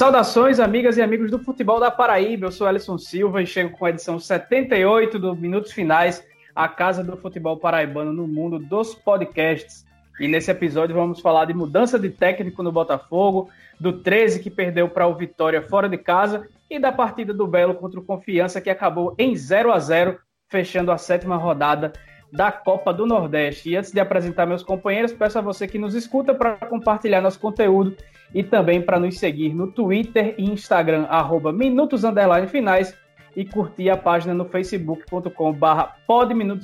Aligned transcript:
Saudações, 0.00 0.58
amigas 0.58 0.96
e 0.96 1.02
amigos 1.02 1.30
do 1.30 1.38
futebol 1.38 1.78
da 1.78 1.90
Paraíba. 1.90 2.46
Eu 2.46 2.50
sou 2.50 2.66
Alisson 2.66 2.96
Silva 2.96 3.42
e 3.42 3.46
chego 3.46 3.76
com 3.76 3.84
a 3.84 3.90
edição 3.90 4.18
78 4.18 5.18
do 5.18 5.36
Minutos 5.36 5.72
Finais, 5.72 6.26
a 6.54 6.66
casa 6.66 7.04
do 7.04 7.18
futebol 7.18 7.58
paraibano 7.58 8.10
no 8.10 8.26
mundo 8.26 8.58
dos 8.58 8.94
podcasts. 8.94 9.84
E 10.18 10.26
nesse 10.26 10.50
episódio 10.50 10.96
vamos 10.96 11.20
falar 11.20 11.44
de 11.44 11.52
mudança 11.52 11.98
de 11.98 12.08
técnico 12.08 12.62
no 12.62 12.72
Botafogo, 12.72 13.50
do 13.78 13.92
13 13.92 14.40
que 14.40 14.48
perdeu 14.48 14.88
para 14.88 15.06
o 15.06 15.14
Vitória 15.14 15.60
fora 15.60 15.86
de 15.86 15.98
casa 15.98 16.48
e 16.70 16.78
da 16.78 16.90
partida 16.90 17.34
do 17.34 17.46
Belo 17.46 17.74
contra 17.74 18.00
o 18.00 18.02
Confiança 18.02 18.58
que 18.58 18.70
acabou 18.70 19.14
em 19.18 19.36
0 19.36 19.70
a 19.70 19.78
0, 19.78 20.18
fechando 20.48 20.90
a 20.90 20.96
sétima 20.96 21.36
rodada 21.36 21.92
da 22.32 22.50
Copa 22.50 22.90
do 22.90 23.04
Nordeste. 23.04 23.68
E 23.68 23.76
antes 23.76 23.92
de 23.92 24.00
apresentar 24.00 24.46
meus 24.46 24.62
companheiros, 24.62 25.12
peço 25.12 25.38
a 25.38 25.42
você 25.42 25.68
que 25.68 25.78
nos 25.78 25.94
escuta 25.94 26.34
para 26.34 26.56
compartilhar 26.56 27.20
nosso 27.20 27.38
conteúdo 27.38 27.94
e 28.34 28.42
também 28.42 28.80
para 28.80 29.00
nos 29.00 29.18
seguir 29.18 29.54
no 29.54 29.70
Twitter 29.70 30.34
e 30.38 30.44
Instagram, 30.44 31.06
arroba 31.08 31.52
Minutos 31.52 32.02
Finais, 32.48 32.96
e 33.36 33.44
curtir 33.44 33.90
a 33.90 33.96
página 33.96 34.34
no 34.34 34.44
facebook.com 34.44 35.52
barra 35.52 35.94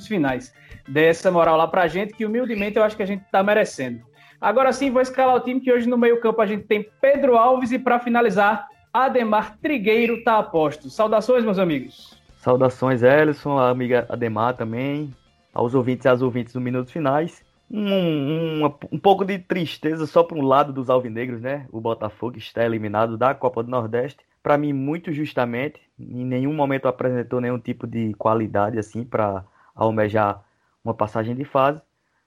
Finais. 0.07 0.53
Dê 0.87 1.05
essa 1.05 1.31
moral 1.31 1.57
lá 1.57 1.67
pra 1.67 1.87
gente, 1.87 2.13
que 2.13 2.25
humildemente 2.25 2.77
eu 2.77 2.83
acho 2.83 2.95
que 2.95 3.03
a 3.03 3.07
gente 3.07 3.23
tá 3.31 3.41
merecendo. 3.41 4.01
Agora 4.39 4.71
sim, 4.71 4.91
vou 4.91 5.01
escalar 5.01 5.35
o 5.35 5.39
time 5.39 5.59
que 5.59 5.71
hoje 5.71 5.87
no 5.87 5.97
meio 5.97 6.19
campo 6.19 6.41
a 6.41 6.45
gente 6.45 6.65
tem 6.65 6.85
Pedro 7.01 7.37
Alves 7.37 7.71
e 7.71 7.79
para 7.79 7.99
finalizar, 7.99 8.67
Ademar 8.93 9.57
Trigueiro 9.61 10.23
tá 10.23 10.37
a 10.37 10.43
posto. 10.43 10.89
Saudações, 10.89 11.43
meus 11.43 11.57
amigos. 11.57 12.21
Saudações, 12.37 13.01
Ellison, 13.01 13.57
a 13.57 13.69
amiga 13.69 14.05
Ademar 14.09 14.55
também 14.55 15.13
aos 15.53 15.73
ouvintes 15.73 16.05
e 16.05 16.09
às 16.09 16.21
ouvintes 16.21 16.53
do 16.53 16.61
Minutos 16.61 16.93
Finais. 16.93 17.43
Um, 17.69 18.65
um, 18.65 18.75
um 18.93 18.99
pouco 18.99 19.25
de 19.25 19.37
tristeza 19.39 20.05
só 20.07 20.23
para 20.23 20.37
um 20.37 20.41
lado 20.45 20.71
dos 20.71 20.89
alvinegros, 20.89 21.41
né? 21.41 21.67
O 21.71 21.81
Botafogo 21.81 22.37
está 22.37 22.65
eliminado 22.65 23.17
da 23.17 23.35
Copa 23.35 23.61
do 23.61 23.69
Nordeste. 23.69 24.25
Para 24.41 24.57
mim, 24.57 24.71
muito 24.71 25.11
justamente, 25.11 25.81
em 25.99 26.25
nenhum 26.25 26.53
momento 26.53 26.87
apresentou 26.87 27.41
nenhum 27.41 27.59
tipo 27.59 27.85
de 27.85 28.13
qualidade 28.13 28.79
assim 28.79 29.03
para 29.03 29.45
almejar 29.75 30.43
uma 30.83 30.93
passagem 30.93 31.35
de 31.35 31.43
fase. 31.43 31.81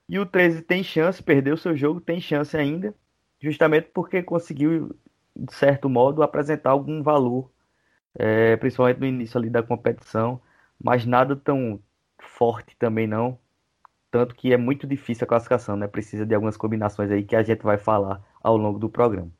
E 0.07 0.19
o 0.19 0.25
13 0.25 0.61
tem 0.61 0.83
chance, 0.83 1.23
perdeu 1.23 1.57
seu 1.57 1.75
jogo, 1.75 2.01
tem 2.01 2.21
chance 2.21 2.55
ainda, 2.55 2.93
justamente 3.39 3.89
porque 3.93 4.21
conseguiu, 4.21 4.95
de 5.35 5.53
certo 5.53 5.89
modo, 5.89 6.21
apresentar 6.21 6.71
algum 6.71 7.01
valor, 7.01 7.51
é, 8.15 8.57
principalmente 8.57 8.99
no 8.99 9.05
início 9.07 9.37
ali 9.39 9.49
da 9.49 9.63
competição, 9.63 10.41
mas 10.83 11.05
nada 11.05 11.35
tão, 11.35 11.81
forte 12.19 12.75
também 12.77 13.07
não. 13.07 13.37
Tanto 14.11 14.35
que 14.35 14.51
é 14.51 14.57
muito 14.57 14.85
difícil 14.85 15.23
a 15.23 15.27
classificação, 15.27 15.77
né? 15.77 15.87
Precisa 15.87 16.25
de 16.25 16.35
algumas 16.35 16.57
combinações 16.57 17.09
aí 17.09 17.23
que 17.23 17.35
a 17.35 17.41
gente 17.41 17.63
vai 17.63 17.77
falar 17.77 18.21
ao 18.43 18.57
longo 18.57 18.77
do 18.77 18.89
programa. 18.89 19.31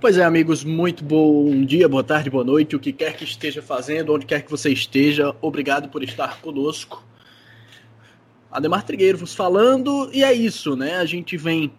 Pois 0.00 0.16
é, 0.16 0.24
amigos, 0.24 0.64
muito 0.64 1.04
bom 1.04 1.64
dia, 1.64 1.88
boa 1.88 2.02
tarde, 2.02 2.30
boa 2.30 2.44
noite, 2.44 2.74
o 2.74 2.80
que 2.80 2.92
quer 2.92 3.16
que 3.16 3.24
esteja 3.24 3.60
fazendo, 3.60 4.14
onde 4.14 4.26
quer 4.26 4.42
que 4.42 4.50
você 4.50 4.70
esteja, 4.70 5.34
obrigado 5.40 5.88
por 5.88 6.02
estar 6.02 6.40
conosco. 6.40 7.04
Ademar 8.50 8.84
Trigueiro 8.84 9.18
vos 9.18 9.34
falando, 9.34 10.10
e 10.12 10.22
é 10.22 10.32
isso, 10.32 10.76
né? 10.76 10.96
A 10.96 11.04
gente 11.04 11.36
vem 11.36 11.72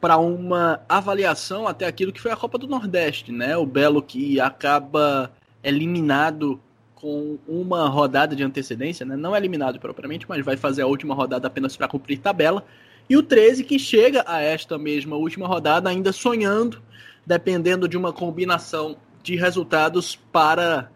para 0.00 0.16
uma 0.16 0.80
avaliação 0.88 1.68
até 1.68 1.86
aquilo 1.86 2.12
que 2.12 2.20
foi 2.20 2.30
a 2.30 2.36
Copa 2.36 2.56
do 2.56 2.66
Nordeste, 2.66 3.32
né? 3.32 3.56
O 3.56 3.66
Belo 3.66 4.02
que 4.02 4.40
acaba 4.40 5.32
eliminado 5.62 6.60
com 7.00 7.38
uma 7.48 7.88
rodada 7.88 8.36
de 8.36 8.42
antecedência, 8.42 9.06
né? 9.06 9.16
não 9.16 9.34
é 9.34 9.38
eliminado 9.38 9.80
propriamente, 9.80 10.26
mas 10.28 10.44
vai 10.44 10.56
fazer 10.56 10.82
a 10.82 10.86
última 10.86 11.14
rodada 11.14 11.46
apenas 11.46 11.76
para 11.76 11.88
cumprir 11.88 12.18
tabela. 12.18 12.64
E 13.08 13.16
o 13.16 13.22
13 13.22 13.64
que 13.64 13.78
chega 13.78 14.22
a 14.26 14.40
esta 14.40 14.78
mesma 14.78 15.16
última 15.16 15.46
rodada 15.46 15.88
ainda 15.88 16.12
sonhando, 16.12 16.80
dependendo 17.26 17.88
de 17.88 17.96
uma 17.96 18.12
combinação 18.12 18.96
de 19.22 19.34
resultados 19.34 20.14
para 20.14 20.90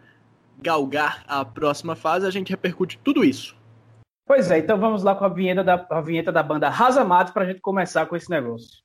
galgar 0.59 1.23
a 1.27 1.43
próxima 1.43 1.95
fase. 1.95 2.25
A 2.25 2.31
gente 2.31 2.51
repercute 2.51 2.99
tudo 3.03 3.23
isso. 3.23 3.55
Pois 4.27 4.49
é, 4.49 4.59
então 4.59 4.79
vamos 4.79 5.03
lá 5.03 5.15
com 5.15 5.25
a 5.25 5.29
vinheta 5.29 5.63
da, 5.63 5.85
a 5.89 6.01
vinheta 6.01 6.31
da 6.31 6.41
banda 6.41 6.69
Rasa 6.69 7.03
Matos 7.03 7.33
para 7.33 7.43
a 7.43 7.47
gente 7.47 7.61
começar 7.61 8.05
com 8.05 8.15
esse 8.15 8.29
negócio. 8.29 8.84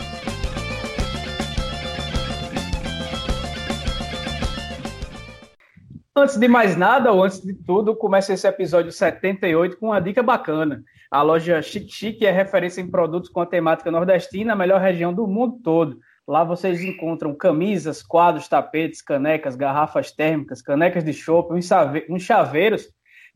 Antes 6.13 6.35
de 6.35 6.45
mais 6.45 6.75
nada, 6.75 7.09
ou 7.13 7.23
antes 7.23 7.39
de 7.39 7.53
tudo, 7.53 7.95
começa 7.95 8.33
esse 8.33 8.45
episódio 8.45 8.91
78 8.91 9.77
com 9.77 9.87
uma 9.87 10.01
dica 10.01 10.21
bacana. 10.21 10.83
A 11.09 11.21
loja 11.21 11.61
Chic 11.61 11.89
Chic 11.89 12.21
é 12.23 12.31
referência 12.31 12.81
em 12.81 12.91
produtos 12.91 13.29
com 13.29 13.39
a 13.39 13.45
temática 13.45 13.89
nordestina, 13.89 14.51
a 14.51 14.55
melhor 14.55 14.81
região 14.81 15.13
do 15.13 15.25
mundo 15.25 15.59
todo. 15.63 15.99
Lá 16.27 16.43
vocês 16.43 16.81
encontram 16.81 17.33
camisas, 17.33 18.03
quadros, 18.03 18.49
tapetes, 18.49 19.01
canecas, 19.01 19.55
garrafas 19.55 20.11
térmicas, 20.11 20.61
canecas 20.61 21.05
de 21.05 21.13
chopp, 21.13 21.53
uns 21.53 22.23
chaveiros 22.23 22.89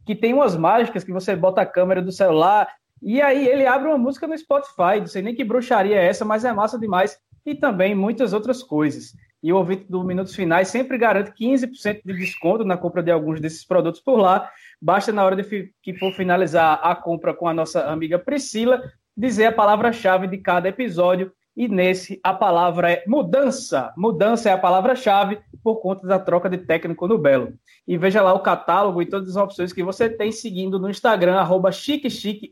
que 0.05 0.13
tem 0.13 0.33
umas 0.33 0.57
mágicas 0.57 1.05
que 1.05 1.13
você 1.13 1.33
bota 1.33 1.61
a 1.61 1.65
câmera 1.65 2.01
do 2.01 2.11
celular 2.11 2.67
e 3.01 3.21
aí 3.21 3.47
ele 3.47 3.65
abre 3.65 3.87
uma 3.87 3.97
música 3.97 4.27
no 4.27 4.37
Spotify. 4.37 4.99
Não 4.99 5.07
sei 5.07 5.21
nem 5.21 5.33
que 5.33 5.45
bruxaria 5.45 5.95
é 5.95 6.07
essa, 6.07 6.25
mas 6.25 6.43
é 6.43 6.51
massa 6.51 6.77
demais. 6.77 7.17
E 7.45 7.55
também 7.55 7.95
muitas 7.95 8.33
outras 8.33 8.61
coisas 8.61 9.13
e 9.45 9.53
o 9.53 9.57
ouvinte 9.57 9.85
do 9.87 10.03
Minutos 10.03 10.33
Finais 10.33 10.69
sempre 10.69 10.97
garante 10.97 11.29
15% 11.39 12.01
de 12.03 12.13
desconto 12.13 12.65
na 12.65 12.75
compra 12.75 13.03
de 13.03 13.11
alguns 13.11 13.39
desses 13.39 13.63
produtos 13.63 14.01
por 14.01 14.17
lá. 14.17 14.49
Basta, 14.81 15.11
na 15.11 15.23
hora 15.23 15.35
de 15.35 15.71
que 15.83 15.93
for 15.93 16.11
finalizar 16.13 16.79
a 16.81 16.95
compra 16.95 17.31
com 17.31 17.47
a 17.47 17.53
nossa 17.53 17.85
amiga 17.85 18.17
Priscila, 18.17 18.81
dizer 19.15 19.45
a 19.45 19.51
palavra-chave 19.51 20.25
de 20.25 20.39
cada 20.39 20.67
episódio. 20.67 21.31
E 21.55 21.67
nesse, 21.67 22.19
a 22.23 22.33
palavra 22.33 22.91
é 22.91 23.03
mudança. 23.05 23.93
Mudança 23.95 24.49
é 24.49 24.51
a 24.51 24.57
palavra-chave 24.57 25.37
por 25.63 25.75
conta 25.75 26.07
da 26.07 26.17
troca 26.17 26.49
de 26.49 26.57
técnico 26.57 27.07
no 27.07 27.19
Belo. 27.19 27.53
E 27.87 27.99
veja 27.99 28.23
lá 28.23 28.33
o 28.33 28.39
catálogo 28.39 28.99
e 28.99 29.05
todas 29.05 29.29
as 29.29 29.35
opções 29.35 29.71
que 29.71 29.83
você 29.83 30.09
tem 30.09 30.31
seguindo 30.31 30.79
no 30.79 30.89
Instagram, 30.89 31.35
arroba 31.35 31.69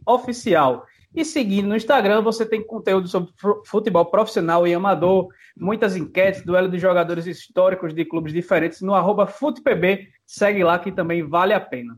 Oficial. 0.06 0.86
E 1.16 1.24
seguindo 1.24 1.68
no 1.68 1.76
Instagram, 1.76 2.22
você 2.22 2.44
tem 2.44 2.66
conteúdo 2.66 3.08
sobre 3.08 3.32
futebol 3.66 4.06
profissional 4.06 4.68
e 4.68 4.74
amador, 4.74 5.28
muitas 5.56 5.96
enquetes, 5.96 6.44
duelo 6.44 6.68
de 6.68 6.80
jogadores 6.80 7.28
históricos 7.28 7.94
de 7.94 8.04
clubes 8.04 8.34
diferentes 8.34 8.82
no 8.82 8.96
arroba 8.96 9.28
FutePB. 9.28 10.08
Segue 10.26 10.64
lá 10.64 10.80
que 10.80 10.92
também 10.92 11.22
vale 11.22 11.54
a 11.54 11.60
pena. 11.60 11.96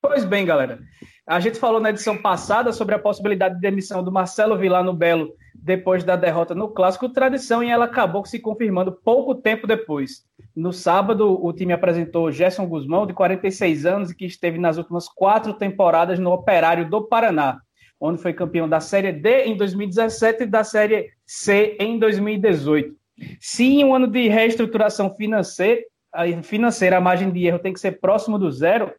Pois 0.00 0.24
bem, 0.24 0.44
galera. 0.44 0.78
A 1.26 1.40
gente 1.40 1.58
falou 1.58 1.80
na 1.80 1.90
edição 1.90 2.16
passada 2.16 2.72
sobre 2.72 2.94
a 2.94 2.98
possibilidade 2.98 3.56
de 3.56 3.60
demissão 3.60 4.02
do 4.02 4.12
Marcelo 4.12 4.56
Vilar 4.56 4.84
no 4.84 4.92
Belo 4.92 5.32
depois 5.54 6.02
da 6.02 6.16
derrota 6.16 6.54
no 6.54 6.68
Clássico 6.68 7.08
Tradição 7.08 7.62
e 7.62 7.70
ela 7.70 7.84
acabou 7.84 8.24
se 8.24 8.38
confirmando 8.38 8.92
pouco 8.92 9.34
tempo 9.34 9.66
depois. 9.66 10.24
No 10.54 10.72
sábado, 10.72 11.44
o 11.44 11.52
time 11.52 11.72
apresentou 11.72 12.30
Gerson 12.32 12.66
Guzmão, 12.66 13.06
de 13.06 13.12
46 13.12 13.86
anos 13.86 14.10
e 14.10 14.16
que 14.16 14.24
esteve 14.24 14.58
nas 14.58 14.76
últimas 14.76 15.08
quatro 15.08 15.54
temporadas 15.54 16.18
no 16.18 16.32
Operário 16.32 16.88
do 16.88 17.06
Paraná 17.06 17.60
onde 18.02 18.20
foi 18.20 18.32
campeão 18.32 18.68
da 18.68 18.80
Série 18.80 19.12
D 19.12 19.44
em 19.44 19.56
2017 19.56 20.42
e 20.42 20.46
da 20.46 20.64
Série 20.64 21.10
C 21.24 21.76
em 21.78 22.00
2018. 22.00 22.96
Se 23.40 23.64
em 23.64 23.84
um 23.84 23.94
ano 23.94 24.08
de 24.08 24.26
reestruturação 24.26 25.14
financeira, 25.14 25.80
financeira 26.42 26.96
a 26.96 27.00
margem 27.00 27.30
de 27.30 27.46
erro 27.46 27.60
tem 27.60 27.72
que 27.72 27.78
ser 27.78 28.00
próximo 28.00 28.40
do 28.40 28.50
zero, 28.50 28.92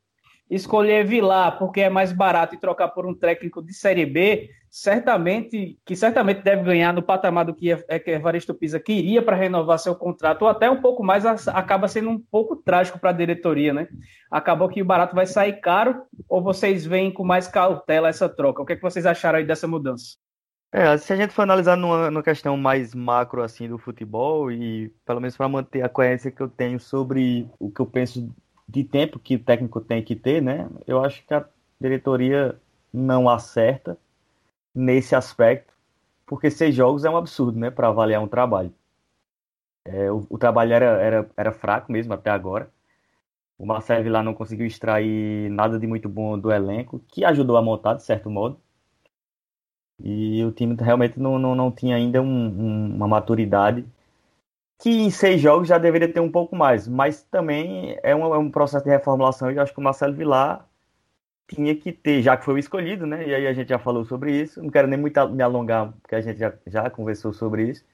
escolher 0.55 1.05
Vilar 1.05 1.57
porque 1.57 1.81
é 1.81 1.89
mais 1.89 2.11
barato 2.11 2.55
e 2.55 2.59
trocar 2.59 2.89
por 2.89 3.05
um 3.05 3.13
técnico 3.13 3.61
de 3.61 3.73
Série 3.73 4.05
B, 4.05 4.49
certamente 4.69 5.77
que 5.85 5.95
certamente 5.95 6.41
deve 6.41 6.63
ganhar 6.63 6.93
no 6.93 7.01
patamar 7.01 7.45
do 7.45 7.53
que, 7.53 7.71
é, 7.71 7.99
que 7.99 8.11
Evaristo 8.11 8.53
Pisa 8.53 8.79
queria 8.79 9.21
para 9.21 9.35
renovar 9.35 9.79
seu 9.79 9.95
contrato, 9.95 10.43
ou 10.43 10.47
até 10.47 10.69
um 10.69 10.81
pouco 10.81 11.03
mais, 11.03 11.25
acaba 11.47 11.87
sendo 11.87 12.09
um 12.09 12.19
pouco 12.19 12.55
trágico 12.55 12.99
para 12.99 13.11
a 13.11 13.13
diretoria, 13.13 13.73
né? 13.73 13.87
Acabou 14.31 14.69
que 14.69 14.81
o 14.81 14.85
barato 14.85 15.15
vai 15.15 15.25
sair 15.25 15.59
caro, 15.61 16.03
ou 16.27 16.41
vocês 16.41 16.85
veem 16.85 17.11
com 17.11 17.23
mais 17.23 17.47
cautela 17.47 18.09
essa 18.09 18.27
troca? 18.27 18.61
O 18.61 18.65
que, 18.65 18.73
é 18.73 18.75
que 18.75 18.81
vocês 18.81 19.05
acharam 19.05 19.39
aí 19.39 19.45
dessa 19.45 19.67
mudança? 19.67 20.17
É, 20.75 20.97
se 20.97 21.13
a 21.13 21.15
gente 21.15 21.31
for 21.31 21.43
analisar 21.43 21.77
numa, 21.77 22.09
numa 22.09 22.23
questão 22.23 22.57
mais 22.57 22.95
macro 22.95 23.43
assim 23.43 23.69
do 23.69 23.77
futebol 23.77 24.51
e 24.51 24.89
pelo 25.05 25.21
menos 25.21 25.37
para 25.37 25.47
manter 25.47 25.83
a 25.83 25.89
coerência 25.89 26.31
que 26.31 26.41
eu 26.41 26.49
tenho 26.49 26.79
sobre 26.79 27.47
o 27.59 27.69
que 27.69 27.79
eu 27.79 27.85
penso 27.85 28.33
de 28.67 28.83
tempo 28.83 29.19
que 29.19 29.35
o 29.35 29.43
técnico 29.43 29.81
tem 29.81 30.03
que 30.03 30.15
ter, 30.15 30.41
né? 30.41 30.69
Eu 30.87 31.03
acho 31.03 31.25
que 31.25 31.33
a 31.33 31.45
diretoria 31.79 32.59
não 32.91 33.29
acerta 33.29 33.97
nesse 34.73 35.15
aspecto, 35.15 35.73
porque 36.25 36.49
seis 36.51 36.75
jogos 36.75 37.05
é 37.05 37.09
um 37.09 37.17
absurdo, 37.17 37.59
né, 37.59 37.69
para 37.71 37.89
avaliar 37.89 38.21
um 38.21 38.27
trabalho. 38.27 38.73
É, 39.85 40.11
o, 40.11 40.25
o, 40.29 40.37
trabalho 40.37 40.73
era, 40.73 40.85
era, 41.01 41.31
era 41.35 41.51
fraco 41.51 41.91
mesmo 41.91 42.13
até 42.13 42.29
agora. 42.29 42.71
O 43.57 43.65
Marcelo 43.65 44.09
lá 44.09 44.23
não 44.23 44.33
conseguiu 44.33 44.65
extrair 44.65 45.49
nada 45.51 45.79
de 45.79 45.87
muito 45.87 46.09
bom 46.09 46.37
do 46.39 46.51
elenco, 46.51 46.99
que 47.07 47.25
ajudou 47.25 47.57
a 47.57 47.61
montar 47.61 47.95
de 47.95 48.03
certo 48.03 48.29
modo. 48.29 48.59
E 49.99 50.43
o 50.43 50.51
time 50.51 50.75
realmente 50.79 51.19
não, 51.19 51.37
não, 51.39 51.55
não 51.55 51.71
tinha 51.71 51.95
ainda 51.95 52.21
um, 52.21 52.25
um, 52.25 52.95
uma 52.95 53.07
maturidade 53.07 53.85
que 54.83 54.89
em 54.89 55.09
seis 55.09 55.39
jogos 55.39 55.69
já 55.69 55.77
deveria 55.77 56.11
ter 56.11 56.19
um 56.19 56.29
pouco 56.29 56.57
mais, 56.57 56.89
mas 56.89 57.23
também 57.23 57.97
é 58.03 58.13
um, 58.13 58.35
é 58.35 58.37
um 58.37 58.51
processo 58.51 58.83
de 58.83 58.91
reformulação 58.91 59.49
e 59.49 59.57
acho 59.57 59.71
que 59.73 59.79
o 59.79 59.83
Marcelo 59.83 60.13
Vilar 60.13 60.67
tinha 61.47 61.73
que 61.73 61.93
ter, 61.93 62.21
já 62.21 62.35
que 62.35 62.43
foi 62.43 62.55
o 62.55 62.57
escolhido, 62.57 63.05
né? 63.05 63.25
E 63.25 63.33
aí 63.33 63.47
a 63.47 63.53
gente 63.53 63.69
já 63.69 63.79
falou 63.79 64.03
sobre 64.03 64.33
isso. 64.41 64.61
Não 64.61 64.69
quero 64.69 64.87
nem 64.87 64.99
muito 64.99 65.29
me 65.29 65.41
alongar, 65.41 65.93
porque 66.01 66.15
a 66.15 66.21
gente 66.21 66.37
já, 66.39 66.53
já 66.67 66.89
conversou 66.89 67.31
sobre 67.33 67.69
isso. 67.69 67.85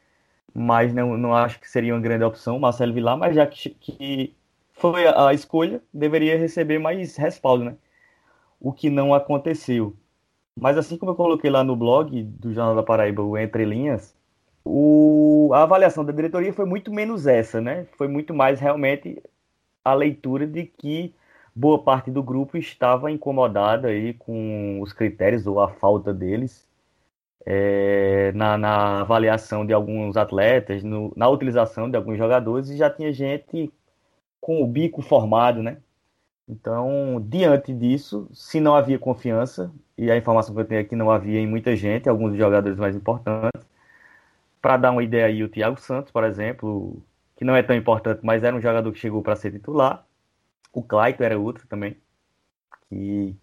Mas 0.54 0.94
não, 0.94 1.18
não 1.18 1.36
acho 1.36 1.60
que 1.60 1.70
seria 1.70 1.94
uma 1.94 2.02
grande 2.02 2.24
opção 2.24 2.58
o 2.58 2.60
Marcelo 2.60 2.94
Vilar, 2.94 3.18
mas 3.18 3.36
já 3.36 3.46
que, 3.48 3.70
que 3.72 4.36
foi 4.74 5.08
a 5.08 5.34
escolha, 5.34 5.84
deveria 5.94 6.40
receber 6.40 6.80
mais 6.80 7.16
respaldo, 7.18 7.66
né? 7.66 7.78
O 8.60 8.74
que 8.74 8.90
não 8.90 9.14
aconteceu. 9.14 9.96
Mas 10.56 10.78
assim 10.78 10.98
como 10.98 11.12
eu 11.12 11.16
coloquei 11.16 11.52
lá 11.52 11.64
no 11.64 11.76
blog 11.76 12.24
do 12.24 12.54
Jornal 12.54 12.76
da 12.76 12.84
Paraíba, 12.84 13.22
o 13.24 13.38
Entre 13.38 13.66
Linhas, 13.66 14.16
o, 14.64 15.52
a 15.54 15.64
avaliação 15.64 16.06
da 16.06 16.12
diretoria 16.12 16.54
foi 16.54 16.66
muito 16.66 16.94
menos 16.94 17.28
essa, 17.28 17.62
né? 17.62 17.86
Foi 17.98 18.08
muito 18.08 18.34
mais 18.34 18.60
realmente 18.60 19.22
a 19.84 19.94
leitura 19.94 20.46
de 20.48 20.66
que 20.66 21.14
boa 21.56 21.84
parte 21.84 22.12
do 22.12 22.24
grupo 22.24 22.58
estava 22.58 23.12
incomodada 23.12 23.90
aí 23.90 24.14
com 24.14 24.80
os 24.82 24.94
critérios 24.94 25.48
ou 25.48 25.60
a 25.60 25.70
falta 25.70 26.14
deles 26.14 26.68
é, 27.46 28.32
na, 28.34 28.58
na, 28.58 29.02
avaliação 29.02 29.66
de 29.66 29.74
alguns 29.74 30.18
atletas, 30.18 30.84
no, 30.84 31.12
na 31.16 31.28
utilização 31.30 31.90
de 31.90 31.98
alguns 31.98 32.18
jogadores, 32.18 32.70
e 32.70 32.78
já 32.78 32.90
tinha 32.90 33.12
gente 33.14 33.72
com 34.42 34.62
o 34.64 34.68
bico 34.68 35.02
formado, 35.02 35.64
né? 35.64 35.78
Então, 36.48 37.24
diante 37.28 37.74
disso, 37.74 38.28
se 38.34 38.60
não 38.60 38.76
havia 38.76 39.00
confiança, 39.00 39.72
e 39.98 40.12
a 40.12 40.18
informação 40.18 40.54
que 40.56 40.62
eu 40.62 40.66
tenho 40.66 40.82
aqui 40.82 40.96
não 40.96 41.12
havia 41.12 41.40
em 41.40 41.48
muita 41.48 41.76
gente, 41.76 42.10
alguns 42.10 42.36
jogadores 42.38 42.78
mais 42.78 42.96
importantes, 42.96 43.68
para 44.62 44.78
dar 44.78 44.92
uma 44.92 45.04
ideia 45.04 45.26
aí, 45.26 45.44
o 45.44 45.50
Thiago 45.50 45.80
Santos, 45.80 46.12
por 46.12 46.24
exemplo, 46.24 47.02
que 47.36 47.46
não 47.46 47.56
é 47.56 47.64
tão 47.64 47.76
importante, 47.76 48.22
mas 48.24 48.44
era 48.44 48.56
um 48.56 48.62
jogador 48.62 48.92
que 48.92 49.00
chegou 49.00 49.22
para 49.22 49.36
ser 49.36 49.52
titular. 49.52 50.06
O 50.74 50.84
Clayton 50.84 51.24
era 51.24 51.40
outro 51.40 51.68
também. 51.68 51.98
Que... 52.90 53.36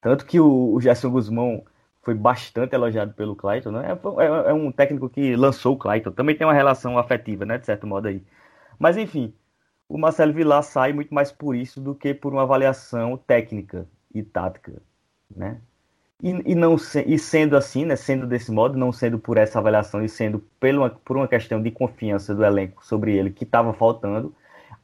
Tanto 0.00 0.24
que 0.26 0.40
o, 0.40 0.80
Gerson 0.80 1.10
Guzmão 1.10 1.64
foi 2.02 2.14
bastante 2.14 2.74
elogiado 2.74 3.12
pelo 3.14 3.36
Clayton, 3.36 3.72
né? 3.72 3.88
É, 3.92 4.22
é, 4.24 4.50
é, 4.50 4.52
um 4.54 4.72
técnico 4.72 5.08
que 5.10 5.36
lançou 5.36 5.74
o 5.74 5.78
Clayton. 5.78 6.12
Também 6.12 6.36
tem 6.36 6.46
uma 6.46 6.54
relação 6.54 6.98
afetiva, 6.98 7.44
né? 7.44 7.58
De 7.58 7.66
certo 7.66 7.86
modo 7.86 8.08
aí. 8.08 8.24
Mas 8.78 8.96
enfim, 8.96 9.34
o 9.88 9.98
Marcelo 9.98 10.32
Vilar 10.32 10.62
sai 10.62 10.92
muito 10.92 11.12
mais 11.12 11.32
por 11.32 11.54
isso 11.54 11.80
do 11.80 11.94
que 11.94 12.14
por 12.14 12.32
uma 12.32 12.42
avaliação 12.42 13.16
técnica 13.16 13.86
e 14.14 14.22
tática, 14.22 14.80
né? 15.34 15.60
E, 16.22 16.52
e, 16.52 16.54
não 16.54 16.76
e 17.06 17.18
sendo 17.18 17.56
assim, 17.56 17.84
né, 17.86 17.96
sendo 17.96 18.26
desse 18.26 18.52
modo, 18.52 18.76
não 18.78 18.92
sendo 18.92 19.18
por 19.18 19.38
essa 19.38 19.58
avaliação 19.58 20.04
e 20.04 20.08
sendo 20.08 20.40
por 20.60 20.70
uma, 20.74 20.90
por 20.90 21.16
uma 21.16 21.28
questão 21.28 21.62
de 21.62 21.70
confiança 21.70 22.34
do 22.34 22.44
elenco 22.44 22.84
sobre 22.84 23.16
ele 23.16 23.30
que 23.30 23.44
estava 23.44 23.72
faltando, 23.72 24.34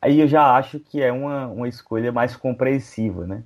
aí 0.00 0.20
eu 0.20 0.28
já 0.28 0.56
acho 0.56 0.80
que 0.80 1.02
é 1.02 1.12
uma, 1.12 1.46
uma 1.48 1.68
escolha 1.68 2.10
mais 2.12 2.36
compreensiva, 2.36 3.26
né? 3.26 3.42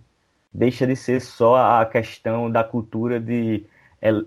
Deixa 0.52 0.86
de 0.86 0.96
ser 0.96 1.20
só 1.20 1.80
a 1.80 1.86
questão 1.86 2.50
da 2.50 2.64
cultura 2.64 3.20
de, 3.20 3.64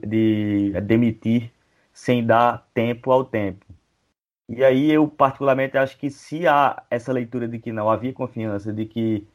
de 0.07 0.74
demitir 0.81 1.51
sem 1.94 2.25
dar 2.25 2.68
tempo 2.74 3.12
ao 3.12 3.24
tempo. 3.25 3.66
E 4.50 4.63
aí 4.63 4.92
eu 4.92 5.07
particularmente 5.07 5.77
acho 5.77 5.98
que 5.98 6.09
se 6.09 6.48
há 6.48 6.83
essa 6.89 7.12
leitura 7.13 7.48
de 7.48 7.59
que 7.59 7.71
não 7.71 7.89
havia 7.89 8.13
confiança, 8.13 8.74
de 8.74 8.86
que 8.86 9.27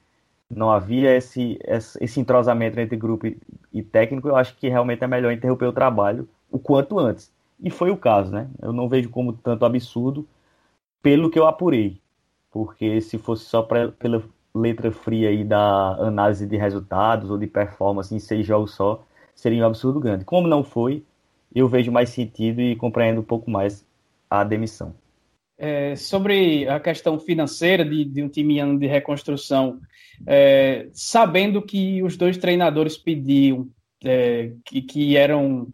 não 0.51 0.71
havia 0.71 1.15
esse, 1.17 1.59
esse 2.01 2.21
entrosamento 2.21 2.81
entre 2.81 2.97
grupo 2.97 3.27
e, 3.73 3.83
técnico, 3.83 4.29
eu 4.29 4.37
acho 4.37 4.57
que 4.57 4.69
realmente 4.69 5.05
é 5.05 5.07
melhor 5.07 5.33
interromper 5.33 5.67
o 5.67 5.73
trabalho 5.73 6.29
o 6.51 6.59
quanto 6.59 6.99
antes. 6.99 7.33
E 7.61 7.71
foi 7.71 7.91
o 7.91 7.97
caso, 7.97 8.31
né? 8.33 8.49
Eu 8.63 8.73
não 8.73 8.89
vejo 8.89 9.11
como 9.11 9.33
tanto 9.33 9.65
absurdo 9.65 10.27
pelo 11.03 11.31
que 11.31 11.39
eu 11.39 11.47
apurei. 11.47 12.01
Porque 12.51 13.01
se 13.01 13.19
fosse 13.19 13.45
só 13.45 13.63
pra, 13.63 13.89
pela 13.93 14.23
letra 14.55 14.91
fria 14.91 15.29
aí 15.29 15.45
da 15.45 15.95
análise 15.97 16.47
de 16.47 16.57
resultados 16.57 17.31
ou 17.31 17.39
de 17.39 17.47
performance 17.47 18.15
em 18.15 18.19
seis 18.19 18.47
jogos 18.47 18.73
só, 18.75 19.05
seria 19.35 19.63
um 19.63 19.67
absurdo 19.67 20.01
grande. 20.01 20.25
Como 20.25 20.49
não 20.49 20.65
foi, 20.65 21.05
eu 21.55 21.69
vejo 21.69 21.93
mais 21.93 22.11
sentido 22.11 22.61
e 22.61 22.77
compreendo 22.77 23.21
um 23.21 23.25
pouco 23.25 23.51
mais 23.51 23.85
a 24.31 24.45
demissão. 24.45 24.95
É, 25.59 25.97
sobre 25.97 26.69
a 26.69 26.79
questão 26.79 27.19
financeira 27.19 27.85
de, 27.85 28.05
de 28.05 28.23
um 28.23 28.29
time 28.29 28.79
de 28.79 28.87
reconstrução, 28.87 29.81
é, 30.27 30.89
sabendo 30.93 31.61
que 31.61 32.01
os 32.03 32.17
dois 32.17 32.37
treinadores 32.37 32.97
pediam 32.97 33.69
é, 34.05 34.53
que, 34.65 34.81
que 34.81 35.17
eram 35.17 35.69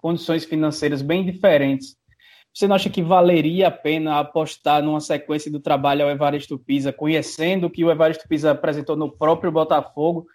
condições 0.00 0.44
financeiras 0.44 1.02
bem 1.02 1.24
diferentes, 1.24 1.96
você 2.52 2.66
não 2.66 2.74
acha 2.74 2.90
que 2.90 3.02
valeria 3.02 3.68
a 3.68 3.70
pena 3.70 4.18
apostar 4.18 4.82
numa 4.82 5.00
sequência 5.00 5.50
do 5.50 5.60
trabalho 5.60 6.04
ao 6.04 6.10
Evaristo 6.10 6.58
Pisa, 6.58 6.92
conhecendo 6.92 7.66
o 7.66 7.70
que 7.70 7.84
o 7.84 7.90
Evaristo 7.90 8.26
Pisa 8.28 8.50
apresentou 8.50 8.96
no 8.96 9.10
próprio 9.10 9.52
Botafogo 9.52 10.26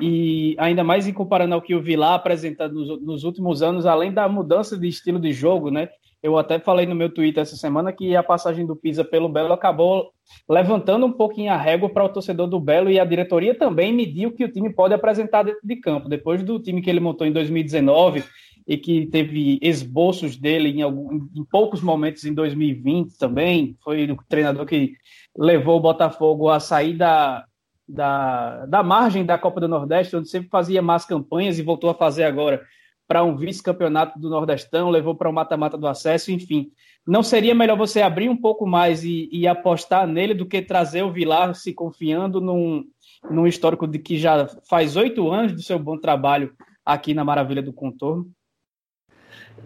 e 0.00 0.54
ainda 0.58 0.84
mais 0.84 1.06
em 1.08 1.12
comparando 1.12 1.54
ao 1.54 1.62
que 1.62 1.74
o 1.74 1.82
Vilar 1.82 2.14
apresentado 2.14 2.74
nos, 2.74 3.02
nos 3.02 3.24
últimos 3.24 3.60
anos, 3.60 3.86
além 3.86 4.12
da 4.12 4.28
mudança 4.28 4.78
de 4.78 4.86
estilo 4.86 5.18
de 5.18 5.32
jogo, 5.32 5.70
né? 5.70 5.88
Eu 6.24 6.38
até 6.38 6.58
falei 6.58 6.86
no 6.86 6.94
meu 6.94 7.10
Twitter 7.10 7.42
essa 7.42 7.54
semana 7.54 7.92
que 7.92 8.16
a 8.16 8.22
passagem 8.22 8.64
do 8.64 8.74
Pisa 8.74 9.04
pelo 9.04 9.28
Belo 9.28 9.52
acabou 9.52 10.10
levantando 10.48 11.04
um 11.04 11.12
pouquinho 11.12 11.52
a 11.52 11.56
régua 11.58 11.90
para 11.90 12.02
o 12.02 12.08
torcedor 12.08 12.46
do 12.46 12.58
Belo 12.58 12.90
e 12.90 12.98
a 12.98 13.04
diretoria 13.04 13.54
também 13.54 13.92
mediu 13.92 14.30
o 14.30 14.32
que 14.32 14.42
o 14.42 14.50
time 14.50 14.72
pode 14.72 14.94
apresentar 14.94 15.42
dentro 15.42 15.60
de 15.62 15.76
campo. 15.76 16.08
Depois 16.08 16.42
do 16.42 16.58
time 16.58 16.80
que 16.80 16.88
ele 16.88 16.98
montou 16.98 17.26
em 17.26 17.30
2019 17.30 18.24
e 18.66 18.78
que 18.78 19.04
teve 19.04 19.58
esboços 19.60 20.34
dele 20.34 20.70
em, 20.70 20.80
algum, 20.80 21.28
em 21.36 21.44
poucos 21.44 21.82
momentos 21.82 22.24
em 22.24 22.32
2020 22.32 23.18
também, 23.18 23.76
foi 23.84 24.10
o 24.10 24.16
treinador 24.26 24.64
que 24.64 24.94
levou 25.36 25.76
o 25.76 25.82
Botafogo 25.82 26.48
a 26.48 26.58
sair 26.58 26.94
da, 26.94 27.44
da, 27.86 28.64
da 28.64 28.82
margem 28.82 29.26
da 29.26 29.36
Copa 29.36 29.60
do 29.60 29.68
Nordeste, 29.68 30.16
onde 30.16 30.30
sempre 30.30 30.48
fazia 30.48 30.80
más 30.80 31.04
campanhas 31.04 31.58
e 31.58 31.62
voltou 31.62 31.90
a 31.90 31.94
fazer 31.94 32.24
agora 32.24 32.62
para 33.06 33.22
um 33.22 33.36
vice-campeonato 33.36 34.18
do 34.18 34.30
Nordestão, 34.30 34.90
levou 34.90 35.14
para 35.14 35.28
o 35.28 35.30
um 35.30 35.34
mata-mata 35.34 35.76
do 35.76 35.86
acesso, 35.86 36.32
enfim. 36.32 36.70
Não 37.06 37.22
seria 37.22 37.54
melhor 37.54 37.76
você 37.76 38.00
abrir 38.00 38.28
um 38.28 38.36
pouco 38.36 38.66
mais 38.66 39.04
e, 39.04 39.28
e, 39.30 39.46
apostar 39.46 40.06
nele 40.06 40.32
do 40.32 40.46
que 40.46 40.62
trazer 40.62 41.02
o 41.02 41.12
Vilar 41.12 41.54
se 41.54 41.72
confiando 41.74 42.40
num, 42.40 42.84
num 43.30 43.46
histórico 43.46 43.86
de 43.86 43.98
que 43.98 44.18
já 44.18 44.48
faz 44.68 44.96
oito 44.96 45.30
anos 45.30 45.52
do 45.52 45.62
seu 45.62 45.78
bom 45.78 45.98
trabalho 45.98 46.54
aqui 46.84 47.12
na 47.12 47.24
Maravilha 47.24 47.62
do 47.62 47.72
Contorno? 47.72 48.30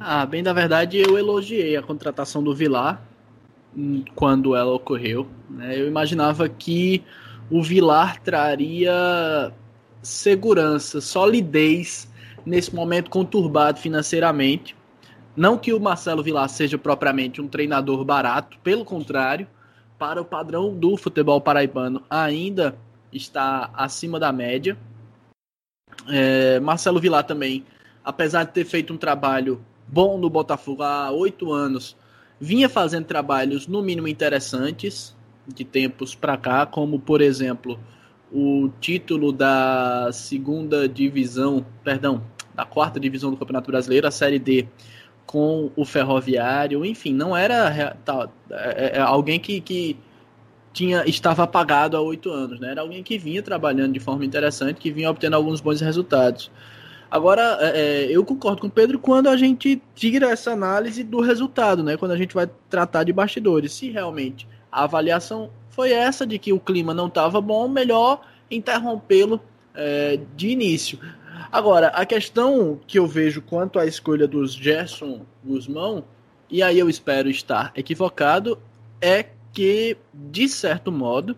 Ah, 0.00 0.26
bem 0.26 0.42
da 0.42 0.52
verdade, 0.52 0.98
eu 0.98 1.16
elogiei 1.16 1.76
a 1.76 1.82
contratação 1.82 2.42
do 2.42 2.54
Vilar 2.54 3.02
hum, 3.76 4.04
quando 4.16 4.56
ela 4.56 4.72
ocorreu. 4.72 5.28
Né? 5.48 5.80
Eu 5.80 5.86
imaginava 5.86 6.48
que 6.48 7.04
o 7.50 7.62
Vilar 7.62 8.20
traria 8.20 9.52
segurança, 10.02 11.00
solidez 11.00 12.07
nesse 12.48 12.74
momento 12.74 13.10
conturbado 13.10 13.78
financeiramente. 13.78 14.74
Não 15.36 15.56
que 15.56 15.72
o 15.72 15.78
Marcelo 15.78 16.22
Vilar 16.22 16.48
seja 16.48 16.78
propriamente 16.78 17.40
um 17.40 17.46
treinador 17.46 18.04
barato, 18.04 18.58
pelo 18.64 18.84
contrário, 18.84 19.46
para 19.98 20.20
o 20.20 20.24
padrão 20.24 20.74
do 20.74 20.96
futebol 20.96 21.40
paraibano 21.40 22.02
ainda 22.08 22.76
está 23.12 23.70
acima 23.74 24.18
da 24.18 24.32
média. 24.32 24.76
É, 26.08 26.58
Marcelo 26.60 27.00
Vilar 27.00 27.24
também, 27.24 27.64
apesar 28.04 28.44
de 28.44 28.52
ter 28.52 28.64
feito 28.64 28.92
um 28.92 28.96
trabalho 28.96 29.64
bom 29.86 30.18
no 30.18 30.30
Botafogo 30.30 30.82
há 30.82 31.10
oito 31.10 31.52
anos, 31.52 31.96
vinha 32.40 32.68
fazendo 32.68 33.04
trabalhos 33.04 33.66
no 33.66 33.82
mínimo 33.82 34.08
interessantes 34.08 35.16
de 35.46 35.64
tempos 35.64 36.14
para 36.14 36.36
cá, 36.36 36.66
como 36.66 36.98
por 36.98 37.20
exemplo 37.20 37.78
o 38.30 38.70
título 38.80 39.32
da 39.32 40.10
segunda 40.12 40.88
divisão, 40.88 41.64
perdão, 41.82 42.22
da 42.58 42.64
quarta 42.64 42.98
divisão 42.98 43.30
do 43.30 43.36
Campeonato 43.36 43.70
Brasileiro, 43.70 44.08
a 44.08 44.10
Série 44.10 44.40
D, 44.40 44.66
com 45.24 45.70
o 45.76 45.84
Ferroviário, 45.84 46.84
enfim, 46.84 47.14
não 47.14 47.36
era 47.36 47.96
tá, 48.04 48.28
é, 48.50 48.98
é 48.98 49.00
alguém 49.00 49.38
que, 49.38 49.60
que 49.60 49.96
tinha 50.72 51.04
estava 51.06 51.44
apagado 51.44 51.96
há 51.96 52.00
oito 52.00 52.30
anos, 52.30 52.58
né? 52.58 52.72
Era 52.72 52.80
alguém 52.80 53.00
que 53.04 53.16
vinha 53.16 53.40
trabalhando 53.44 53.92
de 53.92 54.00
forma 54.00 54.24
interessante, 54.24 54.80
que 54.80 54.90
vinha 54.90 55.08
obtendo 55.08 55.36
alguns 55.36 55.60
bons 55.60 55.80
resultados. 55.80 56.50
Agora, 57.08 57.58
é, 57.60 58.06
é, 58.06 58.10
eu 58.10 58.24
concordo 58.24 58.60
com 58.60 58.66
o 58.66 58.70
Pedro 58.70 58.98
quando 58.98 59.28
a 59.28 59.36
gente 59.36 59.80
tira 59.94 60.28
essa 60.30 60.50
análise 60.50 61.04
do 61.04 61.20
resultado, 61.20 61.84
né? 61.84 61.96
Quando 61.96 62.10
a 62.10 62.16
gente 62.16 62.34
vai 62.34 62.50
tratar 62.68 63.04
de 63.04 63.12
bastidores. 63.12 63.72
Se 63.72 63.88
realmente 63.88 64.48
a 64.72 64.82
avaliação 64.82 65.48
foi 65.70 65.92
essa 65.92 66.26
de 66.26 66.40
que 66.40 66.52
o 66.52 66.58
clima 66.58 66.92
não 66.92 67.06
estava 67.06 67.40
bom, 67.40 67.68
melhor 67.68 68.20
interrompê-lo 68.50 69.40
é, 69.78 70.18
de 70.36 70.48
início. 70.48 70.98
Agora, 71.50 71.88
a 71.88 72.04
questão 72.04 72.78
que 72.86 72.98
eu 72.98 73.06
vejo 73.06 73.40
quanto 73.40 73.78
à 73.78 73.86
escolha 73.86 74.28
dos 74.28 74.52
Gerson 74.52 75.24
Guzmão, 75.42 76.04
e 76.50 76.62
aí 76.62 76.78
eu 76.78 76.90
espero 76.90 77.30
estar 77.30 77.72
equivocado, 77.74 78.58
é 79.00 79.26
que, 79.52 79.96
de 80.12 80.46
certo 80.46 80.92
modo, 80.92 81.34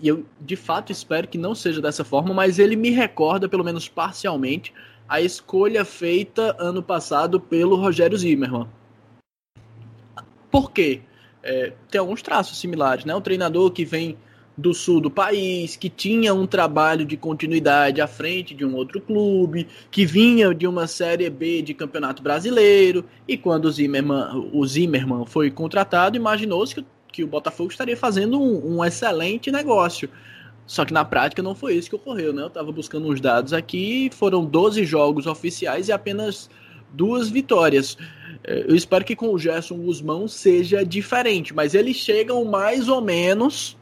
e 0.00 0.08
eu 0.08 0.24
de 0.40 0.56
fato 0.56 0.90
espero 0.90 1.28
que 1.28 1.38
não 1.38 1.54
seja 1.54 1.80
dessa 1.80 2.04
forma, 2.04 2.34
mas 2.34 2.58
ele 2.58 2.74
me 2.74 2.90
recorda, 2.90 3.48
pelo 3.48 3.64
menos 3.64 3.88
parcialmente, 3.88 4.72
a 5.08 5.20
escolha 5.20 5.84
feita 5.84 6.56
ano 6.58 6.82
passado 6.82 7.40
pelo 7.40 7.76
Rogério 7.76 8.18
Zimmermann. 8.18 8.68
Por 10.50 10.72
quê? 10.72 11.02
É, 11.42 11.72
tem 11.88 12.00
alguns 12.00 12.20
traços 12.20 12.58
similares, 12.58 13.04
né? 13.04 13.14
Um 13.14 13.20
treinador 13.20 13.70
que 13.70 13.84
vem 13.84 14.18
do 14.58 14.74
sul 14.74 15.00
do 15.00 15.08
país, 15.08 15.76
que 15.76 15.88
tinha 15.88 16.34
um 16.34 16.44
trabalho 16.44 17.04
de 17.04 17.16
continuidade 17.16 18.00
à 18.00 18.08
frente 18.08 18.54
de 18.54 18.64
um 18.64 18.74
outro 18.74 19.00
clube, 19.00 19.68
que 19.88 20.04
vinha 20.04 20.52
de 20.52 20.66
uma 20.66 20.88
Série 20.88 21.30
B 21.30 21.62
de 21.62 21.72
Campeonato 21.72 22.20
Brasileiro, 22.20 23.04
e 23.28 23.36
quando 23.36 23.66
o 23.66 23.70
Zimmermann, 23.70 24.50
o 24.52 24.66
Zimmermann 24.66 25.24
foi 25.26 25.48
contratado, 25.48 26.16
imaginou-se 26.16 26.74
que, 26.74 26.84
que, 27.12 27.22
o 27.22 27.28
Botafogo 27.28 27.70
estaria 27.70 27.96
fazendo 27.96 28.42
um, 28.42 28.78
um, 28.78 28.84
excelente 28.84 29.52
negócio. 29.52 30.10
Só 30.66 30.84
que 30.84 30.92
na 30.92 31.04
prática 31.04 31.40
não 31.40 31.54
foi 31.54 31.76
isso 31.76 31.88
que 31.88 31.96
ocorreu, 31.96 32.32
né? 32.32 32.42
Eu 32.42 32.48
estava 32.48 32.72
buscando 32.72 33.08
uns 33.08 33.20
dados 33.20 33.52
aqui, 33.52 34.10
foram 34.12 34.44
12 34.44 34.84
jogos 34.84 35.26
oficiais 35.28 35.88
e 35.88 35.92
apenas 35.92 36.50
duas 36.92 37.30
vitórias. 37.30 37.96
É, 38.42 38.64
eu 38.68 38.74
espero 38.74 39.04
que 39.04 39.14
com 39.14 39.32
o 39.32 39.38
Gerson 39.38 39.76
Guzmão 39.76 40.26
seja 40.26 40.84
diferente, 40.84 41.54
mas 41.54 41.74
eles 41.74 41.96
chegam 41.96 42.44
mais 42.44 42.88
ou 42.88 43.00
menos 43.00 43.77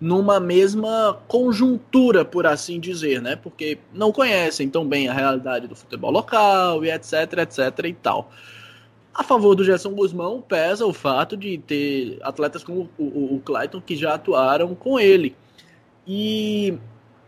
numa 0.00 0.38
mesma 0.38 1.18
conjuntura, 1.26 2.24
por 2.24 2.46
assim 2.46 2.78
dizer, 2.78 3.20
né? 3.20 3.34
Porque 3.36 3.78
não 3.92 4.12
conhecem 4.12 4.68
tão 4.68 4.86
bem 4.86 5.08
a 5.08 5.12
realidade 5.12 5.66
do 5.66 5.74
futebol 5.74 6.10
local 6.10 6.84
e 6.84 6.90
etc, 6.90 7.38
etc 7.38 7.84
e 7.84 7.94
tal. 7.94 8.30
A 9.12 9.24
favor 9.24 9.56
do 9.56 9.64
Gerson 9.64 9.90
Guzmão 9.94 10.40
pesa 10.40 10.86
o 10.86 10.92
fato 10.92 11.36
de 11.36 11.58
ter 11.58 12.18
atletas 12.22 12.62
como 12.62 12.88
o, 12.96 13.34
o, 13.34 13.42
Clayton 13.44 13.80
que 13.80 13.96
já 13.96 14.14
atuaram 14.14 14.76
com 14.76 15.00
ele. 15.00 15.34
E, 16.06 16.78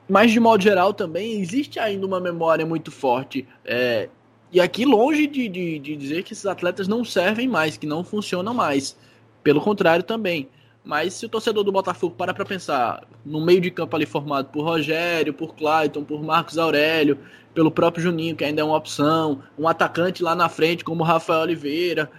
mas 0.08 0.30
de 0.30 0.38
modo 0.38 0.62
geral 0.62 0.94
também 0.94 1.40
existe 1.40 1.80
ainda 1.80 2.06
uma 2.06 2.20
memória 2.20 2.64
muito 2.64 2.92
forte. 2.92 3.44
É, 3.64 4.08
e 4.52 4.60
aqui 4.60 4.84
longe 4.84 5.26
de, 5.26 5.48
de, 5.48 5.78
de 5.80 5.96
dizer 5.96 6.22
que 6.22 6.32
esses 6.32 6.46
atletas 6.46 6.86
não 6.86 7.04
servem 7.04 7.48
mais, 7.48 7.76
que 7.76 7.86
não 7.86 8.04
funcionam 8.04 8.54
mais. 8.54 8.96
Pelo 9.42 9.60
contrário 9.60 10.04
também. 10.04 10.48
Mas 10.84 11.14
se 11.14 11.26
o 11.26 11.28
torcedor 11.28 11.62
do 11.62 11.70
Botafogo 11.72 12.14
para 12.16 12.32
para 12.32 12.44
pensar 12.44 13.04
no 13.24 13.40
meio 13.44 13.60
de 13.60 13.70
campo 13.70 13.94
ali 13.94 14.06
formado 14.06 14.48
por 14.48 14.64
Rogério, 14.64 15.34
por 15.34 15.54
Clayton, 15.54 16.04
por 16.04 16.22
Marcos 16.22 16.56
Aurélio, 16.56 17.18
pelo 17.52 17.70
próprio 17.70 18.02
Juninho, 18.02 18.34
que 18.34 18.44
ainda 18.44 18.62
é 18.62 18.64
uma 18.64 18.76
opção, 18.76 19.42
um 19.58 19.68
atacante 19.68 20.22
lá 20.22 20.34
na 20.34 20.48
frente 20.48 20.84
como 20.84 21.04
Rafael 21.04 21.42
Oliveira. 21.42 22.10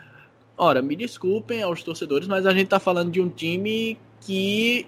Ora, 0.58 0.82
me 0.82 0.96
desculpem 0.96 1.64
aos 1.64 1.82
torcedores, 1.82 2.28
mas 2.28 2.46
a 2.46 2.52
gente 2.52 2.66
está 2.66 2.80
falando 2.80 3.12
de 3.12 3.20
um 3.20 3.30
time 3.30 3.98
que 4.20 4.86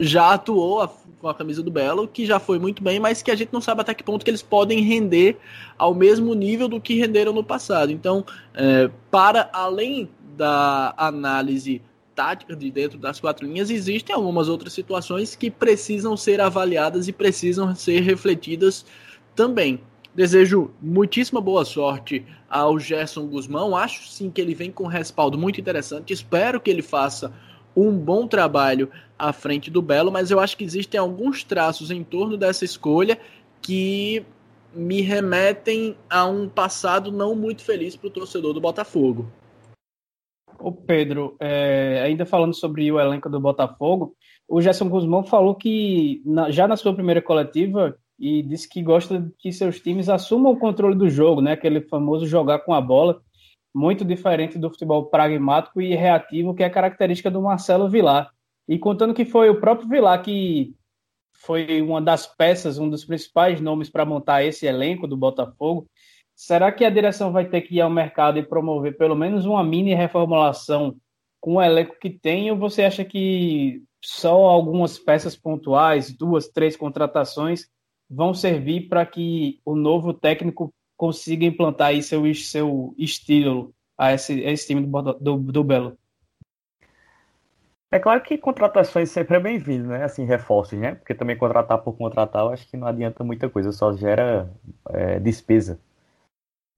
já 0.00 0.34
atuou 0.34 0.88
com 1.20 1.28
a 1.28 1.34
camisa 1.34 1.62
do 1.62 1.70
Belo, 1.70 2.06
que 2.06 2.26
já 2.26 2.38
foi 2.38 2.58
muito 2.58 2.82
bem, 2.82 3.00
mas 3.00 3.22
que 3.22 3.30
a 3.30 3.34
gente 3.34 3.52
não 3.52 3.60
sabe 3.60 3.80
até 3.80 3.94
que 3.94 4.04
ponto 4.04 4.24
que 4.24 4.30
eles 4.30 4.42
podem 4.42 4.80
render 4.80 5.38
ao 5.78 5.94
mesmo 5.94 6.34
nível 6.34 6.68
do 6.68 6.80
que 6.80 6.94
renderam 6.94 7.32
no 7.32 7.42
passado. 7.42 7.90
Então, 7.90 8.24
é, 8.54 8.90
para 9.10 9.48
além 9.52 10.08
da 10.36 10.94
análise 10.96 11.82
tática 12.16 12.56
de 12.56 12.70
dentro 12.70 12.98
das 12.98 13.20
quatro 13.20 13.46
linhas, 13.46 13.70
existem 13.70 14.16
algumas 14.16 14.48
outras 14.48 14.72
situações 14.72 15.36
que 15.36 15.50
precisam 15.50 16.16
ser 16.16 16.40
avaliadas 16.40 17.06
e 17.06 17.12
precisam 17.12 17.74
ser 17.74 18.00
refletidas 18.00 18.86
também. 19.34 19.80
Desejo 20.14 20.70
muitíssima 20.80 21.42
boa 21.42 21.62
sorte 21.62 22.24
ao 22.48 22.78
Gerson 22.78 23.26
Guzmão. 23.26 23.76
Acho 23.76 24.08
sim 24.08 24.30
que 24.30 24.40
ele 24.40 24.54
vem 24.54 24.72
com 24.72 24.84
um 24.84 24.88
respaldo 24.88 25.36
muito 25.36 25.60
interessante. 25.60 26.14
Espero 26.14 26.58
que 26.58 26.70
ele 26.70 26.80
faça 26.80 27.30
um 27.76 27.92
bom 27.92 28.26
trabalho 28.26 28.90
à 29.18 29.30
frente 29.30 29.70
do 29.70 29.82
Belo, 29.82 30.10
mas 30.10 30.30
eu 30.30 30.40
acho 30.40 30.56
que 30.56 30.64
existem 30.64 30.98
alguns 30.98 31.44
traços 31.44 31.90
em 31.90 32.02
torno 32.02 32.38
dessa 32.38 32.64
escolha 32.64 33.18
que 33.60 34.24
me 34.74 35.02
remetem 35.02 35.94
a 36.08 36.24
um 36.24 36.48
passado 36.48 37.12
não 37.12 37.34
muito 37.34 37.62
feliz 37.62 37.94
para 37.94 38.08
o 38.08 38.10
torcedor 38.10 38.54
do 38.54 38.60
Botafogo. 38.60 39.30
O 40.58 40.72
Pedro, 40.72 41.36
é, 41.40 42.02
ainda 42.04 42.24
falando 42.24 42.54
sobre 42.54 42.90
o 42.90 42.98
elenco 42.98 43.28
do 43.28 43.40
Botafogo, 43.40 44.14
o 44.48 44.60
Gerson 44.60 44.88
Guzmão 44.88 45.24
falou 45.24 45.54
que 45.54 46.22
na, 46.24 46.50
já 46.50 46.66
na 46.66 46.76
sua 46.76 46.94
primeira 46.94 47.20
coletiva 47.20 47.96
e 48.18 48.42
disse 48.42 48.68
que 48.68 48.82
gosta 48.82 49.30
que 49.38 49.52
seus 49.52 49.80
times 49.80 50.08
assumam 50.08 50.52
o 50.52 50.58
controle 50.58 50.96
do 50.96 51.08
jogo, 51.08 51.40
né? 51.40 51.52
Aquele 51.52 51.82
famoso 51.82 52.26
jogar 52.26 52.60
com 52.60 52.72
a 52.72 52.80
bola, 52.80 53.20
muito 53.74 54.04
diferente 54.04 54.58
do 54.58 54.70
futebol 54.70 55.06
pragmático 55.06 55.80
e 55.80 55.94
reativo 55.94 56.54
que 56.54 56.62
é 56.62 56.70
característica 56.70 57.30
do 57.30 57.42
Marcelo 57.42 57.90
Vilar. 57.90 58.30
E 58.68 58.78
contando 58.78 59.14
que 59.14 59.24
foi 59.24 59.50
o 59.50 59.60
próprio 59.60 59.88
Vilar 59.88 60.22
que 60.22 60.74
foi 61.34 61.82
uma 61.82 62.00
das 62.00 62.26
peças, 62.26 62.78
um 62.78 62.88
dos 62.88 63.04
principais 63.04 63.60
nomes 63.60 63.90
para 63.90 64.06
montar 64.06 64.42
esse 64.42 64.66
elenco 64.66 65.06
do 65.06 65.16
Botafogo, 65.16 65.86
Será 66.36 66.70
que 66.70 66.84
a 66.84 66.90
direção 66.90 67.32
vai 67.32 67.46
ter 67.48 67.62
que 67.62 67.76
ir 67.76 67.80
ao 67.80 67.88
mercado 67.88 68.38
e 68.38 68.42
promover 68.42 68.98
pelo 68.98 69.16
menos 69.16 69.46
uma 69.46 69.64
mini 69.64 69.94
reformulação 69.94 70.94
com 71.40 71.54
o 71.54 71.62
elenco 71.62 71.98
que 71.98 72.10
tem? 72.10 72.50
Ou 72.50 72.58
você 72.58 72.84
acha 72.84 73.02
que 73.06 73.82
só 74.04 74.34
algumas 74.44 74.98
peças 74.98 75.34
pontuais, 75.34 76.14
duas, 76.14 76.46
três 76.46 76.76
contratações, 76.76 77.70
vão 78.08 78.34
servir 78.34 78.82
para 78.86 79.06
que 79.06 79.60
o 79.64 79.74
novo 79.74 80.12
técnico 80.12 80.72
consiga 80.94 81.46
implantar 81.46 81.88
aí 81.88 82.02
seu, 82.02 82.22
seu 82.34 82.94
estilo 82.98 83.74
a 83.96 84.12
esse, 84.12 84.44
a 84.44 84.50
esse 84.50 84.66
time 84.66 84.82
do, 84.86 85.12
do, 85.14 85.36
do 85.38 85.64
Belo? 85.64 85.96
É 87.90 87.98
claro 87.98 88.20
que 88.22 88.36
contratações 88.36 89.10
sempre 89.10 89.36
é 89.36 89.40
bem-vindo, 89.40 89.88
né? 89.88 90.04
Assim, 90.04 90.26
reforços, 90.26 90.78
né? 90.78 90.96
Porque 90.96 91.14
também 91.14 91.36
contratar 91.36 91.78
por 91.78 91.96
contratar, 91.96 92.42
eu 92.42 92.50
acho 92.50 92.68
que 92.68 92.76
não 92.76 92.86
adianta 92.86 93.24
muita 93.24 93.48
coisa, 93.48 93.72
só 93.72 93.94
gera 93.94 94.52
é, 94.90 95.18
despesa. 95.18 95.80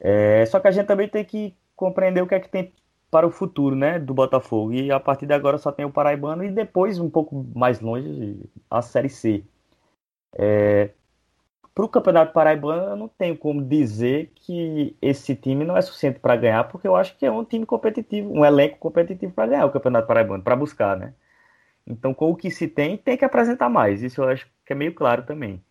É, 0.00 0.46
só 0.46 0.60
que 0.60 0.68
a 0.68 0.70
gente 0.70 0.86
também 0.86 1.08
tem 1.08 1.24
que 1.24 1.54
compreender 1.76 2.22
o 2.22 2.26
que 2.26 2.34
é 2.34 2.40
que 2.40 2.48
tem 2.48 2.72
para 3.10 3.26
o 3.26 3.30
futuro, 3.30 3.74
né, 3.76 3.98
do 3.98 4.14
Botafogo. 4.14 4.72
E 4.72 4.90
a 4.92 5.00
partir 5.00 5.26
de 5.26 5.34
agora 5.34 5.58
só 5.58 5.72
tem 5.72 5.84
o 5.86 5.92
Paraibano 5.92 6.44
e 6.44 6.50
depois, 6.50 6.98
um 6.98 7.10
pouco 7.10 7.46
mais 7.54 7.80
longe, 7.80 8.38
a 8.70 8.82
Série 8.82 9.08
C. 9.08 9.44
É, 10.34 10.90
para 11.74 11.84
o 11.84 11.88
Campeonato 11.88 12.32
Paraibano, 12.32 12.90
eu 12.90 12.96
não 12.96 13.08
tenho 13.08 13.36
como 13.38 13.62
dizer 13.64 14.32
que 14.34 14.96
esse 15.00 15.34
time 15.36 15.64
não 15.64 15.76
é 15.76 15.82
suficiente 15.82 16.18
para 16.20 16.36
ganhar, 16.36 16.64
porque 16.64 16.88
eu 16.88 16.96
acho 16.96 17.16
que 17.16 17.24
é 17.26 17.30
um 17.30 17.44
time 17.44 17.64
competitivo, 17.66 18.32
um 18.32 18.44
elenco 18.44 18.78
competitivo 18.78 19.32
para 19.32 19.46
ganhar 19.48 19.66
o 19.66 19.70
Campeonato 19.70 20.06
Paraibano, 20.08 20.42
para 20.42 20.56
buscar, 20.56 20.96
né? 20.96 21.14
Então, 21.86 22.12
com 22.14 22.30
o 22.30 22.36
que 22.36 22.50
se 22.50 22.68
tem, 22.68 22.96
tem 22.98 23.16
que 23.16 23.24
apresentar 23.24 23.68
mais. 23.70 24.02
Isso 24.02 24.22
eu 24.22 24.28
acho 24.28 24.46
que 24.66 24.72
é 24.72 24.76
meio 24.76 24.94
claro 24.94 25.24
também 25.24 25.62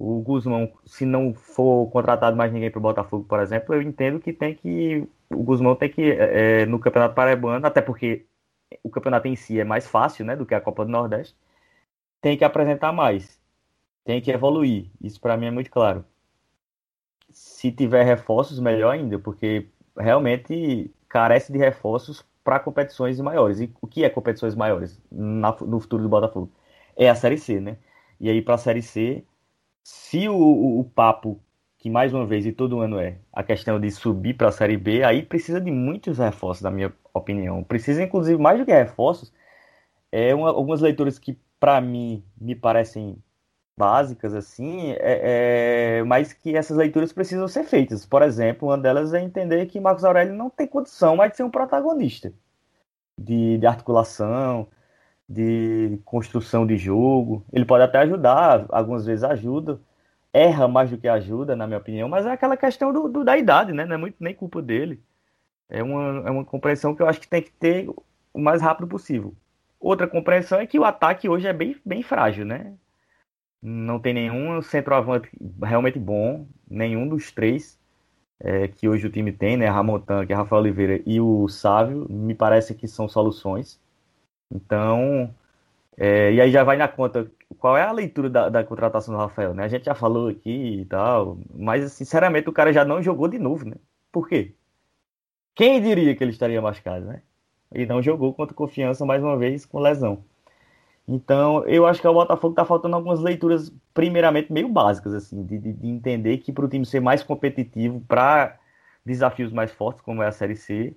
o 0.00 0.22
Guzmão, 0.22 0.72
se 0.86 1.04
não 1.04 1.34
for 1.34 1.90
contratado 1.90 2.34
mais 2.34 2.50
ninguém 2.50 2.70
para 2.70 2.78
o 2.78 2.82
Botafogo, 2.82 3.24
por 3.28 3.38
exemplo, 3.38 3.74
eu 3.74 3.82
entendo 3.82 4.18
que 4.18 4.32
tem 4.32 4.54
que. 4.54 5.06
O 5.28 5.42
Guzmão 5.42 5.76
tem 5.76 5.90
que, 5.90 6.12
é, 6.12 6.64
no 6.64 6.78
Campeonato 6.78 7.14
Paraibano, 7.14 7.66
até 7.66 7.82
porque 7.82 8.26
o 8.82 8.88
campeonato 8.90 9.28
em 9.28 9.36
si 9.36 9.60
é 9.60 9.64
mais 9.64 9.86
fácil 9.86 10.24
né, 10.24 10.34
do 10.36 10.46
que 10.46 10.54
a 10.54 10.60
Copa 10.60 10.84
do 10.86 10.90
Nordeste, 10.90 11.36
tem 12.20 12.36
que 12.36 12.44
apresentar 12.44 12.92
mais, 12.92 13.40
tem 14.04 14.20
que 14.22 14.30
evoluir. 14.30 14.90
Isso 15.02 15.20
para 15.20 15.36
mim 15.36 15.46
é 15.46 15.50
muito 15.50 15.70
claro. 15.70 16.04
Se 17.30 17.70
tiver 17.70 18.04
reforços, 18.04 18.58
melhor 18.58 18.92
ainda, 18.92 19.18
porque 19.18 19.68
realmente 19.96 20.90
carece 21.08 21.52
de 21.52 21.58
reforços 21.58 22.24
para 22.42 22.58
competições 22.60 23.20
maiores. 23.20 23.60
E 23.60 23.72
o 23.82 23.86
que 23.86 24.04
é 24.04 24.10
competições 24.10 24.54
maiores 24.54 25.00
na, 25.10 25.54
no 25.60 25.80
futuro 25.80 26.02
do 26.02 26.08
Botafogo? 26.08 26.50
É 26.96 27.08
a 27.10 27.14
Série 27.14 27.38
C, 27.38 27.60
né? 27.60 27.76
E 28.18 28.30
aí 28.30 28.42
para 28.42 28.54
a 28.54 28.58
Série 28.58 28.82
C 28.82 29.24
se 29.82 30.28
o, 30.28 30.34
o, 30.34 30.80
o, 30.80 30.84
papo, 30.84 31.40
que 31.78 31.90
mais 31.90 32.12
uma 32.12 32.26
vez 32.26 32.46
e 32.46 32.52
todo 32.52 32.80
ano 32.80 32.98
é, 32.98 33.18
a 33.32 33.42
questão 33.42 33.80
de 33.80 33.90
subir 33.90 34.34
para 34.34 34.48
a 34.48 34.52
Série 34.52 34.76
B, 34.76 35.02
aí 35.02 35.22
precisa 35.22 35.60
de 35.60 35.70
muitos 35.70 36.18
reforços, 36.18 36.62
na 36.62 36.70
minha 36.70 36.92
opinião. 37.14 37.64
Precisa, 37.64 38.02
inclusive, 38.02 38.40
mais 38.40 38.58
do 38.58 38.66
que 38.66 38.72
reforços, 38.72 39.32
é 40.12 40.34
uma, 40.34 40.48
algumas 40.48 40.80
leituras 40.80 41.18
que, 41.18 41.38
para 41.58 41.80
mim, 41.80 42.24
me 42.40 42.54
parecem 42.54 43.16
básicas, 43.76 44.34
assim, 44.34 44.92
é, 44.92 46.00
é, 46.00 46.02
mas 46.04 46.32
que 46.34 46.54
essas 46.54 46.76
leituras 46.76 47.12
precisam 47.12 47.48
ser 47.48 47.64
feitas. 47.64 48.04
Por 48.04 48.22
exemplo, 48.22 48.68
uma 48.68 48.76
delas 48.76 49.14
é 49.14 49.22
entender 49.22 49.66
que 49.66 49.80
Marcos 49.80 50.04
Aurélio 50.04 50.34
não 50.34 50.50
tem 50.50 50.66
condição 50.66 51.16
mais 51.16 51.30
de 51.30 51.38
ser 51.38 51.44
um 51.44 51.50
protagonista 51.50 52.32
de, 53.18 53.58
de 53.58 53.66
articulação, 53.66 54.68
de 55.30 56.00
construção 56.04 56.66
de 56.66 56.76
jogo. 56.76 57.44
Ele 57.52 57.64
pode 57.64 57.84
até 57.84 57.98
ajudar, 57.98 58.66
algumas 58.68 59.06
vezes 59.06 59.22
ajuda, 59.22 59.80
erra 60.32 60.66
mais 60.66 60.90
do 60.90 60.98
que 60.98 61.06
ajuda, 61.06 61.54
na 61.54 61.68
minha 61.68 61.78
opinião, 61.78 62.08
mas 62.08 62.26
é 62.26 62.32
aquela 62.32 62.56
questão 62.56 62.92
do, 62.92 63.08
do 63.08 63.24
da 63.24 63.38
idade, 63.38 63.72
né? 63.72 63.86
Não 63.86 63.94
é 63.94 63.98
muito 63.98 64.16
nem 64.18 64.34
culpa 64.34 64.60
dele. 64.60 65.00
É 65.68 65.82
uma, 65.82 66.28
é 66.28 66.30
uma 66.30 66.44
compreensão 66.44 66.94
que 66.96 67.02
eu 67.02 67.06
acho 67.06 67.20
que 67.20 67.28
tem 67.28 67.42
que 67.42 67.52
ter 67.52 67.88
o 68.34 68.40
mais 68.40 68.60
rápido 68.60 68.88
possível. 68.88 69.34
Outra 69.78 70.08
compreensão 70.08 70.58
é 70.60 70.66
que 70.66 70.78
o 70.78 70.84
ataque 70.84 71.28
hoje 71.28 71.46
é 71.46 71.52
bem, 71.52 71.76
bem 71.84 72.02
frágil, 72.02 72.44
né? 72.44 72.74
Não 73.62 74.00
tem 74.00 74.14
nenhum 74.14 74.60
centroavante 74.62 75.30
realmente 75.62 75.98
bom, 75.98 76.46
nenhum 76.68 77.08
dos 77.08 77.30
três 77.30 77.78
é, 78.40 78.68
que 78.68 78.88
hoje 78.88 79.06
o 79.06 79.10
time 79.10 79.32
tem, 79.32 79.56
né? 79.56 79.66
Ramon 79.66 80.00
Tanque, 80.00 80.32
Rafael 80.32 80.62
Oliveira 80.62 81.00
e 81.06 81.20
o 81.20 81.46
Sávio, 81.48 82.06
me 82.10 82.34
parece 82.34 82.74
que 82.74 82.88
são 82.88 83.08
soluções. 83.08 83.80
Então, 84.50 85.34
é, 85.96 86.32
e 86.32 86.40
aí 86.40 86.50
já 86.50 86.64
vai 86.64 86.76
na 86.76 86.88
conta 86.88 87.30
qual 87.58 87.76
é 87.76 87.82
a 87.82 87.92
leitura 87.92 88.30
da, 88.30 88.48
da, 88.48 88.64
contratação 88.64 89.14
do 89.14 89.20
Rafael, 89.20 89.54
né? 89.54 89.64
A 89.64 89.68
gente 89.68 89.84
já 89.84 89.94
falou 89.94 90.28
aqui 90.28 90.80
e 90.80 90.84
tal, 90.86 91.38
mas 91.54 91.92
sinceramente 91.92 92.48
o 92.48 92.52
cara 92.52 92.72
já 92.72 92.84
não 92.84 93.02
jogou 93.02 93.28
de 93.28 93.38
novo, 93.38 93.64
né? 93.68 93.76
Por 94.12 94.28
quê? 94.28 94.54
Quem 95.54 95.80
diria 95.82 96.16
que 96.16 96.24
ele 96.24 96.32
estaria 96.32 96.60
machucado, 96.62 97.06
né? 97.06 97.22
E 97.74 97.86
não 97.86 98.02
jogou 98.02 98.34
contra 98.34 98.54
confiança 98.54 99.04
mais 99.04 99.22
uma 99.22 99.36
vez 99.36 99.66
com 99.66 99.78
lesão. 99.78 100.24
Então, 101.06 101.64
eu 101.66 101.86
acho 101.86 102.00
que 102.00 102.08
o 102.08 102.14
Botafogo 102.14 102.52
está 102.52 102.64
faltando 102.64 102.96
algumas 102.96 103.20
leituras, 103.20 103.72
primeiramente, 103.92 104.52
meio 104.52 104.68
básicas, 104.68 105.12
assim, 105.12 105.44
de, 105.44 105.58
de 105.58 105.88
entender 105.88 106.38
que 106.38 106.52
para 106.52 106.64
o 106.64 106.68
time 106.68 106.86
ser 106.86 107.00
mais 107.00 107.22
competitivo, 107.22 108.00
para 108.06 108.58
desafios 109.04 109.52
mais 109.52 109.72
fortes, 109.72 110.02
como 110.02 110.22
é 110.22 110.28
a 110.28 110.32
Série 110.32 110.56
C, 110.56 110.96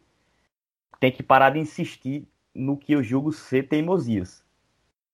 tem 0.99 1.11
que 1.11 1.23
parar 1.23 1.51
de 1.51 1.59
insistir 1.59 2.27
no 2.53 2.77
que 2.77 2.93
eu 2.93 3.03
julgo 3.03 3.31
ser 3.31 3.67
teimosias. 3.67 4.43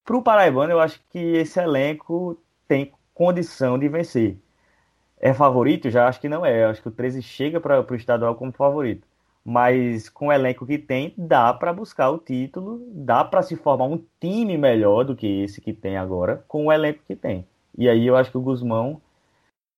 Para 0.03 0.17
o 0.17 0.23
Paraibano, 0.23 0.71
eu 0.71 0.79
acho 0.79 1.01
que 1.09 1.19
esse 1.19 1.59
elenco 1.59 2.41
tem 2.67 2.91
condição 3.13 3.77
de 3.77 3.87
vencer. 3.87 4.37
É 5.19 5.33
favorito? 5.33 5.89
Já 5.89 6.07
acho 6.07 6.19
que 6.19 6.29
não 6.29 6.45
é. 6.45 6.63
Eu 6.63 6.69
acho 6.69 6.81
que 6.81 6.87
o 6.87 6.91
13 6.91 7.21
chega 7.21 7.59
para 7.59 7.81
o 7.81 7.95
estadual 7.95 8.35
como 8.35 8.51
favorito. 8.51 9.07
Mas 9.43 10.09
com 10.09 10.27
o 10.27 10.31
elenco 10.31 10.65
que 10.65 10.77
tem, 10.77 11.13
dá 11.17 11.53
para 11.53 11.73
buscar 11.73 12.09
o 12.09 12.17
título, 12.17 12.81
dá 12.91 13.23
para 13.23 13.41
se 13.41 13.55
formar 13.55 13.85
um 13.85 14.03
time 14.19 14.57
melhor 14.57 15.03
do 15.03 15.15
que 15.15 15.41
esse 15.43 15.61
que 15.61 15.73
tem 15.73 15.97
agora, 15.97 16.43
com 16.47 16.65
o 16.67 16.71
elenco 16.71 17.03
que 17.05 17.15
tem. 17.15 17.47
E 17.77 17.87
aí 17.89 18.05
eu 18.07 18.15
acho 18.15 18.31
que 18.31 18.37
o 18.37 18.41
Guzmão 18.41 19.01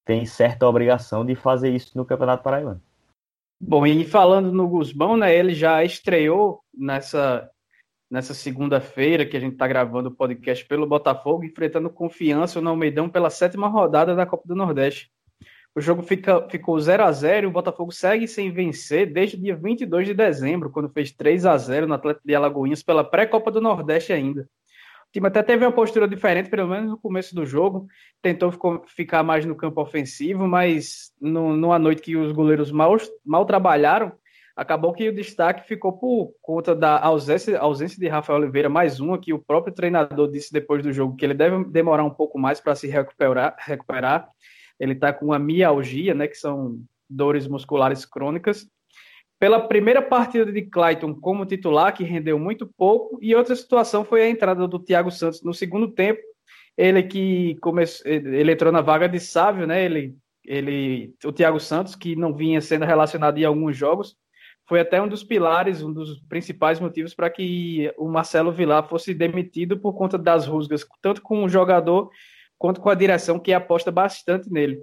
tem 0.06 0.26
certa 0.26 0.68
obrigação 0.68 1.26
de 1.26 1.36
fazer 1.36 1.70
isso 1.70 1.98
no 1.98 2.06
Campeonato 2.06 2.44
Paraibano. 2.44 2.82
Bom, 3.64 3.86
e 3.86 4.04
falando 4.04 4.52
no 4.52 4.68
Guzmão, 4.68 5.16
né, 5.16 5.36
ele 5.36 5.54
já 5.54 5.84
estreou 5.84 6.64
nessa, 6.74 7.48
nessa 8.10 8.34
segunda-feira 8.34 9.24
que 9.24 9.38
a 9.38 9.40
gente 9.40 9.54
está 9.54 9.68
gravando 9.68 10.10
o 10.10 10.16
podcast 10.16 10.66
pelo 10.66 10.88
Botafogo, 10.88 11.44
enfrentando 11.44 11.88
confiança 11.88 12.60
no 12.60 12.72
Almeidão 12.72 13.08
pela 13.08 13.30
sétima 13.30 13.68
rodada 13.68 14.16
da 14.16 14.26
Copa 14.26 14.48
do 14.48 14.56
Nordeste. 14.56 15.12
O 15.76 15.80
jogo 15.80 16.02
fica, 16.02 16.50
ficou 16.50 16.78
0 16.80 17.04
a 17.04 17.12
0 17.12 17.46
e 17.46 17.50
o 17.50 17.52
Botafogo 17.52 17.92
segue 17.92 18.28
sem 18.28 18.52
vencer 18.52 19.14
desde 19.14 19.38
o 19.38 19.40
dia 19.40 19.56
22 19.56 20.08
de 20.08 20.16
dezembro, 20.16 20.72
quando 20.72 20.90
fez 20.90 21.12
3 21.12 21.46
a 21.46 21.56
0 21.56 21.88
no 21.88 21.94
Atlético 21.94 22.28
de 22.28 22.34
Alagoinhas 22.34 22.82
pela 22.82 23.04
pré-Copa 23.04 23.52
do 23.52 23.62
Nordeste 23.62 24.12
ainda. 24.12 24.50
Time 25.12 25.28
até 25.28 25.44
teve 25.44 25.66
uma 25.66 25.72
postura 25.72 26.08
diferente, 26.08 26.50
pelo 26.50 26.70
menos 26.70 26.90
no 26.90 26.98
começo 26.98 27.36
do 27.36 27.46
jogo. 27.46 27.88
Tentou 28.22 28.54
ficar 28.88 29.24
mais 29.24 29.46
no 29.46 29.56
campo 29.56 29.82
ofensivo, 29.82 30.48
mas 30.48 31.12
no, 31.20 31.56
numa 31.56 31.78
noite 31.78 32.02
que 32.02 32.16
os 32.16 32.32
goleiros 32.32 32.72
mal, 32.72 32.96
mal 33.26 33.46
trabalharam, 33.46 34.14
acabou 34.56 34.94
que 34.94 35.10
o 35.10 35.16
destaque 35.16 35.68
ficou 35.68 35.94
por 35.94 36.34
conta 36.42 36.74
da 36.74 36.98
ausência, 37.00 37.60
ausência 37.60 38.00
de 38.00 38.08
Rafael 38.08 38.40
Oliveira, 38.40 38.70
mais 38.70 39.02
uma 39.02 39.20
que 39.20 39.34
o 39.34 39.40
próprio 39.40 39.74
treinador 39.74 40.32
disse 40.32 40.54
depois 40.54 40.82
do 40.82 40.94
jogo 40.94 41.16
que 41.16 41.26
ele 41.26 41.34
deve 41.34 41.66
demorar 41.66 42.04
um 42.04 42.10
pouco 42.10 42.40
mais 42.40 42.62
para 42.62 42.76
se 42.76 42.88
recuperar, 42.88 43.56
recuperar. 43.60 44.30
Ele 44.80 44.94
está 44.94 45.12
com 45.12 45.26
uma 45.26 45.40
mialgia, 45.40 46.14
né, 46.14 46.28
que 46.28 46.36
são 46.36 46.80
dores 47.10 47.48
musculares 47.48 48.06
crônicas, 48.06 48.66
pela 49.42 49.60
primeira 49.60 50.04
partida 50.04 50.52
de 50.52 50.62
Clayton 50.62 51.16
como 51.16 51.48
titular, 51.48 51.92
que 51.96 52.04
rendeu 52.04 52.38
muito 52.38 52.68
pouco, 52.78 53.18
e 53.20 53.34
outra 53.34 53.56
situação 53.56 54.06
foi 54.06 54.22
a 54.22 54.30
entrada 54.30 54.68
do 54.68 54.78
Thiago 54.78 55.10
Santos 55.10 55.42
no 55.42 55.52
segundo 55.52 55.88
tempo. 55.88 56.22
Ele 56.78 57.02
que 57.02 57.56
começou, 57.60 58.06
ele 58.06 58.52
entrou 58.52 58.72
na 58.72 58.82
vaga 58.82 59.10
de 59.10 59.20
Sávio, 59.20 59.66
né? 59.66 59.84
Ele, 59.84 60.16
ele, 60.46 61.16
o 61.26 61.32
Thiago 61.32 61.60
Santos, 61.60 61.96
que 61.96 62.16
não 62.16 62.36
vinha 62.36 62.62
sendo 62.62 62.86
relacionado 62.86 63.40
em 63.40 63.44
alguns 63.44 63.76
jogos, 63.76 64.16
foi 64.70 64.80
até 64.80 65.02
um 65.02 65.08
dos 65.08 65.24
pilares, 65.24 65.82
um 65.82 65.92
dos 65.92 66.20
principais 66.30 66.80
motivos 66.80 67.16
para 67.16 67.28
que 67.28 67.92
o 67.98 68.08
Marcelo 68.08 68.52
Vilar 68.52 68.88
fosse 68.88 69.12
demitido 69.12 69.76
por 69.76 69.94
conta 69.94 70.20
das 70.20 70.46
rusgas, 70.46 70.86
tanto 71.02 71.20
com 71.20 71.44
o 71.44 71.50
jogador 71.50 72.12
quanto 72.60 72.80
com 72.80 72.92
a 72.92 72.96
direção, 72.96 73.40
que 73.40 73.52
aposta 73.52 73.92
bastante 73.92 74.52
nele. 74.52 74.78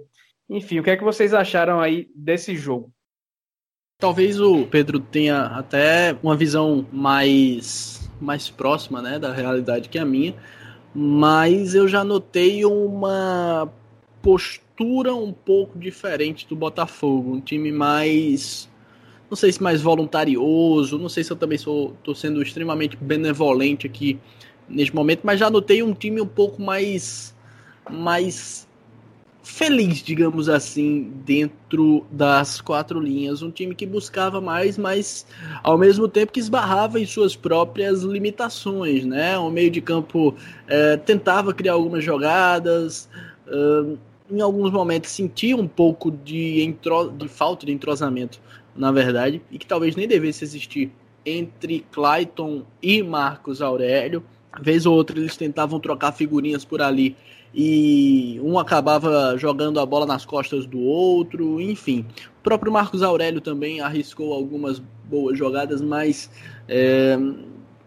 Enfim, 0.49 0.79
o 0.79 0.83
que 0.83 0.89
é 0.89 0.97
que 0.97 1.03
vocês 1.03 1.33
acharam 1.33 1.79
aí 1.79 2.09
desse 2.13 2.57
jogo? 2.57 2.91
Talvez 3.99 4.39
o 4.39 4.65
Pedro 4.65 4.97
tenha 4.97 5.47
até 5.47 6.15
uma 6.23 6.33
visão 6.33 6.87
mais, 6.89 8.09
mais 8.21 8.49
próxima 8.49 9.01
né, 9.01 9.19
da 9.19 9.33
realidade 9.33 9.89
que 9.89 9.99
a 9.99 10.05
minha, 10.05 10.33
mas 10.95 11.75
eu 11.75 11.85
já 11.85 12.01
notei 12.01 12.63
uma 12.63 13.69
postura 14.21 15.13
um 15.13 15.33
pouco 15.33 15.77
diferente 15.77 16.47
do 16.47 16.55
Botafogo, 16.55 17.33
um 17.33 17.41
time 17.41 17.73
mais 17.73 18.69
não 19.29 19.35
sei 19.35 19.51
se 19.51 19.61
mais 19.61 19.81
voluntarioso, 19.81 20.97
não 20.97 21.09
sei 21.09 21.25
se 21.25 21.31
eu 21.33 21.37
também 21.37 21.57
sou 21.57 21.93
tô 22.01 22.15
sendo 22.15 22.41
extremamente 22.41 22.95
benevolente 22.95 23.85
aqui 23.85 24.17
neste 24.69 24.95
momento, 24.95 25.23
mas 25.25 25.41
já 25.41 25.49
notei 25.49 25.83
um 25.83 25.93
time 25.93 26.21
um 26.21 26.25
pouco 26.25 26.61
mais 26.61 27.35
mais 27.89 28.65
feliz, 29.49 29.97
digamos 30.03 30.47
assim, 30.47 31.11
dentro 31.25 32.05
das 32.11 32.61
quatro 32.61 32.99
linhas. 32.99 33.41
Um 33.41 33.49
time 33.49 33.73
que 33.73 33.85
buscava 33.85 34.39
mais, 34.39 34.77
mas 34.77 35.25
ao 35.63 35.77
mesmo 35.77 36.07
tempo 36.07 36.31
que 36.31 36.39
esbarrava 36.39 36.99
em 36.99 37.05
suas 37.05 37.35
próprias 37.35 38.03
limitações, 38.03 39.03
né? 39.03 39.37
O 39.39 39.49
meio 39.49 39.71
de 39.71 39.81
campo 39.81 40.35
é, 40.67 40.97
tentava 40.97 41.53
criar 41.53 41.73
algumas 41.73 42.03
jogadas, 42.03 43.09
uh, 43.47 43.97
em 44.31 44.39
alguns 44.39 44.71
momentos 44.71 45.09
sentia 45.09 45.57
um 45.57 45.67
pouco 45.67 46.11
de, 46.11 46.61
entro... 46.61 47.09
de 47.09 47.27
falta 47.27 47.65
de 47.65 47.71
entrosamento, 47.71 48.39
na 48.75 48.91
verdade, 48.91 49.41
e 49.51 49.57
que 49.57 49.65
talvez 49.65 49.95
nem 49.95 50.07
devesse 50.07 50.43
existir 50.43 50.91
entre 51.25 51.85
Clayton 51.91 52.63
e 52.81 53.01
Marcos 53.01 53.61
Aurélio. 53.63 54.23
Vez 54.61 54.85
ou 54.85 54.95
outra 54.95 55.17
eles 55.17 55.35
tentavam 55.35 55.79
trocar 55.79 56.11
figurinhas 56.11 56.63
por 56.63 56.81
ali 56.81 57.15
e 57.53 58.39
um 58.43 58.59
acabava 58.59 59.35
jogando 59.37 59.79
a 59.79 59.85
bola 59.85 60.05
nas 60.05 60.25
costas 60.25 60.65
do 60.65 60.79
outro, 60.79 61.59
enfim. 61.59 62.05
O 62.39 62.43
próprio 62.43 62.71
Marcos 62.71 63.01
Aurélio 63.01 63.41
também 63.41 63.81
arriscou 63.81 64.33
algumas 64.33 64.79
boas 65.09 65.37
jogadas, 65.37 65.81
mas 65.81 66.29
é, 66.67 67.17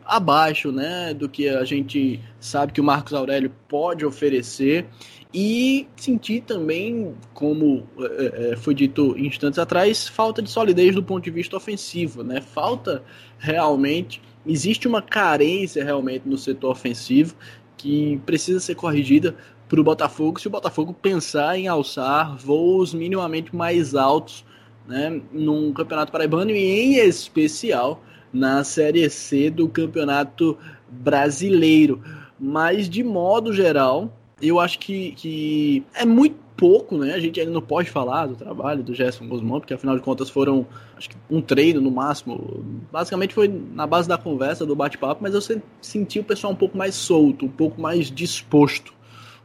abaixo 0.05 0.73
né, 0.73 1.15
do 1.15 1.29
que 1.29 1.49
a 1.49 1.65
gente 1.65 2.21
sabe 2.41 2.73
que 2.73 2.81
o 2.81 2.85
Marcos 2.85 3.15
Aurélio 3.15 3.53
pode 3.69 4.05
oferecer. 4.05 4.87
E 5.35 5.87
senti 5.97 6.43
também, 6.43 7.15
como 7.33 7.87
é, 7.99 8.53
é 8.53 8.57
foi 8.57 8.75
dito 8.75 9.17
instantes 9.17 9.59
atrás, 9.59 10.07
falta 10.07 10.43
de 10.43 10.51
solidez 10.51 10.95
do 10.95 11.03
ponto 11.03 11.25
de 11.25 11.31
vista 11.31 11.57
ofensivo. 11.57 12.23
Né? 12.23 12.43
Falta 12.43 13.03
realmente, 13.39 14.21
existe 14.47 14.87
uma 14.87 15.01
carência 15.01 15.83
realmente 15.83 16.29
no 16.29 16.37
setor 16.37 16.73
ofensivo 16.73 17.35
que 17.77 18.21
precisa 18.25 18.61
ser 18.61 18.75
corrigida 18.75 19.35
para 19.69 19.81
o 19.81 19.85
Botafogo 19.85 20.39
se 20.39 20.47
o 20.47 20.51
Botafogo 20.51 20.93
pensar 20.93 21.59
em 21.59 21.67
alçar 21.67 22.37
voos 22.37 22.93
minimamente 22.93 23.55
mais 23.55 23.95
altos 23.95 24.45
né, 24.87 25.21
num 25.33 25.73
Campeonato 25.73 26.13
Paraibano 26.13 26.51
e 26.51 26.57
em 26.57 26.95
especial 26.97 28.03
na 28.33 28.65
Série 28.65 29.09
C 29.09 29.51
do 29.51 29.69
Campeonato 29.69 30.59
Brasileiro. 30.89 32.03
Mas 32.39 32.89
de 32.89 33.03
modo 33.03 33.53
geral, 33.53 34.13
eu 34.43 34.59
acho 34.59 34.79
que, 34.79 35.13
que 35.13 35.85
é 35.95 36.05
muito 36.05 36.37
pouco, 36.57 36.99
né? 36.99 37.15
A 37.15 37.21
gente 37.21 37.41
ainda 37.41 37.53
não 37.53 37.63
pode 37.63 37.91
falar 37.91 38.27
do 38.27 38.35
trabalho 38.35 38.83
do 38.83 38.95
Gerson 38.95 39.27
Guzmão, 39.27 39.61
porque 39.61 39.73
afinal 39.73 39.97
de 39.97 40.03
contas 40.03 40.29
foram 40.29 40.67
acho 40.97 41.11
que 41.11 41.17
um 41.31 41.41
treino 41.41 41.81
no 41.81 41.91
máximo. 41.91 42.65
Basicamente 42.91 43.35
foi 43.35 43.49
na 43.49 43.87
base 43.87 44.09
da 44.09 44.19
conversa, 44.19 44.67
do 44.67 44.75
bate-papo, 44.75 45.23
mas 45.23 45.35
eu 45.35 45.61
senti 45.81 46.19
o 46.19 46.25
pessoal 46.25 46.53
um 46.53 46.57
pouco 46.57 46.77
mais 46.77 46.95
solto, 46.95 47.47
um 47.47 47.51
pouco 47.51 47.81
mais 47.81 48.11
disposto, 48.11 48.93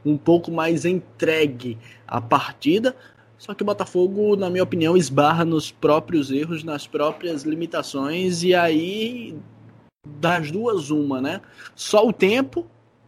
um 0.05 0.17
pouco 0.17 0.51
mais 0.51 0.83
entregue 0.83 1.77
à 2.07 2.19
partida. 2.19 2.95
Só 3.37 3.53
que 3.53 3.61
o 3.61 3.65
Botafogo, 3.65 4.35
na 4.35 4.49
minha 4.49 4.63
opinião, 4.63 4.97
esbarra 4.97 5.45
nos 5.45 5.71
próprios 5.71 6.31
erros, 6.31 6.63
nas 6.63 6.87
próprias 6.87 7.43
limitações, 7.43 8.41
e 8.41 8.55
aí 8.55 9.35
das 10.19 10.51
duas, 10.51 10.89
uma, 10.89 11.21
né? 11.21 11.41
Só 11.75 12.07
o 12.07 12.13
tempo 12.13 12.65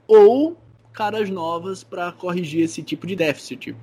ou 0.08 0.56
caras 0.94 1.30
novas 1.30 1.84
para 1.84 2.12
corrigir 2.12 2.64
esse 2.64 2.84
tipo 2.84 3.08
de 3.08 3.16
déficit. 3.16 3.76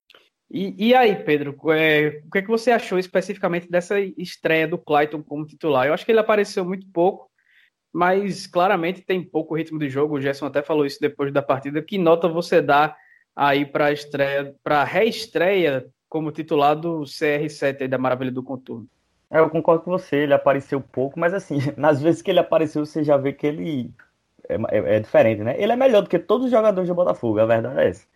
E, 0.50 0.88
e 0.88 0.94
aí, 0.94 1.16
Pedro, 1.16 1.56
é, 1.72 2.22
o 2.24 2.30
que, 2.30 2.38
é 2.38 2.42
que 2.42 2.48
você 2.48 2.70
achou 2.70 2.98
especificamente 2.98 3.68
dessa 3.68 3.98
estreia 3.98 4.66
do 4.66 4.78
Clayton 4.78 5.22
como 5.22 5.46
titular? 5.46 5.86
Eu 5.86 5.94
acho 5.94 6.04
que 6.04 6.12
ele 6.12 6.20
apareceu 6.20 6.64
muito 6.64 6.86
pouco, 6.92 7.28
mas 7.92 8.46
claramente 8.46 9.02
tem 9.02 9.22
pouco 9.22 9.56
ritmo 9.56 9.78
de 9.78 9.88
jogo. 9.88 10.16
O 10.16 10.20
Gerson 10.20 10.46
até 10.46 10.62
falou 10.62 10.86
isso 10.86 11.00
depois 11.00 11.32
da 11.32 11.42
partida. 11.42 11.82
Que 11.82 11.98
nota 11.98 12.28
você 12.28 12.62
dá 12.62 12.96
aí 13.34 13.66
para 13.66 13.86
a 13.86 13.92
estreia, 13.92 14.54
para 14.62 14.82
a 14.82 14.84
reestreia 14.84 15.86
como 16.08 16.30
titular 16.30 16.76
do 16.76 17.00
CR7 17.00 17.88
da 17.88 17.98
Maravilha 17.98 18.30
do 18.30 18.42
Contorno? 18.42 18.88
É, 19.30 19.40
eu 19.40 19.50
concordo 19.50 19.82
com 19.82 19.90
você, 19.90 20.18
ele 20.18 20.34
apareceu 20.34 20.80
pouco, 20.80 21.18
mas 21.18 21.34
assim, 21.34 21.58
nas 21.76 22.00
vezes 22.00 22.22
que 22.22 22.30
ele 22.30 22.38
apareceu, 22.38 22.86
você 22.86 23.02
já 23.02 23.16
vê 23.16 23.32
que 23.32 23.46
ele 23.46 23.92
é, 24.48 24.56
é, 24.76 24.96
é 24.96 25.00
diferente, 25.00 25.42
né? 25.42 25.54
Ele 25.58 25.72
é 25.72 25.76
melhor 25.76 26.02
do 26.02 26.08
que 26.08 26.18
todos 26.18 26.46
os 26.46 26.50
jogadores 26.50 26.88
do 26.88 26.94
Botafogo, 26.94 27.38
a 27.40 27.46
verdade 27.46 27.80
é 27.80 27.88
essa 27.88 28.06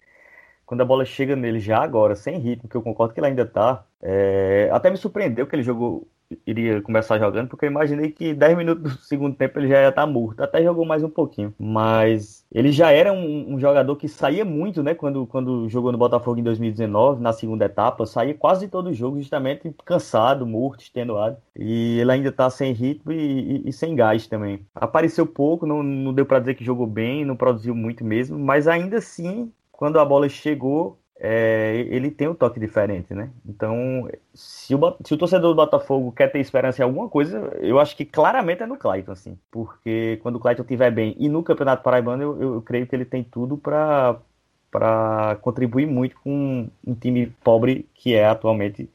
quando 0.70 0.82
a 0.82 0.84
bola 0.84 1.04
chega 1.04 1.34
nele 1.34 1.58
já 1.58 1.82
agora, 1.82 2.14
sem 2.14 2.38
ritmo, 2.38 2.68
que 2.68 2.76
eu 2.76 2.82
concordo 2.82 3.12
que 3.12 3.18
ele 3.18 3.26
ainda 3.26 3.44
tá, 3.44 3.84
é... 4.00 4.70
até 4.72 4.88
me 4.88 4.96
surpreendeu 4.96 5.44
que 5.44 5.56
ele 5.56 5.64
jogou 5.64 6.06
iria 6.46 6.80
começar 6.82 7.18
jogando, 7.18 7.48
porque 7.48 7.64
eu 7.66 7.70
imaginei 7.70 8.10
que 8.10 8.32
10 8.34 8.56
minutos 8.56 8.96
do 8.96 9.02
segundo 9.02 9.36
tempo 9.36 9.58
ele 9.58 9.68
já 9.68 9.82
ia 9.82 9.88
estar 9.88 10.02
tá 10.02 10.06
morto. 10.06 10.42
Até 10.42 10.62
jogou 10.62 10.84
mais 10.84 11.02
um 11.02 11.10
pouquinho. 11.10 11.54
Mas 11.58 12.44
ele 12.52 12.72
já 12.72 12.90
era 12.90 13.12
um, 13.12 13.54
um, 13.54 13.58
jogador 13.58 13.96
que 13.96 14.08
saía 14.08 14.44
muito, 14.44 14.82
né? 14.82 14.94
Quando, 14.94 15.26
quando 15.26 15.68
jogou 15.68 15.92
no 15.92 15.98
Botafogo 15.98 16.38
em 16.38 16.42
2019, 16.42 17.20
na 17.22 17.32
segunda 17.32 17.64
etapa, 17.64 18.06
saía 18.06 18.34
quase 18.34 18.68
todo 18.68 18.88
o 18.90 18.94
jogo, 18.94 19.18
justamente 19.18 19.74
cansado, 19.84 20.46
morto, 20.46 20.82
extenuado. 20.82 21.36
E 21.56 21.98
ele 21.98 22.12
ainda 22.12 22.32
tá 22.32 22.48
sem 22.50 22.72
ritmo 22.72 23.12
e, 23.12 23.62
e, 23.64 23.68
e 23.68 23.72
sem 23.72 23.94
gás 23.94 24.26
também. 24.26 24.64
Apareceu 24.74 25.26
pouco, 25.26 25.66
não, 25.66 25.82
não 25.82 26.12
deu 26.12 26.26
para 26.26 26.40
dizer 26.40 26.54
que 26.54 26.64
jogou 26.64 26.86
bem, 26.86 27.24
não 27.24 27.36
produziu 27.36 27.74
muito 27.74 28.04
mesmo, 28.04 28.38
mas 28.38 28.68
ainda 28.68 28.98
assim, 28.98 29.52
quando 29.72 29.98
a 29.98 30.04
bola 30.04 30.28
chegou, 30.28 30.99
é, 31.22 31.87
ele 31.90 32.11
tem 32.11 32.28
um 32.28 32.35
toque 32.35 32.59
diferente, 32.59 33.12
né? 33.12 33.30
Então, 33.46 34.09
se 34.33 34.74
o, 34.74 34.96
se 35.04 35.12
o, 35.12 35.18
torcedor 35.18 35.50
do 35.50 35.54
Botafogo 35.56 36.11
quer 36.12 36.33
ter 36.33 36.38
esperança 36.40 36.80
em 36.80 36.85
alguma 36.85 37.11
coisa, 37.11 37.38
eu 37.61 37.78
acho 37.78 37.94
que 37.94 38.06
claramente 38.06 38.62
é 38.62 38.66
no 38.66 38.78
Clayton, 38.78 39.12
assim. 39.12 39.38
Porque 39.50 40.18
quando 40.22 40.37
o 40.37 40.40
Clayton 40.40 40.62
estiver 40.62 40.90
bem 40.90 41.14
e 41.18 41.28
no 41.28 41.42
Campeonato 41.42 41.83
Paraibano, 41.83 42.22
eu, 42.22 42.42
eu, 42.42 42.62
creio 42.62 42.87
que 42.87 42.96
ele 42.96 43.04
tem 43.04 43.22
tudo 43.22 43.59
para 43.59 44.18
para 44.70 45.37
contribuir 45.42 45.87
muito 45.87 46.16
com 46.20 46.70
um 46.87 46.94
time 46.94 47.26
pobre 47.42 47.88
que 47.92 48.14
é 48.14 48.26
atualmente 48.26 48.88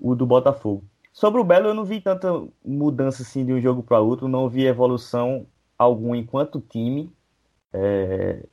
o 0.00 0.14
do 0.14 0.26
Botafogo. 0.26 0.84
Sobre 1.12 1.40
o 1.40 1.44
Belo, 1.44 1.68
eu 1.68 1.74
não 1.74 1.84
vi 1.84 2.00
tanta 2.00 2.28
mudança 2.64 3.22
assim 3.22 3.44
de 3.44 3.52
um 3.52 3.60
jogo 3.60 3.82
para 3.82 4.00
outro, 4.00 4.28
não 4.28 4.48
vi 4.48 4.66
evolução 4.66 5.46
alguma 5.78 6.16
enquanto 6.16 6.60
time. 6.60 7.10
É, 7.72 8.44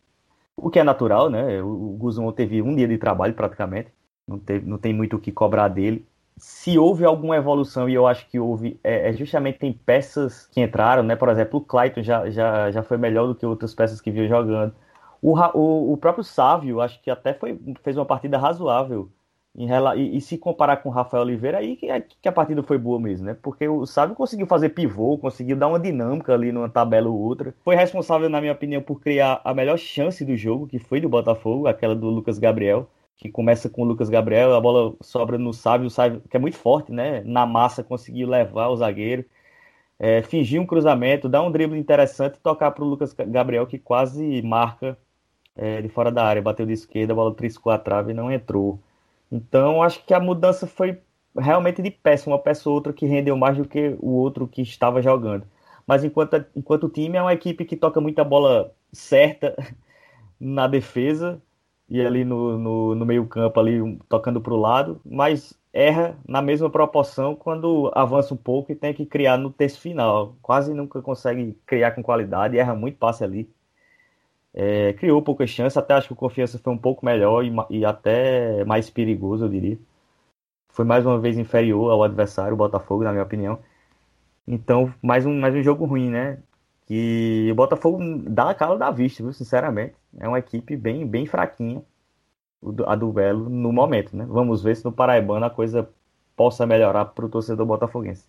o 0.57 0.69
que 0.69 0.79
é 0.79 0.83
natural, 0.83 1.29
né? 1.29 1.61
O 1.61 1.95
Guzmão 1.97 2.31
teve 2.31 2.61
um 2.61 2.75
dia 2.75 2.87
de 2.87 2.97
trabalho 2.97 3.33
praticamente, 3.33 3.91
não, 4.27 4.39
teve, 4.39 4.67
não 4.67 4.77
tem 4.77 4.93
muito 4.93 5.17
o 5.17 5.19
que 5.19 5.31
cobrar 5.31 5.67
dele. 5.67 6.07
Se 6.37 6.77
houve 6.77 7.05
alguma 7.05 7.37
evolução, 7.37 7.87
e 7.87 7.93
eu 7.93 8.05
acho 8.07 8.27
que 8.29 8.39
houve, 8.39 8.79
é, 8.83 9.09
é 9.09 9.13
justamente 9.13 9.59
tem 9.59 9.71
peças 9.73 10.47
que 10.47 10.61
entraram, 10.61 11.03
né? 11.03 11.15
Por 11.15 11.29
exemplo, 11.29 11.59
o 11.59 11.63
Clayton 11.63 12.03
já, 12.03 12.29
já, 12.29 12.71
já 12.71 12.83
foi 12.83 12.97
melhor 12.97 13.27
do 13.27 13.35
que 13.35 13.45
outras 13.45 13.73
peças 13.73 14.01
que 14.01 14.11
vinham 14.11 14.27
jogando. 14.27 14.73
O, 15.21 15.37
o, 15.57 15.93
o 15.93 15.97
próprio 15.97 16.23
Sávio, 16.23 16.81
acho 16.81 17.01
que 17.01 17.09
até 17.09 17.33
foi, 17.33 17.59
fez 17.83 17.97
uma 17.97 18.05
partida 18.05 18.37
razoável 18.37 19.09
e, 19.57 20.17
e, 20.17 20.21
se 20.21 20.37
comparar 20.37 20.77
com 20.77 20.89
o 20.89 20.91
Rafael 20.91 21.23
Oliveira, 21.23 21.59
aí 21.59 21.77
que, 21.77 21.87
que, 22.21 22.27
a 22.27 22.31
partida 22.31 22.61
foi 22.61 22.77
boa 22.77 22.99
mesmo, 22.99 23.25
né? 23.25 23.37
Porque 23.41 23.65
o 23.67 23.85
Sávio 23.85 24.13
conseguiu 24.13 24.45
fazer 24.45 24.69
pivô, 24.69 25.17
conseguiu 25.17 25.55
dar 25.55 25.67
uma 25.67 25.79
dinâmica 25.79 26.33
ali 26.33 26.51
numa 26.51 26.67
tabela 26.67 27.09
ou 27.09 27.17
outra. 27.17 27.55
Foi 27.63 27.73
responsável, 27.73 28.29
na 28.29 28.41
minha 28.41 28.51
opinião, 28.51 28.81
por 28.81 28.99
criar 28.99 29.39
a 29.45 29.53
melhor 29.53 29.77
chance 29.77 30.25
do 30.25 30.35
jogo, 30.35 30.67
que 30.67 30.77
foi 30.77 30.99
do 30.99 31.07
Botafogo, 31.07 31.67
aquela 31.67 31.95
do 31.95 32.09
Lucas 32.09 32.37
Gabriel, 32.37 32.89
que 33.15 33.29
começa 33.31 33.69
com 33.69 33.83
o 33.83 33.85
Lucas 33.85 34.09
Gabriel, 34.09 34.53
a 34.53 34.59
bola 34.59 34.93
sobra 35.01 35.37
no 35.37 35.53
Sávio, 35.53 35.87
o 35.87 35.89
Sávio, 35.89 36.21
que 36.29 36.35
é 36.35 36.39
muito 36.39 36.57
forte, 36.57 36.91
né? 36.91 37.21
Na 37.23 37.45
massa 37.45 37.81
conseguiu 37.81 38.27
levar 38.27 38.67
o 38.67 38.75
zagueiro, 38.75 39.23
é, 39.97 40.21
fingir 40.21 40.61
um 40.61 40.65
cruzamento, 40.65 41.29
dar 41.29 41.41
um 41.43 41.51
drible 41.51 41.79
interessante 41.79 42.35
e 42.35 42.39
tocar 42.41 42.71
para 42.71 42.83
o 42.83 42.87
Lucas 42.87 43.13
Gabriel, 43.13 43.65
que 43.67 43.79
quase 43.79 44.41
marca 44.41 44.97
é, 45.55 45.81
de 45.81 45.89
fora 45.89 46.11
da 46.11 46.25
área. 46.25 46.41
Bateu 46.41 46.65
de 46.65 46.73
esquerda, 46.73 47.13
a 47.13 47.15
bola 47.15 47.33
triscou 47.33 47.71
a 47.71 47.77
trave 47.77 48.11
e 48.11 48.13
não 48.13 48.31
entrou. 48.31 48.81
Então, 49.31 49.81
acho 49.83 50.03
que 50.05 50.13
a 50.13 50.19
mudança 50.19 50.67
foi 50.67 51.01
realmente 51.37 51.81
de 51.81 51.91
peça, 51.91 52.29
uma 52.29 52.39
peça 52.39 52.69
ou 52.69 52.75
outra 52.75 52.93
que 52.93 53.05
rendeu 53.05 53.35
mais 53.37 53.57
do 53.57 53.67
que 53.67 53.95
o 53.99 54.11
outro 54.11 54.47
que 54.47 54.61
estava 54.61 55.01
jogando. 55.01 55.45
Mas 55.85 56.03
enquanto, 56.03 56.45
enquanto 56.55 56.89
time 56.89 57.17
é 57.17 57.21
uma 57.21 57.33
equipe 57.33 57.65
que 57.65 57.75
toca 57.75 58.01
muita 58.01 58.23
bola 58.23 58.73
certa 58.91 59.55
na 60.39 60.67
defesa 60.67 61.41
e 61.89 62.01
ali 62.01 62.25
no, 62.25 62.57
no, 62.57 62.95
no 62.95 63.05
meio 63.05 63.27
campo, 63.27 63.59
ali 63.59 63.97
tocando 64.09 64.41
para 64.41 64.53
o 64.53 64.57
lado, 64.59 64.99
mas 65.05 65.53
erra 65.71 66.17
na 66.27 66.41
mesma 66.41 66.69
proporção 66.69 67.35
quando 67.35 67.91
avança 67.93 68.33
um 68.33 68.37
pouco 68.37 68.71
e 68.71 68.75
tem 68.75 68.93
que 68.93 69.05
criar 69.05 69.37
no 69.37 69.51
terço 69.51 69.79
final. 69.81 70.35
Quase 70.41 70.73
nunca 70.73 71.01
consegue 71.01 71.57
criar 71.65 71.91
com 71.91 72.01
qualidade, 72.01 72.57
erra 72.57 72.73
muito 72.75 72.97
passe 72.97 73.23
ali. 73.23 73.49
É, 74.57 74.93
criou 74.93 75.21
poucas 75.21 75.49
chances, 75.49 75.75
até 75.75 75.93
acho 75.95 76.07
que 76.07 76.13
o 76.13 76.15
Confiança 76.15 76.57
foi 76.57 76.71
um 76.71 76.77
pouco 76.77 77.05
melhor 77.05 77.43
e, 77.43 77.51
e, 77.69 77.83
até 77.83 78.63
mais 78.63 78.89
perigoso, 78.89 79.43
eu 79.43 79.49
diria. 79.49 79.77
Foi 80.69 80.85
mais 80.85 81.05
uma 81.05 81.19
vez 81.19 81.37
inferior 81.37 81.91
ao 81.91 82.03
adversário, 82.03 82.53
o 82.53 82.57
Botafogo, 82.57 83.03
na 83.03 83.11
minha 83.11 83.23
opinião. 83.23 83.59
Então, 84.47 84.93
mais 85.01 85.25
um, 85.25 85.37
mais 85.37 85.53
um 85.53 85.61
jogo 85.61 85.83
ruim, 85.83 86.09
né? 86.09 86.41
Que 86.85 87.49
o 87.51 87.55
Botafogo 87.55 87.99
dá 88.29 88.51
a 88.51 88.55
cara 88.55 88.77
da 88.77 88.89
vista, 88.91 89.21
viu? 89.21 89.33
Sinceramente. 89.33 89.95
É 90.17 90.27
uma 90.27 90.39
equipe 90.39 90.77
bem, 90.77 91.05
bem 91.05 91.25
fraquinha, 91.25 91.83
a 92.85 92.95
do 92.95 93.11
Belo, 93.11 93.49
no 93.49 93.73
momento, 93.73 94.15
né? 94.15 94.25
Vamos 94.25 94.63
ver 94.63 94.77
se 94.77 94.85
no 94.85 94.91
Paraibano 94.91 95.45
a 95.45 95.49
coisa 95.49 95.89
possa 96.33 96.65
melhorar 96.65 97.05
para 97.05 97.25
o 97.25 97.29
torcedor 97.29 97.65
botafoguense. 97.65 98.25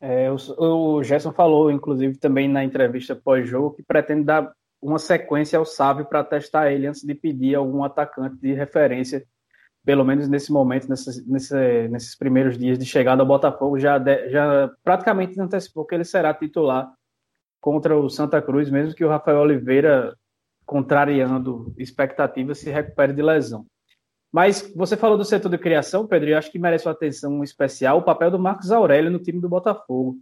É, 0.00 0.30
o, 0.30 0.36
o 0.58 1.02
Gerson 1.02 1.32
falou, 1.32 1.72
inclusive, 1.72 2.16
também 2.18 2.48
na 2.48 2.64
entrevista 2.64 3.16
pós-jogo, 3.16 3.72
que 3.74 3.82
pretende 3.82 4.24
dar 4.24 4.52
uma 4.80 4.98
sequência 4.98 5.58
ao 5.58 5.64
Sábio 5.64 6.04
para 6.06 6.24
testar 6.24 6.70
ele 6.70 6.86
antes 6.86 7.02
de 7.02 7.14
pedir 7.14 7.54
algum 7.54 7.82
atacante 7.82 8.36
de 8.36 8.52
referência, 8.52 9.24
pelo 9.84 10.04
menos 10.04 10.28
nesse 10.28 10.52
momento, 10.52 10.88
nesse, 10.88 11.28
nesse, 11.30 11.88
nesses 11.88 12.16
primeiros 12.16 12.58
dias 12.58 12.78
de 12.78 12.84
chegada 12.84 13.22
ao 13.22 13.26
Botafogo, 13.26 13.78
já, 13.78 13.98
de, 13.98 14.30
já 14.30 14.70
praticamente 14.82 15.40
antecipou 15.40 15.84
que 15.84 15.94
ele 15.94 16.04
será 16.04 16.34
titular 16.34 16.92
contra 17.60 17.96
o 17.96 18.08
Santa 18.08 18.40
Cruz, 18.40 18.70
mesmo 18.70 18.94
que 18.94 19.04
o 19.04 19.08
Rafael 19.08 19.38
Oliveira, 19.38 20.16
contrariando 20.64 21.74
expectativas, 21.78 22.58
se 22.58 22.70
recupere 22.70 23.12
de 23.12 23.22
lesão. 23.22 23.66
Mas 24.32 24.72
você 24.76 24.96
falou 24.96 25.16
do 25.16 25.24
setor 25.24 25.48
de 25.48 25.58
criação, 25.58 26.06
Pedro, 26.06 26.28
e 26.28 26.34
acho 26.34 26.52
que 26.52 26.58
merece 26.58 26.86
uma 26.86 26.92
atenção 26.92 27.42
especial 27.42 27.98
o 27.98 28.02
papel 28.02 28.30
do 28.30 28.38
Marcos 28.38 28.70
Aurélio 28.70 29.10
no 29.10 29.18
time 29.18 29.40
do 29.40 29.48
Botafogo. 29.48 30.18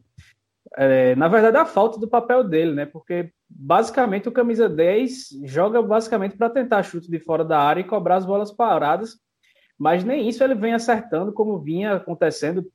É, 0.76 1.14
na 1.14 1.28
verdade, 1.28 1.56
a 1.56 1.64
falta 1.64 1.98
do 2.00 2.08
papel 2.08 2.42
dele, 2.42 2.72
né? 2.72 2.84
Porque 2.84 3.30
basicamente 3.48 4.28
o 4.28 4.32
camisa 4.32 4.68
10 4.68 5.28
joga 5.44 5.80
basicamente 5.80 6.36
para 6.36 6.50
tentar 6.50 6.82
chute 6.82 7.08
de 7.08 7.20
fora 7.20 7.44
da 7.44 7.60
área 7.60 7.80
e 7.80 7.84
cobrar 7.84 8.16
as 8.16 8.26
bolas 8.26 8.50
paradas, 8.50 9.16
mas 9.78 10.02
nem 10.02 10.28
isso 10.28 10.42
ele 10.42 10.54
vem 10.54 10.74
acertando 10.74 11.32
como 11.32 11.60
vinha 11.60 11.94
acontecendo 11.94 12.66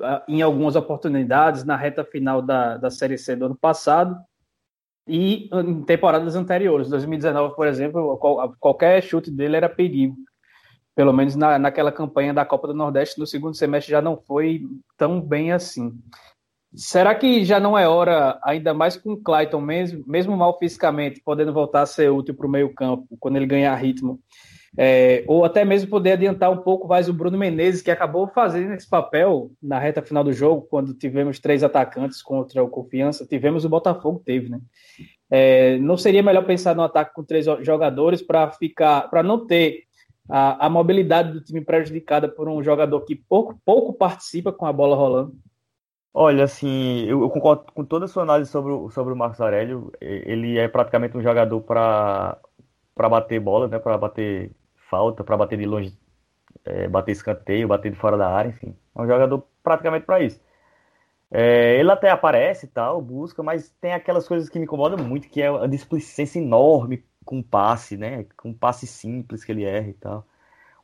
ah, 0.00 0.24
em 0.26 0.42
algumas 0.42 0.74
oportunidades 0.74 1.64
na 1.64 1.76
reta 1.76 2.04
final 2.04 2.42
da, 2.42 2.76
da 2.76 2.90
Série 2.90 3.18
C 3.18 3.36
do 3.36 3.46
ano 3.46 3.56
passado 3.56 4.16
e 5.06 5.48
em 5.52 5.82
temporadas 5.82 6.34
anteriores. 6.34 6.88
2019, 6.88 7.54
por 7.54 7.66
exemplo, 7.66 8.18
qualquer 8.60 9.00
chute 9.02 9.30
dele 9.30 9.56
era 9.56 9.68
perigo. 9.68 10.16
Pelo 10.94 11.12
menos 11.12 11.36
na, 11.36 11.58
naquela 11.58 11.92
campanha 11.92 12.34
da 12.34 12.44
Copa 12.44 12.66
do 12.66 12.74
Nordeste, 12.74 13.18
no 13.20 13.26
segundo 13.26 13.54
semestre 13.54 13.92
já 13.92 14.02
não 14.02 14.16
foi 14.16 14.62
tão 14.96 15.20
bem 15.20 15.52
assim. 15.52 15.96
Será 16.74 17.14
que 17.14 17.44
já 17.44 17.58
não 17.58 17.78
é 17.78 17.88
hora, 17.88 18.38
ainda 18.44 18.74
mais 18.74 18.96
com 18.96 19.12
o 19.12 19.16
Clayton, 19.16 19.60
mesmo, 19.60 20.04
mesmo 20.06 20.36
mal 20.36 20.58
fisicamente, 20.58 21.20
podendo 21.24 21.52
voltar 21.52 21.82
a 21.82 21.86
ser 21.86 22.10
útil 22.10 22.34
para 22.34 22.46
o 22.46 22.50
meio-campo, 22.50 23.06
quando 23.18 23.36
ele 23.36 23.46
ganhar 23.46 23.74
ritmo? 23.74 24.20
É, 24.76 25.24
ou 25.26 25.44
até 25.44 25.64
mesmo 25.64 25.88
poder 25.88 26.12
adiantar 26.12 26.50
um 26.50 26.58
pouco 26.58 26.86
mais 26.86 27.08
o 27.08 27.12
Bruno 27.12 27.38
Menezes, 27.38 27.80
que 27.80 27.90
acabou 27.90 28.28
fazendo 28.28 28.74
esse 28.74 28.88
papel 28.88 29.50
na 29.62 29.78
reta 29.78 30.02
final 30.02 30.22
do 30.22 30.32
jogo, 30.32 30.66
quando 30.70 30.94
tivemos 30.94 31.38
três 31.40 31.64
atacantes 31.64 32.22
contra 32.22 32.62
o 32.62 32.68
Confiança, 32.68 33.26
tivemos 33.26 33.64
o 33.64 33.68
Botafogo, 33.68 34.22
teve, 34.24 34.50
né? 34.50 34.60
É, 35.30 35.78
não 35.78 35.96
seria 35.96 36.22
melhor 36.22 36.44
pensar 36.44 36.74
no 36.74 36.82
ataque 36.82 37.14
com 37.14 37.24
três 37.24 37.46
jogadores 37.62 38.22
para 38.22 38.50
ficar, 38.52 39.08
para 39.10 39.22
não 39.22 39.46
ter 39.46 39.84
a, 40.28 40.66
a, 40.66 40.70
mobilidade 40.70 41.32
do 41.32 41.42
time 41.42 41.60
prejudicada 41.60 42.28
por 42.28 42.48
um 42.48 42.62
jogador 42.62 43.00
que 43.02 43.16
pouco, 43.16 43.58
pouco 43.64 43.92
participa 43.92 44.52
com 44.52 44.66
a 44.66 44.72
bola 44.72 44.96
rolando? 44.96 45.32
Olha, 46.12 46.44
assim, 46.44 47.04
eu, 47.06 47.28
concordo 47.30 47.72
com 47.72 47.84
toda 47.84 48.06
a 48.06 48.08
sua 48.08 48.22
análise 48.22 48.50
sobre 48.50 48.72
o, 48.72 48.90
sobre 48.90 49.12
o 49.12 49.16
Marcos 49.16 49.40
Aurélio. 49.40 49.92
Ele 50.00 50.58
é 50.58 50.66
praticamente 50.68 51.16
um 51.16 51.22
jogador 51.22 51.60
para 51.62 52.38
para 52.94 53.08
bater 53.08 53.38
bola, 53.40 53.68
né? 53.68 53.78
Para 53.78 53.96
bater 53.96 54.50
falta, 54.90 55.22
para 55.24 55.36
bater 55.36 55.56
de 55.58 55.66
longe, 55.66 55.96
é, 56.64 56.88
bater 56.88 57.12
escanteio, 57.12 57.68
bater 57.68 57.92
de 57.92 57.98
fora 57.98 58.16
da 58.18 58.28
área, 58.28 58.50
enfim. 58.50 58.76
É 58.96 59.02
um 59.02 59.06
jogador 59.06 59.46
praticamente 59.62 60.06
para 60.06 60.20
isso. 60.20 60.40
É, 61.30 61.78
ele 61.80 61.90
até 61.92 62.10
aparece 62.10 62.66
e 62.66 62.68
tal, 62.70 63.02
busca, 63.02 63.42
mas 63.42 63.70
tem 63.80 63.92
aquelas 63.94 64.26
coisas 64.28 64.48
que 64.48 64.58
me 64.58 64.64
incomodam 64.64 65.04
muito, 65.04 65.28
que 65.28 65.42
é 65.42 65.48
a 65.48 65.66
displicência 65.66 66.38
enorme 66.40 67.04
com 67.24 67.42
passe, 67.42 67.96
né? 67.96 68.26
Com 68.36 68.52
passe 68.54 68.86
simples 68.86 69.44
que 69.44 69.52
ele 69.52 69.64
erra 69.64 69.88
e 69.88 69.94
tal. 69.94 70.26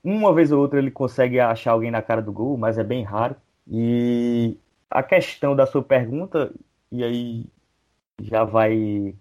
Uma 0.05 0.35
vez 0.35 0.53
ou 0.53 0.61
outra 0.61 0.79
ele 0.79 0.91
consegue 0.91 1.41
achar 1.41 1.73
alguém 1.73 1.91
na 1.91 2.03
cara 2.03 2.23
do 2.23 2.33
gol, 2.33 2.57
mas 2.59 2.79
é 2.79 2.85
bem 2.85 3.03
raro. 3.05 3.37
E 3.69 4.59
a 4.95 5.03
questão 5.03 5.57
da 5.57 5.67
sua 5.67 5.83
pergunta, 5.83 6.53
e 6.91 7.03
aí 7.03 7.47
já 8.23 8.45
vai 8.45 9.13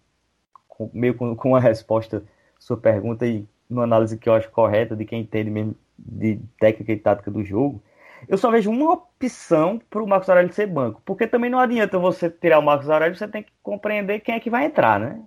com, 0.68 0.88
meio 0.94 1.16
com, 1.16 1.36
com 1.36 1.56
a 1.56 1.60
resposta 1.60 2.24
sua 2.60 2.78
pergunta 2.78 3.26
e 3.26 3.44
uma 3.68 3.84
análise 3.84 4.16
que 4.18 4.30
eu 4.30 4.36
acho 4.36 4.52
correta 4.52 4.96
de 4.96 5.04
quem 5.04 5.22
entende 5.22 5.50
mesmo 5.50 5.76
de 5.98 6.40
técnica 6.60 6.92
e 6.92 6.98
tática 6.98 7.32
do 7.32 7.44
jogo, 7.44 7.82
eu 8.28 8.38
só 8.38 8.52
vejo 8.52 8.70
uma 8.70 8.94
opção 8.94 9.82
para 9.90 10.02
o 10.02 10.08
Marcos 10.08 10.30
Aurélio 10.30 10.54
ser 10.54 10.68
banco, 10.68 11.02
porque 11.04 11.26
também 11.26 11.50
não 11.50 11.60
adianta 11.60 11.98
você 11.98 12.30
tirar 12.30 12.60
o 12.60 12.64
Marcos 12.64 12.90
Aurélio, 12.90 13.16
você 13.16 13.28
tem 13.28 13.42
que 13.42 13.52
compreender 13.64 14.20
quem 14.20 14.36
é 14.36 14.40
que 14.40 14.52
vai 14.52 14.66
entrar, 14.66 15.00
né? 15.00 15.22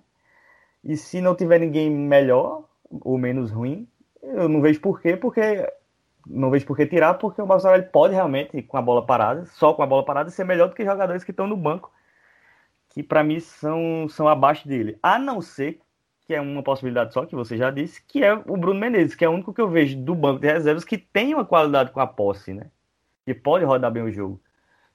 E 0.81 0.95
se 0.95 1.19
não 1.19 1.35
tiver 1.35 1.59
ninguém 1.59 1.91
melhor 1.91 2.63
ou 3.01 3.17
menos 3.17 3.51
ruim, 3.51 3.85
eu 4.23 4.47
não 4.47 4.61
vejo 4.61 4.79
porquê, 4.79 5.17
porque 5.17 5.67
não 6.29 6.49
vejo 6.49 6.65
por 6.65 6.75
que 6.75 6.85
tirar, 6.85 7.15
porque 7.15 7.41
o 7.41 7.47
Marcos 7.47 7.65
Aurélio 7.65 7.89
pode 7.91 8.13
realmente, 8.13 8.61
com 8.63 8.77
a 8.77 8.81
bola 8.81 9.05
parada, 9.05 9.45
só 9.45 9.73
com 9.73 9.83
a 9.83 9.87
bola 9.87 10.03
parada, 10.03 10.29
ser 10.29 10.43
melhor 10.43 10.69
do 10.69 10.75
que 10.75 10.85
jogadores 10.85 11.23
que 11.23 11.31
estão 11.31 11.47
no 11.47 11.57
banco, 11.57 11.91
que 12.89 13.01
para 13.01 13.23
mim 13.23 13.39
são, 13.39 14.07
são 14.09 14.27
abaixo 14.27 14.67
dele. 14.67 14.97
A 15.01 15.17
não 15.19 15.41
ser, 15.41 15.79
que 16.25 16.33
é 16.33 16.41
uma 16.41 16.63
possibilidade 16.63 17.13
só, 17.13 17.25
que 17.25 17.35
você 17.35 17.57
já 17.57 17.71
disse, 17.71 18.03
que 18.05 18.23
é 18.23 18.33
o 18.33 18.57
Bruno 18.57 18.79
Menezes, 18.79 19.15
que 19.15 19.23
é 19.23 19.29
o 19.29 19.31
único 19.31 19.53
que 19.53 19.61
eu 19.61 19.69
vejo 19.69 19.97
do 19.97 20.15
banco 20.15 20.39
de 20.39 20.47
reservas 20.47 20.83
que 20.83 20.97
tem 20.97 21.33
uma 21.33 21.45
qualidade 21.45 21.91
com 21.91 21.99
a 21.99 22.07
posse, 22.07 22.53
né? 22.53 22.69
Que 23.25 23.33
pode 23.33 23.65
rodar 23.65 23.91
bem 23.91 24.03
o 24.03 24.11
jogo. 24.11 24.41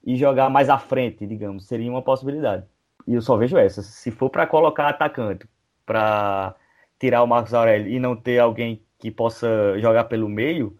E 0.05 0.17
jogar 0.17 0.51
mais 0.51 0.69
à 0.69 0.79
frente, 0.79 1.27
digamos, 1.27 1.67
seria 1.67 1.91
uma 1.91 2.03
possibilidade. 2.03 2.67
E 3.07 3.15
eu 3.15 3.23
só 3.23 3.37
vejo 3.37 3.57
essa. 3.57 3.83
Se 3.83 4.11
for 4.11 4.31
para 4.31 4.47
colocar 4.47 4.89
atacante, 4.89 5.47
para 5.87 6.55
tirar 6.99 7.23
o 7.23 7.27
Marcos 7.27 7.55
Aurélio 7.55 7.89
e 7.89 7.99
não 7.99 8.17
ter 8.17 8.39
alguém 8.39 8.83
que 8.99 9.11
possa 9.11 9.79
jogar 9.79 10.05
pelo 10.05 10.29
meio, 10.29 10.77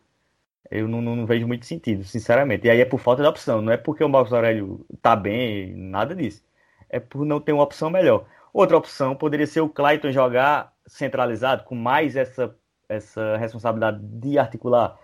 eu 0.71 0.89
não, 0.89 1.03
não, 1.03 1.17
não, 1.17 1.27
vejo 1.27 1.47
muito 1.47 1.67
sentido, 1.67 2.05
sinceramente. 2.05 2.67
E 2.67 2.71
aí 2.71 2.81
é 2.81 2.85
por 2.85 2.99
falta 2.99 3.23
de 3.23 3.29
opção, 3.29 3.61
não 3.63 3.73
é 3.73 3.77
porque 3.77 4.03
o 4.03 4.09
Marcos 4.09 4.33
Aurélio 4.33 4.87
tá 5.01 5.15
bem, 5.15 5.75
nada 5.75 6.15
disso. 6.15 6.43
É 6.89 7.01
por 7.01 7.25
não 7.25 7.41
ter 7.41 7.53
uma 7.53 7.63
opção 7.63 7.91
melhor. 7.91 8.27
Outra 8.53 8.77
opção 8.77 9.15
poderia 9.15 9.47
ser 9.47 9.61
o 9.61 9.69
Clayton 9.69 10.11
jogar 10.11 10.73
centralizado, 10.87 11.65
com 11.65 11.75
mais 11.75 12.17
essa, 12.17 12.55
essa 12.89 13.37
responsabilidade 13.37 14.01
de 14.03 14.39
articular. 14.39 14.99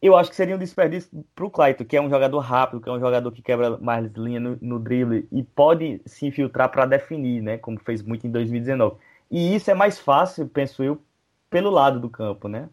Eu 0.00 0.16
acho 0.16 0.30
que 0.30 0.36
seria 0.36 0.54
um 0.54 0.58
desperdício 0.58 1.24
para 1.34 1.46
o 1.46 1.50
Clayton, 1.50 1.84
que 1.84 1.96
é 1.96 2.00
um 2.00 2.10
jogador 2.10 2.38
rápido, 2.40 2.80
que 2.80 2.88
é 2.88 2.92
um 2.92 3.00
jogador 3.00 3.32
que 3.32 3.42
quebra 3.42 3.78
mais 3.78 4.06
linha 4.12 4.38
no, 4.38 4.58
no 4.60 4.78
drible 4.78 5.26
e 5.32 5.42
pode 5.42 6.02
se 6.06 6.26
infiltrar 6.26 6.70
para 6.70 6.86
definir, 6.86 7.42
né? 7.42 7.58
Como 7.58 7.80
fez 7.80 8.02
muito 8.02 8.26
em 8.26 8.30
2019. 8.30 8.96
E 9.30 9.54
isso 9.54 9.70
é 9.70 9.74
mais 9.74 9.98
fácil, 9.98 10.46
penso 10.48 10.82
eu, 10.82 11.00
pelo 11.48 11.70
lado 11.70 11.98
do 11.98 12.10
campo, 12.10 12.48
né? 12.48 12.68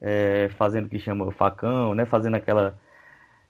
É, 0.00 0.48
fazendo 0.56 0.86
o 0.86 0.88
que 0.88 0.98
chama 0.98 1.26
o 1.26 1.30
facão, 1.30 1.94
né? 1.94 2.06
Fazendo 2.06 2.36
aquela, 2.36 2.78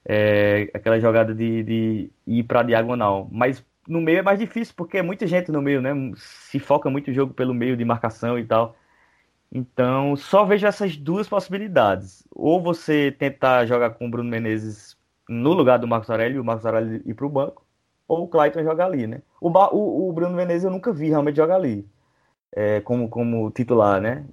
é, 0.05 0.69
aquela 0.73 0.99
jogada 0.99 1.33
de, 1.33 1.63
de 1.63 2.11
ir 2.27 2.43
para 2.43 2.63
diagonal. 2.63 3.29
Mas 3.31 3.63
no 3.87 4.01
meio 4.01 4.19
é 4.19 4.21
mais 4.21 4.39
difícil, 4.39 4.73
porque 4.75 4.97
é 4.97 5.01
muita 5.01 5.27
gente 5.27 5.51
no 5.51 5.61
meio, 5.61 5.81
né? 5.81 5.91
Se 6.15 6.59
foca 6.59 6.89
muito 6.89 7.11
o 7.11 7.13
jogo 7.13 7.33
pelo 7.33 7.53
meio 7.53 7.77
de 7.77 7.85
marcação 7.85 8.37
e 8.37 8.45
tal. 8.45 8.75
Então, 9.51 10.15
só 10.15 10.45
vejo 10.45 10.65
essas 10.67 10.95
duas 10.97 11.27
possibilidades. 11.27 12.25
Ou 12.31 12.61
você 12.61 13.11
tentar 13.11 13.65
jogar 13.65 13.91
com 13.91 14.07
o 14.07 14.09
Bruno 14.09 14.29
Menezes 14.29 14.97
no 15.27 15.53
lugar 15.53 15.77
do 15.79 15.87
Marcos 15.87 16.09
Aurélio, 16.09 16.41
o 16.41 16.45
Marcos 16.45 16.65
Aurélio 16.65 17.01
ir 17.05 17.13
para 17.13 17.25
o 17.25 17.29
banco, 17.29 17.65
ou 18.07 18.23
o 18.23 18.27
Clayton 18.27 18.63
jogar 18.63 18.85
ali, 18.87 19.07
né? 19.07 19.21
O, 19.41 19.49
o, 19.49 20.09
o 20.09 20.13
Bruno 20.13 20.35
Menezes 20.35 20.63
eu 20.63 20.71
nunca 20.71 20.93
vi 20.93 21.09
realmente 21.09 21.37
jogar 21.37 21.55
ali 21.55 21.87
é, 22.53 22.81
como, 22.81 23.09
como 23.09 23.49
titular, 23.51 24.01
né? 24.01 24.25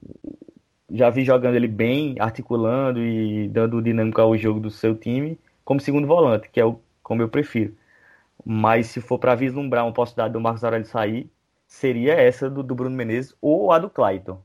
Já 0.91 1.11
vi 1.11 1.25
jogando 1.25 1.55
ele 1.57 1.69
bem, 1.69 2.17
articulando 2.19 3.01
e 3.01 3.49
dando 3.49 3.83
dinâmica 3.83 4.23
ao 4.23 4.37
jogo 4.37 4.59
do 4.61 4.71
seu 4.71 4.97
time, 4.97 5.39
como 5.65 5.81
segundo 5.81 6.07
volante, 6.07 6.49
que 6.49 6.61
é 6.61 6.65
o, 6.65 6.81
como 7.03 7.23
eu 7.23 7.29
prefiro. 7.29 7.77
Mas 8.45 8.87
se 8.89 9.01
for 9.01 9.19
para 9.19 9.35
vislumbrar 9.35 9.85
uma 9.85 9.93
possibilidade 9.93 10.33
do 10.33 10.41
Marcos 10.41 10.65
Aurélio 10.65 10.87
sair, 10.87 11.31
seria 11.67 12.15
essa 12.15 12.49
do, 12.51 12.63
do, 12.63 12.75
Bruno 12.75 12.97
Menezes 12.97 13.35
ou 13.41 13.73
a 13.73 13.79
do 13.79 13.91
Clayton. 13.91 14.41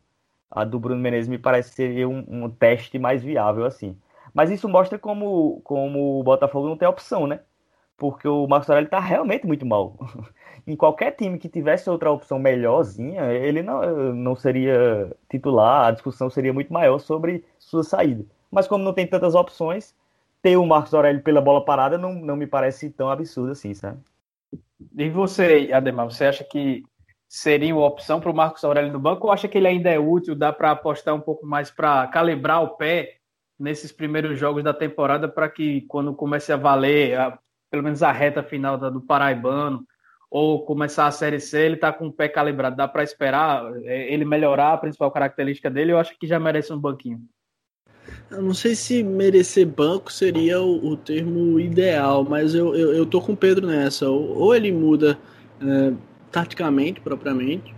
A 0.51 0.63
do 0.65 0.79
Bruno 0.79 1.01
Menezes 1.01 1.29
me 1.29 1.37
parece 1.37 1.73
ser 1.75 2.05
um, 2.07 2.25
um 2.27 2.49
teste 2.49 2.99
mais 2.99 3.23
viável 3.23 3.65
assim. 3.65 3.97
Mas 4.33 4.51
isso 4.51 4.67
mostra 4.67 4.99
como, 4.99 5.61
como 5.63 6.19
o 6.19 6.23
Botafogo 6.23 6.67
não 6.67 6.77
tem 6.77 6.87
opção, 6.87 7.27
né? 7.27 7.39
Porque 7.97 8.27
o 8.27 8.47
Marcos 8.47 8.69
Aurélio 8.69 8.89
tá 8.89 8.99
realmente 8.99 9.47
muito 9.47 9.65
mal. 9.65 9.97
em 10.65 10.75
qualquer 10.75 11.11
time 11.11 11.37
que 11.37 11.49
tivesse 11.49 11.89
outra 11.89 12.11
opção 12.11 12.39
melhorzinha, 12.39 13.31
ele 13.33 13.61
não, 13.61 14.13
não 14.13 14.35
seria 14.35 15.11
titular, 15.29 15.87
a 15.87 15.91
discussão 15.91 16.29
seria 16.29 16.53
muito 16.53 16.71
maior 16.71 16.99
sobre 16.99 17.43
sua 17.59 17.83
saída. 17.83 18.25
Mas 18.49 18.67
como 18.67 18.83
não 18.83 18.93
tem 18.93 19.05
tantas 19.05 19.35
opções, 19.35 19.93
ter 20.41 20.57
o 20.57 20.65
Marcos 20.65 20.93
Aurélio 20.93 21.21
pela 21.21 21.41
bola 21.41 21.63
parada 21.63 21.97
não, 21.97 22.13
não 22.13 22.35
me 22.35 22.47
parece 22.47 22.89
tão 22.89 23.09
absurdo 23.09 23.51
assim, 23.51 23.73
sabe? 23.73 23.99
E 24.97 25.09
você, 25.09 25.69
Ademar, 25.73 26.05
você 26.05 26.25
acha 26.25 26.43
que 26.43 26.83
seria 27.27 27.75
uma 27.75 27.87
opção 27.87 28.19
para 28.19 28.29
o 28.29 28.35
Marcos 28.35 28.63
Aurélio 28.63 28.93
no 28.93 28.99
banco 28.99 29.27
ou 29.27 29.33
acha 29.33 29.47
que 29.47 29.57
ele 29.57 29.67
ainda 29.67 29.89
é 29.89 29.97
útil, 29.97 30.35
dá 30.35 30.53
para 30.53 30.71
apostar 30.71 31.15
um 31.15 31.19
pouco 31.19 31.45
mais 31.45 31.71
para 31.71 32.07
calibrar 32.07 32.61
o 32.61 32.75
pé 32.75 33.17
nesses 33.59 33.91
primeiros 33.91 34.37
jogos 34.37 34.63
da 34.63 34.73
temporada 34.73 35.27
para 35.27 35.49
que 35.49 35.81
quando 35.87 36.13
comece 36.13 36.53
a 36.53 36.57
valer, 36.57 37.17
a, 37.17 37.39
pelo 37.71 37.83
menos 37.83 38.03
a 38.03 38.11
reta 38.11 38.43
final 38.43 38.77
do 38.77 39.01
Paraibano, 39.01 39.85
ou 40.33 40.65
começar 40.65 41.05
a 41.05 41.11
Série 41.11 41.39
C, 41.39 41.59
ele 41.59 41.75
está 41.75 41.93
com 41.93 42.07
o 42.07 42.11
pé 42.11 42.27
calibrado. 42.27 42.75
Dá 42.75 42.87
para 42.87 43.03
esperar 43.03 43.71
é, 43.83 44.11
ele 44.11 44.25
melhorar 44.25 44.73
a 44.73 44.77
principal 44.77 45.11
característica 45.11 45.69
dele? 45.69 45.91
Eu 45.91 45.99
acho 45.99 46.17
que 46.17 46.25
já 46.25 46.39
merece 46.39 46.73
um 46.73 46.79
banquinho. 46.79 47.21
Eu 48.31 48.41
não 48.41 48.53
sei 48.55 48.73
se 48.73 49.03
merecer 49.03 49.67
banco 49.67 50.11
seria 50.11 50.59
o, 50.59 50.87
o 50.87 50.97
termo 50.97 51.59
ideal, 51.59 52.25
mas 52.27 52.55
eu, 52.55 52.73
eu, 52.73 52.95
eu, 52.95 53.05
tô 53.05 53.21
com 53.21 53.33
o 53.33 53.37
Pedro 53.37 53.67
nessa. 53.67 54.09
Ou, 54.09 54.39
ou 54.39 54.55
ele 54.55 54.71
muda 54.71 55.19
é, 55.61 55.93
taticamente, 56.31 56.99
propriamente, 56.99 57.71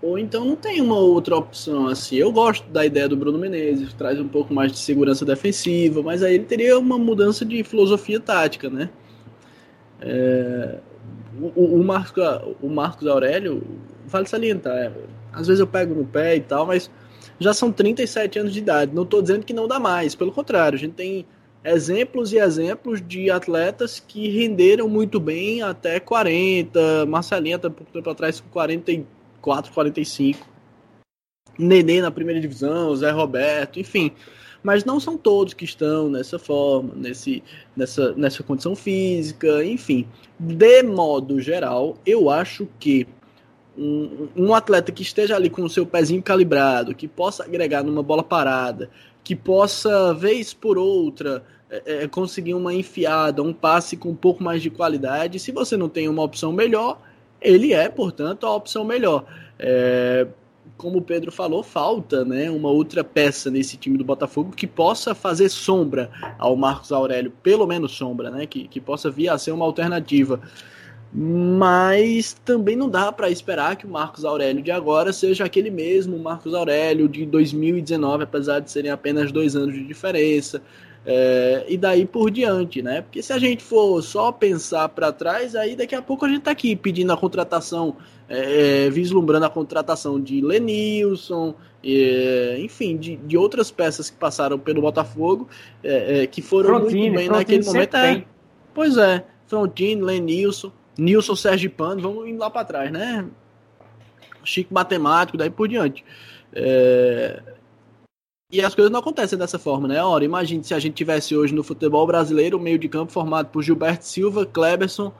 ou 0.00 0.18
então 0.18 0.42
não 0.42 0.56
tem 0.56 0.80
uma 0.80 0.98
outra 0.98 1.36
opção 1.36 1.86
assim. 1.86 2.16
Eu 2.16 2.32
gosto 2.32 2.66
da 2.70 2.86
ideia 2.86 3.06
do 3.06 3.16
Bruno 3.16 3.36
Menezes, 3.36 3.92
traz 3.92 4.18
um 4.18 4.28
pouco 4.28 4.54
mais 4.54 4.72
de 4.72 4.78
segurança 4.78 5.22
defensiva, 5.22 6.02
mas 6.02 6.22
aí 6.22 6.36
ele 6.36 6.44
teria 6.44 6.78
uma 6.78 6.96
mudança 6.96 7.44
de 7.44 7.62
filosofia 7.62 8.18
tática, 8.18 8.70
né? 8.70 8.88
É, 10.00 10.78
o, 11.40 11.80
o, 11.80 11.84
Marcos, 11.84 12.22
o 12.60 12.68
Marcos 12.68 13.06
Aurélio, 13.06 13.62
vale 14.06 14.26
salientar, 14.26 14.76
é, 14.76 14.92
às 15.32 15.46
vezes 15.46 15.60
eu 15.60 15.66
pego 15.66 15.94
no 15.94 16.04
pé 16.04 16.36
e 16.36 16.40
tal, 16.40 16.66
mas 16.66 16.90
já 17.38 17.52
são 17.52 17.72
37 17.72 18.38
anos 18.38 18.52
de 18.52 18.60
idade. 18.60 18.94
Não 18.94 19.02
estou 19.02 19.20
dizendo 19.20 19.44
que 19.44 19.52
não 19.52 19.66
dá 19.66 19.80
mais, 19.80 20.14
pelo 20.14 20.32
contrário, 20.32 20.76
a 20.76 20.80
gente 20.80 20.94
tem 20.94 21.26
exemplos 21.64 22.32
e 22.32 22.38
exemplos 22.38 23.00
de 23.00 23.30
atletas 23.30 23.98
que 23.98 24.28
renderam 24.28 24.88
muito 24.88 25.18
bem 25.18 25.62
até 25.62 25.98
40, 25.98 27.06
Marcelinha 27.06 27.56
até 27.56 27.68
pouco 27.68 27.90
tempo 27.90 28.10
atrás 28.10 28.40
com 28.40 28.48
44, 28.50 29.72
45, 29.72 30.46
Nenê 31.58 32.00
na 32.00 32.10
primeira 32.10 32.40
divisão, 32.40 32.94
Zé 32.96 33.10
Roberto, 33.10 33.78
enfim 33.80 34.12
mas 34.64 34.82
não 34.82 34.98
são 34.98 35.18
todos 35.18 35.52
que 35.52 35.66
estão 35.66 36.08
nessa 36.08 36.38
forma, 36.38 36.94
nesse, 36.96 37.44
nessa, 37.76 38.14
nessa 38.14 38.42
condição 38.42 38.74
física, 38.74 39.62
enfim. 39.62 40.08
De 40.40 40.82
modo 40.82 41.38
geral, 41.38 41.98
eu 42.06 42.30
acho 42.30 42.66
que 42.80 43.06
um, 43.76 44.28
um, 44.34 44.54
atleta 44.54 44.90
que 44.90 45.02
esteja 45.02 45.36
ali 45.36 45.50
com 45.50 45.62
o 45.62 45.68
seu 45.68 45.84
pezinho 45.84 46.22
calibrado, 46.22 46.94
que 46.94 47.06
possa 47.06 47.44
agregar 47.44 47.82
numa 47.82 48.02
bola 48.02 48.22
parada, 48.22 48.88
que 49.22 49.36
possa, 49.36 50.14
vez 50.14 50.54
por 50.54 50.78
outra, 50.78 51.44
é, 51.68 52.04
é, 52.04 52.08
conseguir 52.08 52.54
uma 52.54 52.72
enfiada, 52.72 53.42
um 53.42 53.52
passe 53.52 53.98
com 53.98 54.08
um 54.10 54.16
pouco 54.16 54.42
mais 54.42 54.62
de 54.62 54.70
qualidade, 54.70 55.38
se 55.38 55.52
você 55.52 55.76
não 55.76 55.90
tem 55.90 56.08
uma 56.08 56.22
opção 56.22 56.52
melhor, 56.52 57.02
ele 57.38 57.74
é, 57.74 57.90
portanto, 57.90 58.46
a 58.46 58.54
opção 58.56 58.82
melhor. 58.82 59.26
É, 59.58 60.26
como 60.76 60.98
o 60.98 61.02
Pedro 61.02 61.30
falou, 61.30 61.62
falta 61.62 62.24
né, 62.24 62.50
uma 62.50 62.68
outra 62.68 63.04
peça 63.04 63.50
nesse 63.50 63.76
time 63.76 63.96
do 63.96 64.04
Botafogo 64.04 64.52
que 64.52 64.66
possa 64.66 65.14
fazer 65.14 65.48
sombra 65.48 66.10
ao 66.38 66.56
Marcos 66.56 66.92
Aurélio, 66.92 67.32
pelo 67.42 67.66
menos 67.66 67.92
sombra, 67.92 68.30
né, 68.30 68.46
que, 68.46 68.66
que 68.66 68.80
possa 68.80 69.10
vir 69.10 69.28
a 69.28 69.38
ser 69.38 69.52
uma 69.52 69.64
alternativa. 69.64 70.40
Mas 71.16 72.34
também 72.44 72.74
não 72.74 72.88
dá 72.88 73.12
para 73.12 73.30
esperar 73.30 73.76
que 73.76 73.86
o 73.86 73.88
Marcos 73.88 74.24
Aurélio 74.24 74.60
de 74.60 74.72
agora 74.72 75.12
seja 75.12 75.44
aquele 75.44 75.70
mesmo 75.70 76.18
Marcos 76.18 76.52
Aurélio 76.54 77.08
de 77.08 77.24
2019, 77.24 78.24
apesar 78.24 78.58
de 78.58 78.68
serem 78.68 78.90
apenas 78.90 79.30
dois 79.30 79.54
anos 79.54 79.74
de 79.74 79.84
diferença. 79.84 80.60
É, 81.06 81.66
e 81.68 81.76
daí 81.76 82.06
por 82.06 82.30
diante, 82.30 82.82
né? 82.82 83.02
Porque 83.02 83.22
se 83.22 83.32
a 83.32 83.38
gente 83.38 83.62
for 83.62 84.02
só 84.02 84.32
pensar 84.32 84.88
para 84.88 85.12
trás, 85.12 85.54
aí 85.54 85.76
daqui 85.76 85.94
a 85.94 86.02
pouco 86.02 86.24
a 86.24 86.28
gente 86.28 86.42
tá 86.42 86.50
aqui 86.50 86.74
pedindo 86.74 87.12
a 87.12 87.16
contratação, 87.16 87.96
é, 88.28 88.86
é 88.86 88.90
vislumbrando 88.90 89.46
a 89.46 89.50
contratação 89.50 90.20
de 90.20 90.40
Lenilson, 90.40 91.54
é, 91.82 92.56
enfim, 92.60 92.96
de, 92.96 93.16
de 93.16 93.36
outras 93.36 93.70
peças 93.70 94.08
que 94.10 94.16
passaram 94.16 94.58
pelo 94.58 94.80
Botafogo, 94.80 95.48
é, 95.82 96.22
é, 96.22 96.26
que 96.26 96.40
foram 96.40 96.80
Frontini, 96.80 97.00
muito 97.00 97.16
bem 97.16 97.26
Frontini 97.26 97.58
naquele 97.58 97.64
momento. 97.64 97.96
É, 97.96 98.24
pois 98.72 98.96
é, 98.96 99.24
Frontini, 99.46 100.02
Lenilson, 100.02 100.72
Nilson 100.96 101.36
Sérgio 101.36 101.70
Pano, 101.70 102.00
vamos 102.00 102.28
indo 102.28 102.38
lá 102.38 102.50
para 102.50 102.64
trás, 102.64 102.90
né? 102.90 103.26
Chico 104.42 104.72
Matemático, 104.72 105.36
daí 105.36 105.50
por 105.50 105.68
diante. 105.68 106.04
É, 106.52 107.42
e 108.54 108.60
as 108.60 108.74
coisas 108.74 108.92
não 108.92 109.00
acontecem 109.00 109.38
dessa 109.38 109.58
forma, 109.58 109.88
né? 109.88 110.02
Ora, 110.02 110.24
imagine 110.24 110.62
se 110.62 110.74
a 110.74 110.78
gente 110.78 110.94
tivesse 110.94 111.36
hoje 111.36 111.52
no 111.52 111.64
futebol 111.64 112.06
brasileiro 112.06 112.56
o 112.56 112.60
meio 112.60 112.78
de 112.78 112.88
campo 112.88 113.10
formado 113.10 113.48
por 113.48 113.62
Gilberto 113.62 114.04
Silva, 114.06 114.46
Kleberson, 114.46 115.12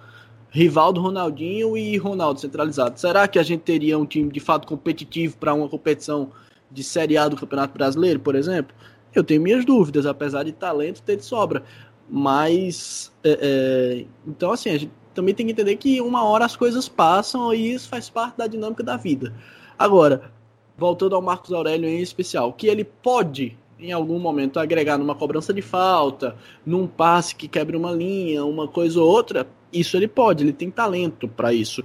Rivaldo 0.54 1.00
Ronaldinho 1.00 1.76
e 1.76 1.96
Ronaldo 1.96 2.40
centralizado. 2.40 3.00
Será 3.00 3.26
que 3.26 3.40
a 3.40 3.42
gente 3.42 3.62
teria 3.62 3.98
um 3.98 4.06
time 4.06 4.30
de 4.30 4.38
fato 4.38 4.68
competitivo 4.68 5.36
para 5.36 5.52
uma 5.52 5.68
competição 5.68 6.30
de 6.70 6.84
Série 6.84 7.18
A 7.18 7.28
do 7.28 7.34
Campeonato 7.34 7.74
Brasileiro, 7.74 8.20
por 8.20 8.36
exemplo? 8.36 8.72
Eu 9.12 9.24
tenho 9.24 9.42
minhas 9.42 9.64
dúvidas, 9.64 10.06
apesar 10.06 10.44
de 10.44 10.52
talento 10.52 11.02
ter 11.02 11.16
de 11.16 11.24
sobra. 11.24 11.64
Mas, 12.08 13.12
é, 13.24 13.38
é, 13.42 14.06
então 14.24 14.52
assim, 14.52 14.70
a 14.70 14.78
gente 14.78 14.92
também 15.12 15.34
tem 15.34 15.44
que 15.44 15.50
entender 15.50 15.74
que 15.74 16.00
uma 16.00 16.22
hora 16.22 16.44
as 16.44 16.54
coisas 16.54 16.88
passam 16.88 17.52
e 17.52 17.72
isso 17.72 17.88
faz 17.88 18.08
parte 18.08 18.36
da 18.36 18.46
dinâmica 18.46 18.84
da 18.84 18.96
vida. 18.96 19.34
Agora, 19.76 20.30
voltando 20.78 21.16
ao 21.16 21.22
Marcos 21.22 21.52
Aurélio 21.52 21.88
em 21.88 22.00
especial, 22.00 22.52
que 22.52 22.68
ele 22.68 22.84
pode 22.84 23.58
em 23.76 23.90
algum 23.90 24.20
momento 24.20 24.60
agregar 24.60 24.96
numa 24.98 25.16
cobrança 25.16 25.52
de 25.52 25.62
falta, 25.62 26.36
num 26.64 26.86
passe 26.86 27.34
que 27.34 27.48
quebre 27.48 27.76
uma 27.76 27.90
linha, 27.90 28.44
uma 28.44 28.68
coisa 28.68 29.00
ou 29.00 29.08
outra, 29.08 29.48
isso 29.74 29.96
ele 29.96 30.08
pode, 30.08 30.44
ele 30.44 30.52
tem 30.52 30.70
talento 30.70 31.28
para 31.28 31.52
isso. 31.52 31.84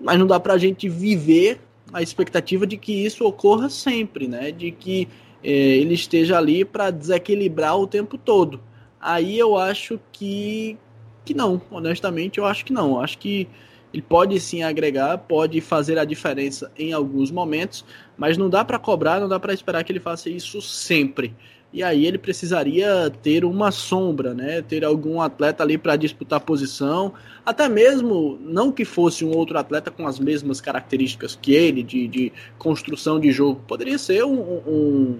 Mas 0.00 0.18
não 0.18 0.26
dá 0.26 0.38
para 0.38 0.54
a 0.54 0.58
gente 0.58 0.88
viver 0.88 1.60
a 1.92 2.02
expectativa 2.02 2.66
de 2.66 2.76
que 2.76 2.92
isso 2.92 3.24
ocorra 3.24 3.70
sempre, 3.70 4.28
né? 4.28 4.50
De 4.50 4.70
que 4.70 5.08
é, 5.42 5.50
ele 5.50 5.94
esteja 5.94 6.36
ali 6.38 6.64
para 6.64 6.90
desequilibrar 6.90 7.78
o 7.78 7.86
tempo 7.86 8.18
todo. 8.18 8.60
Aí 9.00 9.38
eu 9.38 9.56
acho 9.56 9.98
que 10.12 10.76
que 11.24 11.34
não, 11.34 11.60
honestamente 11.72 12.38
eu 12.38 12.46
acho 12.46 12.64
que 12.64 12.72
não. 12.72 12.92
Eu 12.92 13.00
acho 13.00 13.18
que 13.18 13.48
ele 13.96 14.02
pode 14.02 14.38
sim 14.38 14.62
agregar, 14.62 15.16
pode 15.16 15.58
fazer 15.62 15.98
a 15.98 16.04
diferença 16.04 16.70
em 16.78 16.92
alguns 16.92 17.30
momentos, 17.30 17.82
mas 18.14 18.36
não 18.36 18.50
dá 18.50 18.62
para 18.62 18.78
cobrar, 18.78 19.18
não 19.18 19.26
dá 19.26 19.40
para 19.40 19.54
esperar 19.54 19.82
que 19.84 19.90
ele 19.90 19.98
faça 19.98 20.28
isso 20.28 20.60
sempre. 20.60 21.34
E 21.72 21.82
aí 21.82 22.04
ele 22.04 22.18
precisaria 22.18 23.10
ter 23.22 23.42
uma 23.42 23.70
sombra, 23.70 24.34
né? 24.34 24.60
Ter 24.60 24.84
algum 24.84 25.18
atleta 25.22 25.62
ali 25.62 25.78
para 25.78 25.96
disputar 25.96 26.40
posição, 26.40 27.14
até 27.44 27.70
mesmo 27.70 28.38
não 28.42 28.70
que 28.70 28.84
fosse 28.84 29.24
um 29.24 29.34
outro 29.34 29.58
atleta 29.58 29.90
com 29.90 30.06
as 30.06 30.18
mesmas 30.18 30.60
características 30.60 31.34
que 31.34 31.54
ele 31.54 31.82
de, 31.82 32.06
de 32.06 32.32
construção 32.58 33.18
de 33.18 33.32
jogo, 33.32 33.62
poderia 33.66 33.96
ser 33.96 34.26
um, 34.26 34.38
um, 34.66 35.18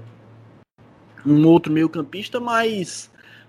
um 1.24 1.46
outro 1.46 1.72
meio 1.72 1.88
campista 1.88 2.38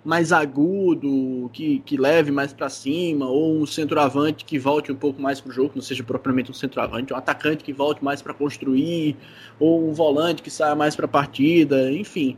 mais 0.08 0.32
agudo, 0.32 1.50
que, 1.52 1.80
que 1.80 1.98
leve 1.98 2.32
mais 2.32 2.54
para 2.54 2.70
cima, 2.70 3.28
ou 3.28 3.58
um 3.58 3.65
centroavante 3.65 4.46
que 4.46 4.58
volte 4.58 4.89
um 4.89 4.96
pouco 4.96 5.22
mais 5.22 5.41
para 5.41 5.50
o 5.50 5.54
jogo, 5.54 5.74
não 5.76 5.82
seja 5.82 6.02
propriamente 6.02 6.50
um 6.50 6.54
centroavante, 6.54 7.12
um 7.12 7.17
atacante 7.17 7.62
que 7.62 7.74
volte 7.74 8.02
mais 8.02 8.22
para 8.22 8.34
construir, 8.34 9.17
ou 9.60 9.86
um 9.86 9.91
volante 9.91 10.41
que 10.41 10.50
saia 10.50 10.74
mais 10.76 10.96
para 10.96 11.04
a 11.04 11.10
partida, 11.10 11.91
enfim. 11.91 12.38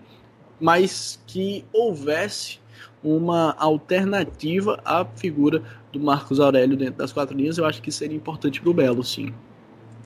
Mas 0.59 1.23
que 1.27 1.63
houvesse 1.71 2.59
uma 3.03 3.55
alternativa 3.59 4.81
à 4.83 5.05
figura 5.05 5.61
do 5.93 5.99
Marcos 5.99 6.39
Aurélio 6.39 6.75
dentro 6.75 6.95
das 6.95 7.13
quatro 7.13 7.37
linhas, 7.37 7.59
eu 7.59 7.65
acho 7.65 7.83
que 7.83 7.91
seria 7.91 8.17
importante 8.17 8.59
para 8.59 8.69
o 8.71 8.73
Belo, 8.73 9.03
sim. 9.03 9.31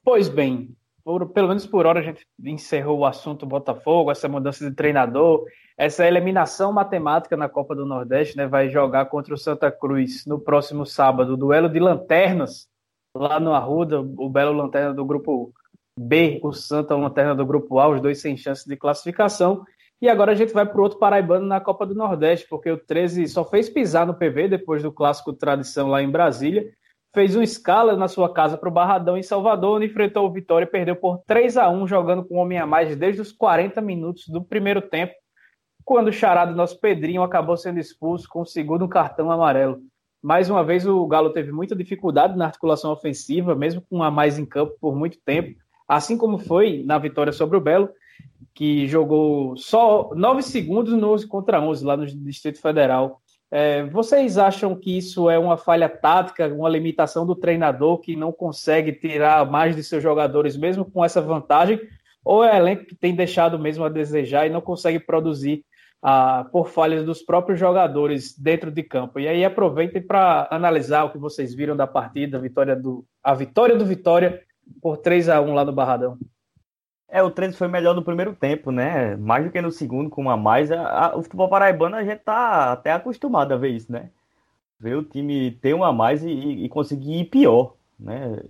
Pois 0.04 0.28
bem, 0.28 0.76
por, 1.02 1.30
pelo 1.30 1.47
menos 1.47 1.65
por 1.65 1.86
hora 1.86 2.02
a 2.02 2.04
gente 2.04 2.28
encerrou 2.43 2.99
o 2.99 3.06
assunto 3.06 3.45
Botafogo, 3.45 4.12
essa 4.12 4.28
mudança 4.28 4.69
de 4.69 4.76
treinador, 4.76 5.45
essa 5.77 6.07
eliminação 6.07 6.71
matemática 6.71 7.36
na 7.36 7.49
Copa 7.49 7.75
do 7.75 7.86
Nordeste, 7.86 8.38
né? 8.38 8.47
Vai 8.47 8.69
jogar 8.69 9.05
contra 9.05 9.33
o 9.33 9.38
Santa 9.38 9.71
Cruz 9.71 10.25
no 10.25 10.39
próximo 10.39 10.86
sábado, 10.86 11.38
duelo 11.38 11.69
de 11.69 11.79
lanternas 11.79 12.67
lá 13.15 13.39
no 13.39 13.53
Arruda, 13.53 14.01
o 14.01 14.29
Belo 14.29 14.53
Lanterna 14.53 14.93
do 14.93 15.05
grupo 15.05 15.53
B, 15.97 16.39
o 16.43 16.51
Santa 16.51 16.95
Lanterna 16.95 17.36
do 17.36 17.45
grupo 17.45 17.79
A, 17.79 17.88
os 17.88 18.01
dois 18.01 18.19
sem 18.19 18.36
chance 18.36 18.67
de 18.67 18.75
classificação. 18.75 19.63
E 20.01 20.09
agora 20.09 20.31
a 20.31 20.36
gente 20.36 20.53
vai 20.53 20.65
para 20.65 20.79
o 20.79 20.83
outro 20.83 20.99
paraibano 20.99 21.45
na 21.45 21.62
Copa 21.62 21.86
do 21.86 21.95
Nordeste, 21.95 22.47
porque 22.49 22.69
o 22.69 22.77
13 22.77 23.27
só 23.27 23.45
fez 23.45 23.69
pisar 23.69 24.05
no 24.05 24.13
PV 24.13 24.49
depois 24.49 24.83
do 24.83 24.91
clássico 24.91 25.31
tradição 25.33 25.88
lá 25.88 26.01
em 26.01 26.09
Brasília 26.09 26.73
fez 27.13 27.36
uma 27.36 27.43
escala 27.43 27.95
na 27.95 28.07
sua 28.07 28.33
casa 28.33 28.57
para 28.57 28.67
o 28.67 28.71
Barradão 28.71 29.15
em 29.15 29.23
Salvador, 29.23 29.77
onde 29.77 29.86
enfrentou 29.86 30.25
o 30.25 30.31
Vitória 30.31 30.65
e 30.65 30.69
perdeu 30.69 30.95
por 30.95 31.21
3 31.27 31.57
a 31.57 31.69
1 31.69 31.88
jogando 31.88 32.25
com 32.25 32.36
um 32.36 32.39
homem 32.39 32.57
a 32.57 32.65
mais 32.65 32.95
desde 32.95 33.21
os 33.21 33.31
40 33.31 33.79
minutos 33.81 34.27
do 34.27 34.43
primeiro 34.43 34.81
tempo, 34.81 35.13
quando 35.83 36.07
o 36.07 36.13
charado 36.13 36.55
nosso 36.55 36.79
Pedrinho 36.79 37.23
acabou 37.23 37.57
sendo 37.57 37.79
expulso 37.79 38.27
com 38.29 38.41
o 38.41 38.45
segundo 38.45 38.87
cartão 38.87 39.31
amarelo. 39.31 39.81
Mais 40.21 40.49
uma 40.49 40.63
vez, 40.63 40.87
o 40.87 41.05
Galo 41.05 41.31
teve 41.31 41.51
muita 41.51 41.75
dificuldade 41.75 42.37
na 42.37 42.45
articulação 42.45 42.91
ofensiva, 42.91 43.53
mesmo 43.55 43.81
com 43.89 44.01
a 44.01 44.09
mais 44.09 44.39
em 44.39 44.45
campo 44.45 44.77
por 44.79 44.95
muito 44.95 45.17
tempo, 45.19 45.59
assim 45.87 46.17
como 46.17 46.37
foi 46.37 46.81
na 46.85 46.97
vitória 46.97 47.33
sobre 47.33 47.57
o 47.57 47.61
Belo, 47.61 47.89
que 48.53 48.87
jogou 48.87 49.57
só 49.57 50.11
9 50.15 50.41
segundos 50.41 50.93
no 50.93 51.11
11 51.11 51.27
contra 51.27 51.59
11 51.61 51.85
lá 51.85 51.97
no 51.97 52.05
Distrito 52.05 52.61
Federal. 52.61 53.19
É, 53.51 53.83
vocês 53.83 54.37
acham 54.37 54.75
que 54.75 54.97
isso 54.97 55.29
é 55.29 55.37
uma 55.37 55.57
falha 55.57 55.89
tática, 55.89 56.47
uma 56.47 56.69
limitação 56.69 57.25
do 57.25 57.35
treinador 57.35 57.99
que 57.99 58.15
não 58.15 58.31
consegue 58.31 58.93
tirar 58.93 59.45
mais 59.49 59.75
de 59.75 59.83
seus 59.83 60.01
jogadores, 60.01 60.55
mesmo 60.55 60.85
com 60.85 61.03
essa 61.03 61.21
vantagem? 61.21 61.79
Ou 62.23 62.43
é 62.43 62.57
elenco 62.57 62.85
que 62.85 62.95
tem 62.95 63.13
deixado 63.13 63.59
mesmo 63.59 63.83
a 63.83 63.89
desejar 63.89 64.47
e 64.47 64.49
não 64.49 64.61
consegue 64.61 64.99
produzir 64.99 65.65
ah, 66.03 66.45
por 66.51 66.67
falhas 66.67 67.05
dos 67.05 67.21
próprios 67.21 67.57
jogadores 67.57 68.37
dentro 68.37 68.69
de 68.69 68.83
campo? 68.83 69.21
E 69.21 69.27
aí 69.27 69.45
aproveitem 69.45 70.01
para 70.01 70.49
analisar 70.51 71.05
o 71.05 71.11
que 71.11 71.17
vocês 71.17 71.55
viram 71.55 71.77
da 71.77 71.87
partida, 71.87 72.37
a 72.37 72.41
vitória 72.41 72.75
do, 72.75 73.05
a 73.23 73.33
vitória 73.33 73.77
do 73.77 73.85
Vitória 73.85 74.43
por 74.81 74.97
3 74.97 75.29
a 75.29 75.41
1 75.41 75.53
lá 75.53 75.63
no 75.63 75.71
Barradão. 75.71 76.17
É, 77.07 77.21
o 77.21 77.31
13 77.31 77.55
foi 77.55 77.67
melhor 77.67 77.95
no 77.95 78.03
primeiro 78.03 78.33
tempo, 78.33 78.71
né? 78.71 79.15
Mais 79.15 79.45
do 79.45 79.51
que 79.51 79.61
no 79.61 79.71
segundo, 79.71 80.09
com 80.09 80.23
uma 80.23 80.35
mais. 80.35 80.71
A, 80.71 81.05
a, 81.05 81.15
o 81.15 81.21
futebol 81.23 81.47
paraibano 81.47 81.95
a 81.95 82.03
gente 82.03 82.19
tá 82.19 82.73
até 82.73 82.91
acostumado 82.91 83.53
a 83.53 83.57
ver 83.57 83.69
isso, 83.69 83.91
né? 83.91 84.09
Ver 84.79 84.95
o 84.95 85.03
time 85.03 85.51
ter 85.51 85.73
uma 85.73 85.93
mais 85.93 86.23
e, 86.23 86.31
e 86.31 86.69
conseguir 86.69 87.19
ir 87.21 87.25
pior, 87.25 87.75
né? 87.99 88.41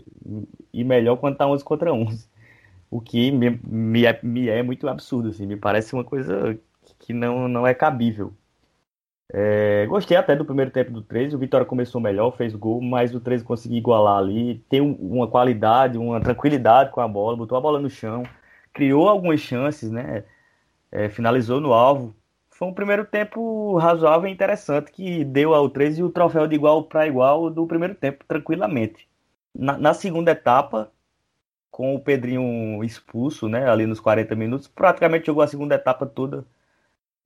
E 0.73 0.83
melhor 0.83 1.17
quando 1.17 1.37
tá 1.37 1.45
11 1.45 1.63
contra 1.63 1.93
11. 1.93 2.27
O 2.89 3.01
que 3.01 3.31
me, 3.31 3.59
me, 3.63 4.05
é, 4.05 4.19
me 4.23 4.47
é 4.47 4.63
muito 4.63 4.87
absurdo, 4.87 5.29
assim. 5.29 5.45
Me 5.45 5.57
parece 5.57 5.93
uma 5.93 6.03
coisa 6.03 6.57
que 7.05 7.13
não, 7.13 7.47
não 7.47 7.67
é 7.67 7.73
cabível. 7.73 8.33
É, 9.31 9.85
gostei 9.87 10.15
até 10.15 10.35
do 10.35 10.45
primeiro 10.45 10.71
tempo 10.71 10.91
do 10.91 11.01
13. 11.01 11.35
O 11.35 11.39
Vitória 11.39 11.65
começou 11.65 11.99
melhor, 11.99 12.31
fez 12.35 12.55
gol, 12.55 12.81
mas 12.81 13.15
o 13.15 13.19
13 13.19 13.43
conseguiu 13.43 13.77
igualar 13.77 14.17
ali. 14.17 14.59
Tem 14.69 14.81
uma 14.81 15.27
qualidade, 15.27 15.97
uma 15.97 16.21
tranquilidade 16.21 16.91
com 16.91 17.01
a 17.01 17.07
bola, 17.07 17.37
botou 17.37 17.57
a 17.57 17.61
bola 17.61 17.79
no 17.79 17.89
chão 17.89 18.23
criou 18.73 19.07
algumas 19.07 19.39
chances, 19.39 19.91
né? 19.91 20.25
É, 20.91 21.09
finalizou 21.09 21.61
no 21.61 21.73
alvo. 21.73 22.15
Foi 22.49 22.67
um 22.67 22.73
primeiro 22.73 23.05
tempo 23.05 23.77
razoável 23.77 24.27
e 24.29 24.33
interessante 24.33 24.91
que 24.91 25.23
deu 25.23 25.53
ao 25.53 25.69
13 25.69 26.03
o 26.03 26.09
troféu 26.09 26.47
de 26.47 26.55
igual 26.55 26.83
para 26.83 27.07
igual 27.07 27.49
do 27.49 27.65
primeiro 27.67 27.95
tempo, 27.95 28.23
tranquilamente. 28.27 29.07
Na, 29.53 29.77
na, 29.77 29.93
segunda 29.93 30.31
etapa, 30.31 30.91
com 31.71 31.95
o 31.95 31.99
Pedrinho 31.99 32.83
expulso, 32.83 33.47
né, 33.49 33.69
ali 33.69 33.85
nos 33.85 33.99
40 33.99 34.35
minutos, 34.35 34.67
praticamente 34.67 35.27
jogou 35.27 35.43
a 35.43 35.47
segunda 35.47 35.75
etapa 35.75 36.05
toda. 36.05 36.45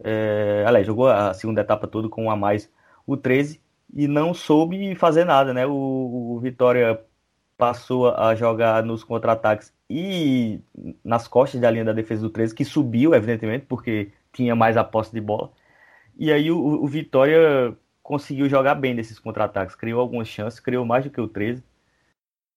É, 0.04 0.64
aliás, 0.68 0.86
jogou 0.86 1.08
a 1.08 1.34
segunda 1.34 1.62
etapa 1.62 1.88
toda 1.88 2.10
com 2.10 2.26
um 2.26 2.32
a 2.32 2.36
mais 2.36 2.72
o 3.06 3.18
13 3.18 3.62
e 3.94 4.08
não 4.08 4.34
soube 4.34 4.96
fazer 4.96 5.26
nada, 5.26 5.54
né? 5.54 5.66
O, 5.66 6.36
o 6.36 6.40
Vitória 6.40 7.00
passou 7.58 8.10
a 8.16 8.36
jogar 8.36 8.84
nos 8.84 9.04
contra-ataques 9.04 9.74
e 9.90 10.62
nas 11.04 11.28
costas 11.28 11.60
da 11.62 11.72
linha 11.72 11.86
da 11.86 11.94
defesa 11.94 12.22
do 12.22 12.30
13, 12.30 12.54
que 12.54 12.66
subiu, 12.66 13.14
evidentemente, 13.16 13.66
porque 13.66 14.12
tinha 14.34 14.56
mais 14.56 14.78
a 14.78 14.84
posse 14.84 15.12
de 15.12 15.22
bola. 15.22 15.52
E 16.18 16.32
aí 16.32 16.52
o, 16.52 16.58
o 16.60 16.88
Vitória 16.88 17.76
conseguiu 18.04 18.50
jogar 18.50 18.76
bem 18.76 18.94
nesses 18.94 19.20
contra-ataques, 19.20 19.76
criou 19.76 20.00
algumas 20.02 20.28
chances, 20.28 20.60
criou 20.60 20.86
mais 20.86 21.04
do 21.04 21.12
que 21.12 21.22
o 21.22 21.28
13. 21.28 21.64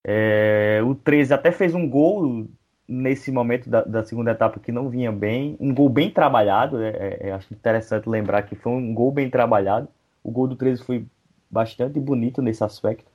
É, 0.04 0.80
o 0.84 0.94
13 0.94 1.34
até 1.34 1.52
fez 1.52 1.74
um 1.74 1.88
gol 1.88 2.48
nesse 2.90 3.30
momento 3.30 3.70
da, 3.70 3.82
da, 3.82 4.04
segunda 4.04 4.32
etapa 4.32 4.58
que 4.58 4.72
não 4.72 4.90
vinha 4.90 5.12
bem, 5.12 5.56
um 5.60 5.72
gol 5.72 5.88
bem 5.88 6.10
trabalhado, 6.10 6.82
é, 6.82 6.88
é, 6.90 7.28
é 7.28 7.32
acho 7.32 7.54
interessante 7.54 8.08
lembrar 8.08 8.42
que 8.42 8.56
foi 8.56 8.72
um 8.72 8.92
gol 8.92 9.12
bem 9.12 9.30
trabalhado. 9.30 9.88
O 10.24 10.30
gol 10.32 10.48
do 10.48 10.56
13 10.56 10.82
foi 10.82 11.06
bastante 11.48 12.00
bonito 12.00 12.42
nesse 12.42 12.64
aspecto. 12.64 13.08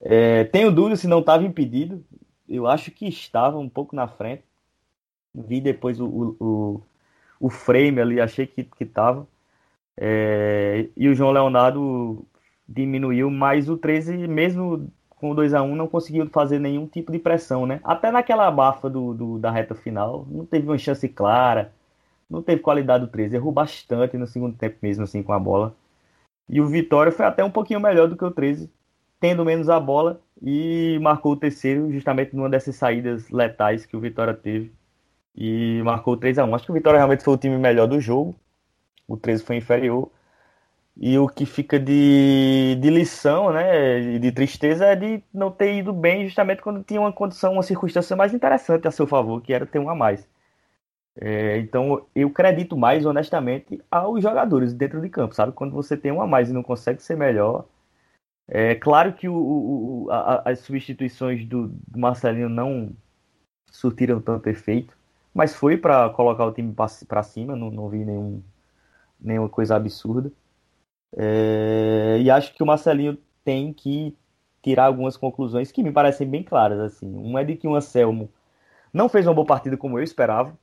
É, 0.00 0.44
tenho 0.44 0.72
dúvida 0.72 0.96
se 0.96 1.06
não 1.06 1.20
estava 1.20 1.44
impedido. 1.44 2.04
Eu 2.48 2.66
acho 2.66 2.90
que 2.90 3.06
estava 3.06 3.58
um 3.58 3.68
pouco 3.68 3.94
na 3.94 4.08
frente. 4.08 4.42
Vi 5.32 5.60
depois 5.60 6.00
o, 6.00 6.36
o, 6.40 6.82
o 7.38 7.48
frame 7.48 8.00
ali, 8.00 8.20
achei 8.20 8.46
que 8.46 8.68
estava. 8.80 9.26
É, 9.96 10.88
e 10.96 11.08
o 11.08 11.14
João 11.14 11.30
Leonardo 11.30 12.26
diminuiu, 12.68 13.30
mas 13.30 13.68
o 13.68 13.76
13, 13.76 14.26
mesmo 14.26 14.90
com 15.16 15.30
o 15.30 15.34
2 15.34 15.54
a 15.54 15.62
1 15.62 15.74
não 15.74 15.88
conseguiu 15.88 16.28
fazer 16.28 16.58
nenhum 16.60 16.86
tipo 16.86 17.10
de 17.10 17.18
pressão, 17.18 17.66
né? 17.66 17.80
Até 17.82 18.10
naquela 18.12 18.46
abafa 18.46 18.88
do, 18.88 19.14
do, 19.14 19.38
da 19.38 19.50
reta 19.50 19.74
final, 19.74 20.26
não 20.30 20.46
teve 20.46 20.66
uma 20.68 20.78
chance 20.78 21.08
clara, 21.08 21.72
não 22.30 22.42
teve 22.42 22.62
qualidade 22.62 23.06
do 23.06 23.10
13, 23.10 23.36
errou 23.36 23.52
bastante 23.52 24.16
no 24.16 24.26
segundo 24.26 24.56
tempo 24.56 24.76
mesmo, 24.82 25.04
assim, 25.04 25.22
com 25.22 25.32
a 25.32 25.38
bola. 25.38 25.74
E 26.48 26.60
o 26.60 26.66
Vitória 26.66 27.12
foi 27.12 27.26
até 27.26 27.44
um 27.44 27.50
pouquinho 27.50 27.80
melhor 27.80 28.08
do 28.08 28.16
que 28.16 28.24
o 28.24 28.30
13, 28.30 28.70
tendo 29.20 29.44
menos 29.44 29.68
a 29.68 29.80
bola 29.80 30.20
e 30.42 30.98
marcou 31.00 31.32
o 31.32 31.36
terceiro 31.36 31.90
justamente 31.92 32.36
numa 32.36 32.50
dessas 32.50 32.76
saídas 32.76 33.30
letais 33.30 33.86
que 33.86 33.96
o 33.96 34.00
Vitória 34.00 34.34
teve 34.34 34.72
e 35.34 35.82
marcou 35.84 36.16
3 36.16 36.38
a 36.38 36.44
1 36.44 36.54
Acho 36.54 36.64
que 36.66 36.70
o 36.70 36.74
Vitória 36.74 36.98
realmente 36.98 37.24
foi 37.24 37.34
o 37.34 37.38
time 37.38 37.56
melhor 37.58 37.86
do 37.86 38.00
jogo, 38.00 38.34
o 39.08 39.16
13 39.16 39.44
foi 39.44 39.56
inferior. 39.56 40.10
E 40.98 41.18
o 41.18 41.28
que 41.28 41.44
fica 41.44 41.78
de, 41.78 42.76
de 42.80 42.90
lição, 42.90 43.52
né, 43.52 44.18
de 44.18 44.32
tristeza 44.32 44.86
é 44.86 44.96
de 44.96 45.22
não 45.32 45.50
ter 45.50 45.74
ido 45.76 45.92
bem 45.92 46.24
justamente 46.24 46.62
quando 46.62 46.82
tinha 46.82 47.00
uma 47.00 47.12
condição, 47.12 47.52
uma 47.52 47.62
circunstância 47.62 48.16
mais 48.16 48.32
interessante 48.32 48.88
a 48.88 48.90
seu 48.90 49.06
favor, 49.06 49.42
que 49.42 49.52
era 49.52 49.66
ter 49.66 49.78
um 49.78 49.90
a 49.90 49.94
mais. 49.94 50.26
É, 51.18 51.58
então 51.58 52.06
eu 52.14 52.28
acredito 52.28 52.76
mais 52.76 53.06
honestamente 53.06 53.82
aos 53.90 54.22
jogadores 54.22 54.72
dentro 54.74 55.00
de 55.00 55.08
campo, 55.08 55.34
sabe? 55.34 55.52
Quando 55.52 55.72
você 55.72 55.96
tem 55.96 56.12
um 56.12 56.20
a 56.22 56.26
mais 56.26 56.50
e 56.50 56.52
não 56.52 56.62
consegue 56.62 57.02
ser 57.02 57.16
melhor, 57.16 57.66
é 58.48 58.74
claro 58.74 59.12
que 59.14 59.28
o, 59.28 59.34
o, 59.34 60.08
a, 60.10 60.50
as 60.50 60.60
substituições 60.60 61.44
do, 61.46 61.68
do, 61.88 61.98
Marcelinho 61.98 62.48
não 62.48 62.92
surtiram 63.70 64.20
tanto 64.20 64.48
efeito, 64.48 64.96
mas 65.34 65.54
foi 65.54 65.76
para 65.76 66.08
colocar 66.10 66.46
o 66.46 66.52
time 66.52 66.74
para 67.08 67.22
cima, 67.22 67.56
não, 67.56 67.70
não 67.70 67.88
vi 67.88 68.04
nenhum, 68.04 68.42
nenhuma 69.20 69.48
coisa 69.48 69.76
absurda. 69.76 70.32
É, 71.16 72.18
e 72.20 72.30
acho 72.30 72.54
que 72.54 72.62
o 72.62 72.66
Marcelinho 72.66 73.18
tem 73.44 73.72
que 73.72 74.14
tirar 74.62 74.86
algumas 74.86 75.16
conclusões 75.16 75.72
que 75.72 75.82
me 75.82 75.92
parecem 75.92 76.28
bem 76.28 76.42
claras. 76.42 76.78
assim. 76.80 77.06
Um 77.16 77.38
é 77.38 77.44
de 77.44 77.56
que 77.56 77.66
o 77.66 77.74
Anselmo 77.74 78.30
não 78.92 79.08
fez 79.08 79.26
uma 79.26 79.34
boa 79.34 79.46
partida 79.46 79.76
como 79.76 79.98
eu 79.98 80.02
esperava. 80.04 80.56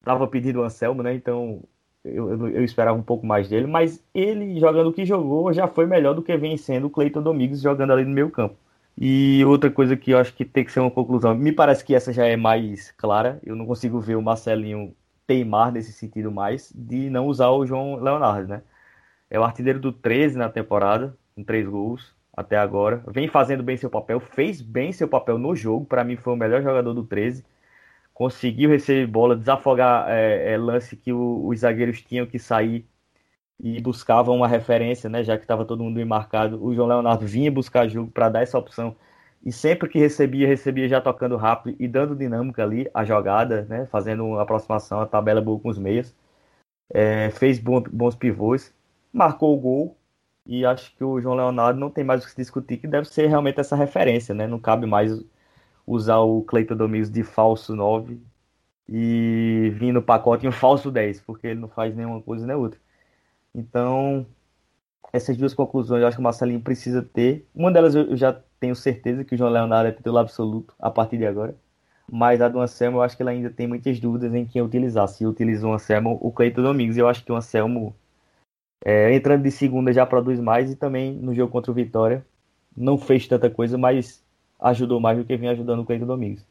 Estava 0.00 0.26
pedindo 0.28 0.60
o 0.60 0.64
Anselmo, 0.64 1.02
né? 1.02 1.14
Então 1.14 1.62
eu, 2.04 2.30
eu, 2.30 2.48
eu, 2.48 2.64
esperava 2.64 2.96
um 2.96 3.02
pouco 3.02 3.26
mais 3.26 3.48
dele, 3.48 3.66
mas 3.66 4.02
ele 4.14 4.58
jogando 4.60 4.88
o 4.88 4.92
que 4.92 5.04
jogou 5.04 5.52
já 5.52 5.66
foi 5.66 5.86
melhor 5.86 6.14
do 6.14 6.22
que 6.22 6.36
vem 6.36 6.56
sendo 6.56 6.86
o 6.86 6.90
Cleiton 6.90 7.22
Domingos 7.22 7.60
jogando 7.60 7.92
ali 7.92 8.04
no 8.04 8.10
meio 8.10 8.30
campo. 8.30 8.56
E 8.98 9.44
outra 9.44 9.70
coisa 9.70 9.96
que 9.96 10.12
eu 10.12 10.18
acho 10.18 10.34
que 10.34 10.44
tem 10.44 10.64
que 10.64 10.72
ser 10.72 10.80
uma 10.80 10.90
conclusão, 10.90 11.34
me 11.34 11.52
parece 11.52 11.84
que 11.84 11.94
essa 11.94 12.12
já 12.12 12.26
é 12.26 12.36
mais 12.36 12.90
clara, 12.92 13.38
eu 13.44 13.54
não 13.54 13.66
consigo 13.66 14.00
ver 14.00 14.16
o 14.16 14.22
Marcelinho 14.22 14.94
teimar 15.26 15.72
nesse 15.72 15.92
sentido 15.92 16.30
mais, 16.30 16.72
de 16.74 17.10
não 17.10 17.26
usar 17.26 17.50
o 17.50 17.66
João 17.66 17.96
Leonardo, 17.96 18.48
né? 18.48 18.62
É 19.30 19.38
o 19.38 19.44
artilheiro 19.44 19.80
do 19.80 19.92
13 19.92 20.36
na 20.38 20.48
temporada, 20.48 21.16
com 21.34 21.44
três 21.44 21.68
gols 21.68 22.14
até 22.36 22.56
agora. 22.56 23.02
Vem 23.08 23.28
fazendo 23.28 23.62
bem 23.62 23.76
seu 23.76 23.90
papel, 23.90 24.20
fez 24.20 24.60
bem 24.60 24.92
seu 24.92 25.08
papel 25.08 25.38
no 25.38 25.56
jogo, 25.56 25.86
para 25.86 26.04
mim 26.04 26.16
foi 26.16 26.32
o 26.32 26.36
melhor 26.36 26.62
jogador 26.62 26.92
do 26.94 27.04
13 27.04 27.44
conseguiu 28.16 28.70
receber 28.70 29.06
bola, 29.06 29.36
desafogar 29.36 30.08
é, 30.08 30.54
é, 30.54 30.56
lance 30.56 30.96
que 30.96 31.12
o, 31.12 31.46
os 31.48 31.60
zagueiros 31.60 32.00
tinham 32.02 32.26
que 32.26 32.38
sair 32.38 32.88
e 33.60 33.80
buscavam 33.80 34.36
uma 34.36 34.48
referência, 34.48 35.10
né? 35.10 35.22
Já 35.24 35.36
que 35.36 35.44
estava 35.44 35.66
todo 35.66 35.84
mundo 35.84 36.04
marcado, 36.06 36.62
o 36.64 36.74
João 36.74 36.88
Leonardo 36.88 37.26
vinha 37.26 37.52
buscar 37.52 37.88
jogo 37.88 38.10
para 38.10 38.30
dar 38.30 38.42
essa 38.42 38.58
opção 38.58 38.96
e 39.44 39.52
sempre 39.52 39.88
que 39.88 39.98
recebia, 39.98 40.46
recebia 40.48 40.88
já 40.88 41.00
tocando 41.00 41.36
rápido 41.36 41.76
e 41.78 41.86
dando 41.88 42.16
dinâmica 42.16 42.62
ali 42.64 42.88
a 42.94 43.04
jogada, 43.04 43.66
né? 43.68 43.86
Fazendo 43.86 44.24
uma 44.24 44.42
aproximação, 44.42 45.00
a 45.00 45.06
tabela 45.06 45.40
boa 45.42 45.60
com 45.60 45.68
os 45.68 45.78
meias. 45.78 46.14
É, 46.92 47.30
fez 47.30 47.58
bons, 47.58 47.84
bons 47.92 48.16
pivôs, 48.16 48.74
marcou 49.16 49.56
o 49.56 49.60
gol 49.60 49.98
e 50.46 50.64
acho 50.64 50.94
que 50.96 51.04
o 51.04 51.20
João 51.20 51.36
Leonardo 51.36 51.80
não 51.80 51.90
tem 51.90 52.04
mais 52.04 52.22
o 52.22 52.24
que 52.26 52.30
se 52.32 52.36
discutir, 52.36 52.78
que 52.78 52.86
deve 52.86 53.08
ser 53.08 53.26
realmente 53.28 53.60
essa 53.60 53.76
referência, 53.76 54.34
né? 54.34 54.46
Não 54.46 54.60
cabe 54.60 54.86
mais 54.86 55.12
usar 55.86 56.18
o 56.18 56.42
Cleiton 56.42 56.76
Domingos 56.76 57.10
de 57.10 57.22
falso 57.24 57.74
9 57.74 58.20
e 58.88 59.72
vir 59.74 59.92
no 59.92 60.02
pacote 60.02 60.46
um 60.46 60.52
falso 60.52 60.90
10, 60.90 61.20
porque 61.22 61.48
ele 61.48 61.60
não 61.60 61.68
faz 61.68 61.94
nenhuma 61.96 62.20
coisa 62.22 62.46
nem 62.46 62.56
outra. 62.56 62.80
Então, 63.54 64.26
essas 65.12 65.36
duas 65.36 65.54
conclusões 65.54 66.02
eu 66.02 66.08
acho 66.08 66.16
que 66.16 66.20
o 66.20 66.24
Marcelinho 66.24 66.60
precisa 66.60 67.02
ter. 67.02 67.46
Uma 67.54 67.72
delas 67.72 67.94
eu 67.94 68.16
já 68.16 68.32
tenho 68.60 68.74
certeza 68.76 69.24
que 69.24 69.34
o 69.34 69.38
João 69.38 69.50
Leonardo 69.50 69.88
é 69.88 69.92
titular 69.92 70.22
absoluto 70.22 70.74
a 70.78 70.90
partir 70.90 71.18
de 71.18 71.26
agora. 71.26 71.56
Mas 72.10 72.40
a 72.40 72.48
do 72.48 72.60
Anselmo 72.60 72.98
eu 72.98 73.02
acho 73.02 73.16
que 73.16 73.22
ele 73.22 73.30
ainda 73.30 73.50
tem 73.50 73.66
muitas 73.66 73.98
dúvidas 73.98 74.32
em 74.34 74.46
quem 74.46 74.62
utilizar. 74.62 75.08
Se 75.08 75.26
utilizou 75.26 75.72
o 75.72 75.74
Anselmo 75.74 76.18
o 76.20 76.30
Cleiton 76.32 76.62
Domingos. 76.62 76.96
Eu 76.96 77.08
acho 77.08 77.24
que 77.24 77.32
o 77.32 77.36
Anselmo, 77.36 77.96
é, 78.84 79.14
entrando 79.14 79.42
de 79.42 79.50
segunda, 79.50 79.92
já 79.92 80.06
produz 80.06 80.40
mais 80.40 80.70
e 80.70 80.76
também 80.76 81.12
no 81.14 81.34
jogo 81.34 81.52
contra 81.52 81.70
o 81.70 81.74
Vitória 81.74 82.24
não 82.76 82.98
fez 82.98 83.26
tanta 83.26 83.48
coisa, 83.48 83.78
mas 83.78 84.22
ajudou 84.60 85.00
mais 85.00 85.16
do 85.18 85.24
que 85.24 85.36
vinha 85.36 85.52
ajudando 85.52 85.80
o 85.80 85.84
Cleiton 85.84 86.06
Domingos. 86.06 86.44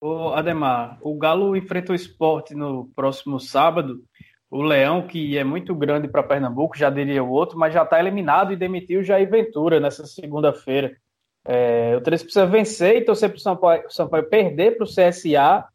Ô, 0.00 0.30
Ademar, 0.30 0.98
o 1.02 1.14
Galo 1.16 1.54
enfrenta 1.54 1.92
o 1.92 1.94
esporte 1.94 2.54
no 2.54 2.88
próximo 2.96 3.38
sábado. 3.38 4.02
O 4.50 4.62
Leão, 4.62 5.06
que 5.06 5.36
é 5.36 5.44
muito 5.44 5.74
grande 5.74 6.08
para 6.08 6.22
Pernambuco, 6.22 6.76
já 6.76 6.88
diria 6.88 7.22
o 7.22 7.30
outro, 7.30 7.58
mas 7.58 7.74
já 7.74 7.82
está 7.82 8.00
eliminado 8.00 8.52
e 8.52 8.56
demitiu 8.56 9.02
Jair 9.02 9.28
Ventura 9.28 9.78
nessa 9.78 10.06
segunda-feira. 10.06 10.96
É, 11.44 11.94
o 11.96 12.00
13 12.00 12.24
precisa 12.24 12.46
vencer 12.46 12.96
e 12.96 13.04
torcer 13.04 13.28
para 13.28 13.36
o 13.36 13.40
Sampaio, 13.40 13.90
Sampaio 13.90 14.28
perder 14.28 14.76
para 14.76 14.84
o 14.84 14.88
CSA 14.88 15.66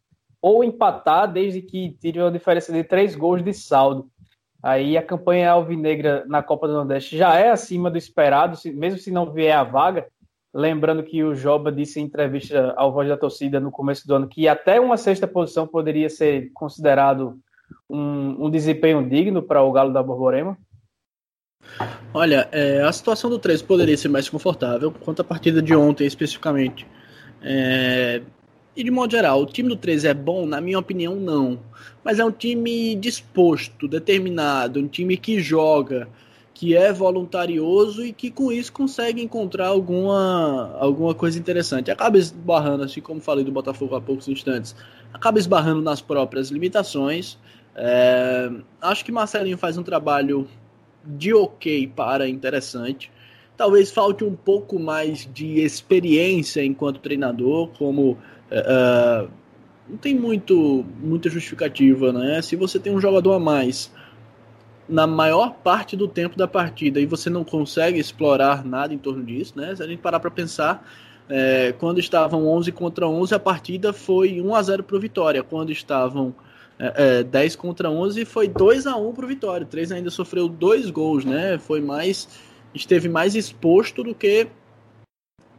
ou 0.42 0.62
empatar, 0.62 1.32
desde 1.32 1.62
que 1.62 1.96
tire 2.00 2.20
uma 2.20 2.30
diferença 2.30 2.72
de 2.72 2.84
três 2.84 3.14
gols 3.14 3.42
de 3.42 3.54
saldo. 3.54 4.10
Aí 4.66 4.98
a 4.98 5.02
campanha 5.02 5.52
alvinegra 5.52 6.24
na 6.26 6.42
Copa 6.42 6.66
do 6.66 6.74
Nordeste 6.74 7.16
já 7.16 7.36
é 7.36 7.50
acima 7.50 7.88
do 7.88 7.96
esperado, 7.96 8.58
mesmo 8.74 8.98
se 8.98 9.12
não 9.12 9.32
vier 9.32 9.56
a 9.56 9.62
vaga. 9.62 10.08
Lembrando 10.52 11.04
que 11.04 11.22
o 11.22 11.36
Joba 11.36 11.70
disse 11.70 12.00
em 12.00 12.02
entrevista 12.02 12.74
ao 12.76 12.92
Voz 12.92 13.08
da 13.08 13.16
Torcida 13.16 13.60
no 13.60 13.70
começo 13.70 14.04
do 14.08 14.16
ano 14.16 14.26
que 14.26 14.48
até 14.48 14.80
uma 14.80 14.96
sexta 14.96 15.24
posição 15.24 15.68
poderia 15.68 16.10
ser 16.10 16.50
considerado 16.52 17.38
um, 17.88 18.46
um 18.46 18.50
desempenho 18.50 19.08
digno 19.08 19.40
para 19.40 19.62
o 19.62 19.70
Galo 19.70 19.92
da 19.92 20.02
Borborema. 20.02 20.58
Olha, 22.12 22.48
é, 22.50 22.82
a 22.82 22.90
situação 22.90 23.30
do 23.30 23.38
13 23.38 23.62
poderia 23.62 23.96
ser 23.96 24.08
mais 24.08 24.28
confortável, 24.28 24.90
quanto 24.90 25.22
a 25.22 25.24
partida 25.24 25.62
de 25.62 25.76
ontem 25.76 26.08
especificamente. 26.08 26.84
É, 27.40 28.20
e 28.76 28.84
de 28.84 28.90
modo 28.90 29.10
geral, 29.10 29.42
o 29.42 29.46
time 29.46 29.68
do 29.70 29.76
13 29.76 30.08
é 30.08 30.14
bom? 30.14 30.44
Na 30.44 30.60
minha 30.60 30.78
opinião, 30.78 31.16
não. 31.16 31.58
Mas 32.04 32.18
é 32.18 32.24
um 32.24 32.30
time 32.30 32.94
disposto, 32.94 33.88
determinado, 33.88 34.78
um 34.78 34.86
time 34.86 35.16
que 35.16 35.40
joga, 35.40 36.06
que 36.52 36.76
é 36.76 36.92
voluntarioso 36.92 38.04
e 38.04 38.12
que 38.12 38.30
com 38.30 38.52
isso 38.52 38.72
consegue 38.72 39.22
encontrar 39.22 39.68
alguma, 39.68 40.76
alguma 40.78 41.14
coisa 41.14 41.38
interessante. 41.38 41.90
Acaba 41.90 42.18
esbarrando, 42.18 42.82
assim 42.84 43.00
como 43.00 43.20
falei 43.20 43.44
do 43.44 43.52
Botafogo 43.52 43.94
há 43.94 44.00
poucos 44.00 44.28
instantes, 44.28 44.76
acaba 45.12 45.38
esbarrando 45.38 45.82
nas 45.82 46.00
próprias 46.00 46.50
limitações. 46.50 47.38
É, 47.74 48.50
acho 48.80 49.04
que 49.04 49.12
Marcelinho 49.12 49.58
faz 49.58 49.76
um 49.78 49.82
trabalho 49.82 50.46
de 51.04 51.32
ok 51.32 51.86
para 51.88 52.28
interessante. 52.28 53.10
Talvez 53.56 53.90
falte 53.90 54.22
um 54.22 54.34
pouco 54.34 54.78
mais 54.78 55.28
de 55.32 55.60
experiência 55.60 56.64
enquanto 56.64 57.00
treinador, 57.00 57.68
como 57.78 58.18
é 58.50 59.26
não 59.88 59.96
tem 59.96 60.14
muito 60.14 60.84
muita 61.00 61.30
justificativa, 61.30 62.12
né? 62.12 62.42
Se 62.42 62.56
você 62.56 62.78
tem 62.78 62.92
um 62.92 63.00
jogador 63.00 63.34
a 63.34 63.38
mais 63.38 63.90
na 64.88 65.06
maior 65.06 65.54
parte 65.54 65.96
do 65.96 66.06
tempo 66.06 66.36
da 66.36 66.46
partida 66.46 67.00
e 67.00 67.06
você 67.06 67.28
não 67.28 67.44
consegue 67.44 67.98
explorar 67.98 68.64
nada 68.64 68.94
em 68.94 68.98
torno 68.98 69.24
disso, 69.24 69.54
né? 69.56 69.74
Se 69.74 69.82
a 69.82 69.86
gente 69.86 70.00
parar 70.00 70.20
para 70.20 70.30
pensar, 70.30 70.86
é, 71.28 71.74
quando 71.78 71.98
estavam 71.98 72.46
11 72.46 72.70
contra 72.72 73.08
11, 73.08 73.34
a 73.34 73.38
partida 73.38 73.92
foi 73.92 74.40
1 74.40 74.54
a 74.54 74.62
0 74.62 74.84
para 74.84 74.98
Vitória. 74.98 75.42
Quando 75.42 75.72
estavam 75.72 76.34
é, 76.78 77.18
é, 77.18 77.22
10 77.24 77.56
contra 77.56 77.90
11, 77.90 78.24
foi 78.24 78.46
2 78.46 78.86
a 78.86 78.96
1 78.96 79.12
para 79.12 79.26
Vitória. 79.26 79.64
O 79.64 79.68
3 79.68 79.92
ainda 79.92 80.10
sofreu 80.10 80.48
dois 80.48 80.88
gols, 80.90 81.24
né? 81.24 81.58
Foi 81.58 81.80
mais 81.80 82.28
esteve 82.74 83.08
mais 83.08 83.34
exposto 83.34 84.04
do 84.04 84.14
que 84.14 84.48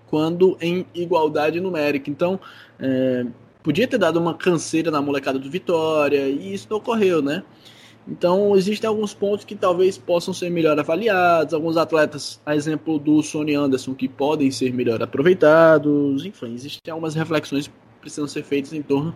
quando 0.07 0.57
em 0.61 0.85
igualdade 0.93 1.59
numérica. 1.59 2.09
Então, 2.09 2.39
é, 2.79 3.25
podia 3.61 3.87
ter 3.87 3.97
dado 3.97 4.17
uma 4.19 4.33
canseira 4.33 4.89
na 4.89 5.01
molecada 5.01 5.37
do 5.37 5.49
Vitória 5.49 6.27
e 6.27 6.53
isso 6.53 6.67
não 6.69 6.77
ocorreu, 6.77 7.21
né? 7.21 7.43
Então, 8.07 8.55
existem 8.55 8.87
alguns 8.87 9.13
pontos 9.13 9.43
que 9.43 9.53
talvez 9.53 9.97
possam 9.97 10.33
ser 10.33 10.49
melhor 10.49 10.79
avaliados, 10.79 11.53
alguns 11.53 11.75
atletas, 11.75 12.39
a 12.45 12.55
exemplo 12.55 12.97
do 12.97 13.21
Sony 13.21 13.53
Anderson, 13.53 13.93
que 13.93 14.07
podem 14.07 14.49
ser 14.49 14.73
melhor 14.73 15.03
aproveitados, 15.03 16.25
enfim, 16.25 16.53
existem 16.53 16.89
algumas 16.89 17.15
reflexões 17.15 17.67
que 17.67 17.73
precisam 17.99 18.25
ser 18.25 18.43
feitas 18.43 18.71
em 18.71 18.81
torno 18.81 19.13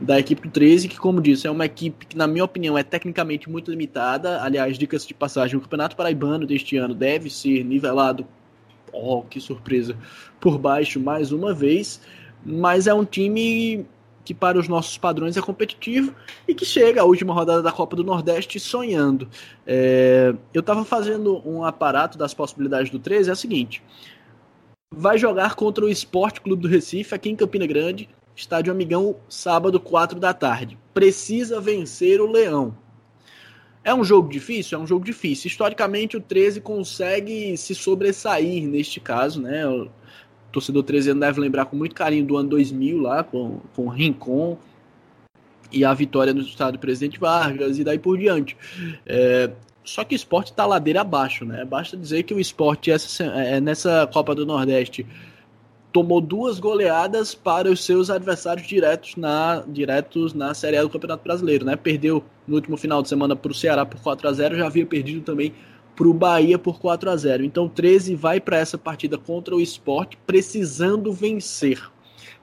da 0.00 0.18
equipe 0.18 0.48
do 0.48 0.50
13, 0.50 0.88
que, 0.88 0.98
como 0.98 1.20
disse, 1.20 1.46
é 1.46 1.50
uma 1.50 1.64
equipe 1.64 2.06
que, 2.06 2.16
na 2.16 2.26
minha 2.26 2.44
opinião, 2.44 2.76
é 2.76 2.82
tecnicamente 2.82 3.48
muito 3.48 3.70
limitada. 3.70 4.42
Aliás, 4.42 4.76
dicas 4.76 5.06
de 5.06 5.14
passagem, 5.14 5.56
o 5.56 5.60
Campeonato 5.60 5.94
Paraibano 5.94 6.44
deste 6.44 6.76
ano 6.76 6.94
deve 6.94 7.30
ser 7.30 7.64
nivelado, 7.64 8.26
oh, 8.94 9.22
que 9.22 9.40
surpresa, 9.40 9.96
por 10.40 10.58
baixo 10.58 11.00
mais 11.00 11.32
uma 11.32 11.52
vez, 11.52 12.00
mas 12.44 12.86
é 12.86 12.94
um 12.94 13.04
time 13.04 13.86
que 14.24 14.32
para 14.32 14.58
os 14.58 14.68
nossos 14.68 14.96
padrões 14.96 15.36
é 15.36 15.42
competitivo 15.42 16.14
e 16.48 16.54
que 16.54 16.64
chega 16.64 17.02
à 17.02 17.04
última 17.04 17.34
rodada 17.34 17.62
da 17.62 17.70
Copa 17.70 17.94
do 17.94 18.02
Nordeste 18.02 18.58
sonhando. 18.58 19.28
É, 19.66 20.34
eu 20.52 20.60
estava 20.60 20.84
fazendo 20.84 21.46
um 21.46 21.62
aparato 21.62 22.16
das 22.16 22.32
possibilidades 22.32 22.90
do 22.90 22.98
13, 22.98 23.28
é 23.28 23.32
o 23.32 23.36
seguinte: 23.36 23.82
vai 24.90 25.18
jogar 25.18 25.54
contra 25.54 25.84
o 25.84 25.90
Esporte 25.90 26.40
Clube 26.40 26.62
do 26.62 26.68
Recife, 26.68 27.14
aqui 27.14 27.28
em 27.28 27.36
Campina 27.36 27.66
Grande, 27.66 28.08
estádio 28.34 28.72
Amigão, 28.72 29.16
sábado, 29.28 29.78
4 29.78 30.18
da 30.18 30.32
tarde. 30.32 30.78
Precisa 30.94 31.60
vencer 31.60 32.20
o 32.20 32.30
Leão. 32.30 32.76
É 33.84 33.94
um 33.94 34.02
jogo 34.02 34.30
difícil? 34.30 34.78
É 34.78 34.80
um 34.80 34.86
jogo 34.86 35.04
difícil. 35.04 35.48
Historicamente, 35.48 36.16
o 36.16 36.20
13 36.20 36.60
consegue 36.60 37.56
se 37.56 37.74
sobressair 37.74 38.66
neste 38.66 38.98
caso, 38.98 39.40
né? 39.42 39.62
torcedor 40.50 40.84
13 40.84 41.10
anos 41.10 41.20
deve 41.20 41.40
lembrar 41.40 41.64
com 41.66 41.76
muito 41.76 41.94
carinho 41.94 42.24
do 42.24 42.36
ano 42.36 42.48
2000 42.48 43.00
lá, 43.00 43.24
com, 43.24 43.60
com 43.74 43.86
o 43.86 43.88
Rincon 43.88 44.56
e 45.72 45.84
a 45.84 45.92
vitória 45.92 46.32
no 46.32 46.40
estado 46.40 46.74
do 46.74 46.78
Presidente 46.78 47.18
Vargas 47.18 47.78
e 47.78 47.84
daí 47.84 47.98
por 47.98 48.16
diante. 48.16 48.56
É, 49.04 49.50
só 49.82 50.04
que 50.04 50.14
o 50.14 50.16
esporte 50.16 50.52
está 50.52 50.64
ladeira 50.64 51.00
abaixo, 51.00 51.44
né? 51.44 51.64
Basta 51.64 51.96
dizer 51.96 52.22
que 52.22 52.32
o 52.32 52.40
esporte 52.40 52.90
essa, 52.90 53.24
é, 53.24 53.60
nessa 53.60 54.08
Copa 54.12 54.34
do 54.34 54.46
Nordeste 54.46 55.04
tomou 55.94 56.20
duas 56.20 56.58
goleadas 56.58 57.36
para 57.36 57.70
os 57.70 57.84
seus 57.84 58.10
adversários 58.10 58.66
diretos 58.66 59.14
na, 59.14 59.62
diretos 59.68 60.34
na 60.34 60.52
Série 60.52 60.76
A 60.76 60.82
do 60.82 60.90
Campeonato 60.90 61.22
Brasileiro, 61.22 61.64
né? 61.64 61.76
Perdeu 61.76 62.24
no 62.48 62.56
último 62.56 62.76
final 62.76 63.00
de 63.00 63.08
semana 63.08 63.36
para 63.36 63.52
o 63.52 63.54
Ceará 63.54 63.86
por 63.86 64.00
4 64.00 64.28
a 64.28 64.32
0 64.32 64.56
já 64.56 64.66
havia 64.66 64.84
perdido 64.84 65.20
também 65.20 65.54
para 65.94 66.08
o 66.08 66.12
Bahia 66.12 66.58
por 66.58 66.80
4 66.80 67.08
a 67.08 67.16
0. 67.16 67.44
Então 67.44 67.68
13 67.68 68.16
vai 68.16 68.40
para 68.40 68.58
essa 68.58 68.76
partida 68.76 69.16
contra 69.16 69.54
o 69.54 69.60
esporte 69.60 70.18
precisando 70.26 71.12
vencer. 71.12 71.80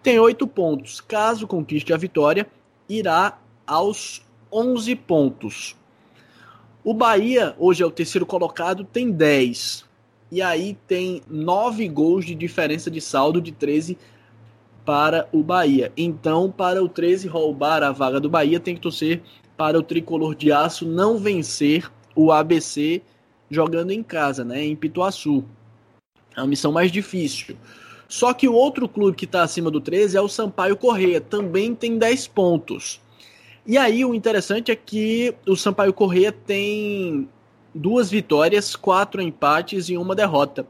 Tem 0.01 0.17
oito 0.17 0.47
pontos. 0.47 1.01
Caso 1.01 1.45
conquiste 1.45 1.91
a 1.91 1.97
vitória, 1.97 2.47
irá 2.87 3.37
aos 3.67 4.25
11 4.49 4.95
pontos. 4.95 5.75
O 6.85 6.93
Bahia, 6.93 7.53
hoje 7.59 7.83
é 7.83 7.85
o 7.85 7.91
terceiro 7.91 8.25
colocado, 8.25 8.85
tem 8.85 9.11
10. 9.11 9.90
E 10.32 10.41
aí 10.41 10.77
tem 10.88 11.21
9 11.27 11.88
gols 11.89 12.25
de 12.25 12.34
diferença 12.34 12.89
de 12.89 13.01
saldo 13.01 13.41
de 13.41 13.51
13 13.51 13.97
para 14.86 15.27
o 15.32 15.43
Bahia. 15.43 15.91
Então, 15.97 16.49
para 16.49 16.82
o 16.84 16.88
13 16.88 17.27
roubar 17.27 17.84
a 17.84 17.91
vaga 17.91 18.19
do 18.19 18.29
Bahia, 18.29 18.59
tem 18.59 18.75
que 18.75 18.82
torcer 18.82 19.21
para 19.57 19.77
o 19.77 19.84
tricolor 19.84 20.34
de 20.34 20.51
aço 20.51 20.86
não 20.86 21.17
vencer 21.17 21.91
o 22.15 22.32
ABC 22.32 23.01
jogando 23.49 23.91
em 23.91 24.01
casa, 24.01 24.45
né, 24.45 24.63
em 24.63 24.75
Pituaçu. 24.75 25.43
É 26.36 26.39
uma 26.39 26.47
missão 26.47 26.71
mais 26.71 26.91
difícil. 26.91 27.57
Só 28.07 28.34
que 28.34 28.47
o 28.47 28.53
outro 28.53 28.88
clube 28.88 29.15
que 29.15 29.25
está 29.25 29.43
acima 29.43 29.69
do 29.69 29.79
13 29.79 30.17
é 30.17 30.21
o 30.21 30.27
Sampaio 30.27 30.77
Correia, 30.77 31.21
também 31.21 31.75
tem 31.75 31.97
10 31.97 32.27
pontos. 32.27 33.01
E 33.65 33.77
aí 33.77 34.03
o 34.03 34.15
interessante 34.15 34.71
é 34.71 34.75
que 34.75 35.36
o 35.47 35.55
Sampaio 35.55 35.93
Correia 35.93 36.32
tem 36.32 37.29
duas 37.74 38.09
vitórias, 38.09 38.76
quatro 38.76 39.22
empates 39.22 39.89
e 39.89 39.97
uma 39.97 40.15
derrota. 40.15 40.67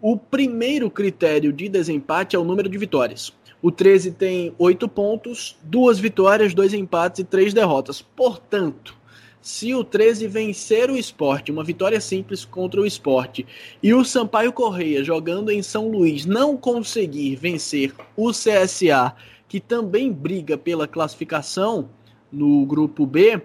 O 0.00 0.16
primeiro 0.16 0.90
critério 0.90 1.52
de 1.52 1.68
desempate 1.68 2.36
é 2.36 2.38
o 2.38 2.44
número 2.44 2.68
de 2.68 2.78
vitórias. 2.78 3.32
O 3.62 3.70
13 3.70 4.12
tem 4.12 4.54
oito 4.58 4.88
pontos, 4.88 5.56
duas 5.62 5.98
vitórias, 5.98 6.54
dois 6.54 6.74
empates 6.74 7.20
e 7.20 7.24
três 7.24 7.54
derrotas. 7.54 8.02
Portanto, 8.02 8.96
se 9.40 9.74
o 9.74 9.82
13 9.82 10.26
vencer 10.26 10.90
o 10.90 10.96
esporte, 10.96 11.52
uma 11.52 11.64
vitória 11.64 12.00
simples 12.00 12.44
contra 12.44 12.80
o 12.80 12.86
esporte, 12.86 13.46
e 13.82 13.94
o 13.94 14.04
Sampaio 14.04 14.52
Correia 14.52 15.02
jogando 15.04 15.50
em 15.50 15.62
São 15.62 15.88
Luís 15.88 16.26
não 16.26 16.56
conseguir 16.56 17.36
vencer 17.36 17.94
o 18.16 18.30
CSA, 18.30 19.14
que 19.48 19.60
também 19.60 20.12
briga 20.12 20.58
pela 20.58 20.88
classificação, 20.88 21.88
no 22.30 22.66
grupo 22.66 23.06
B, 23.06 23.40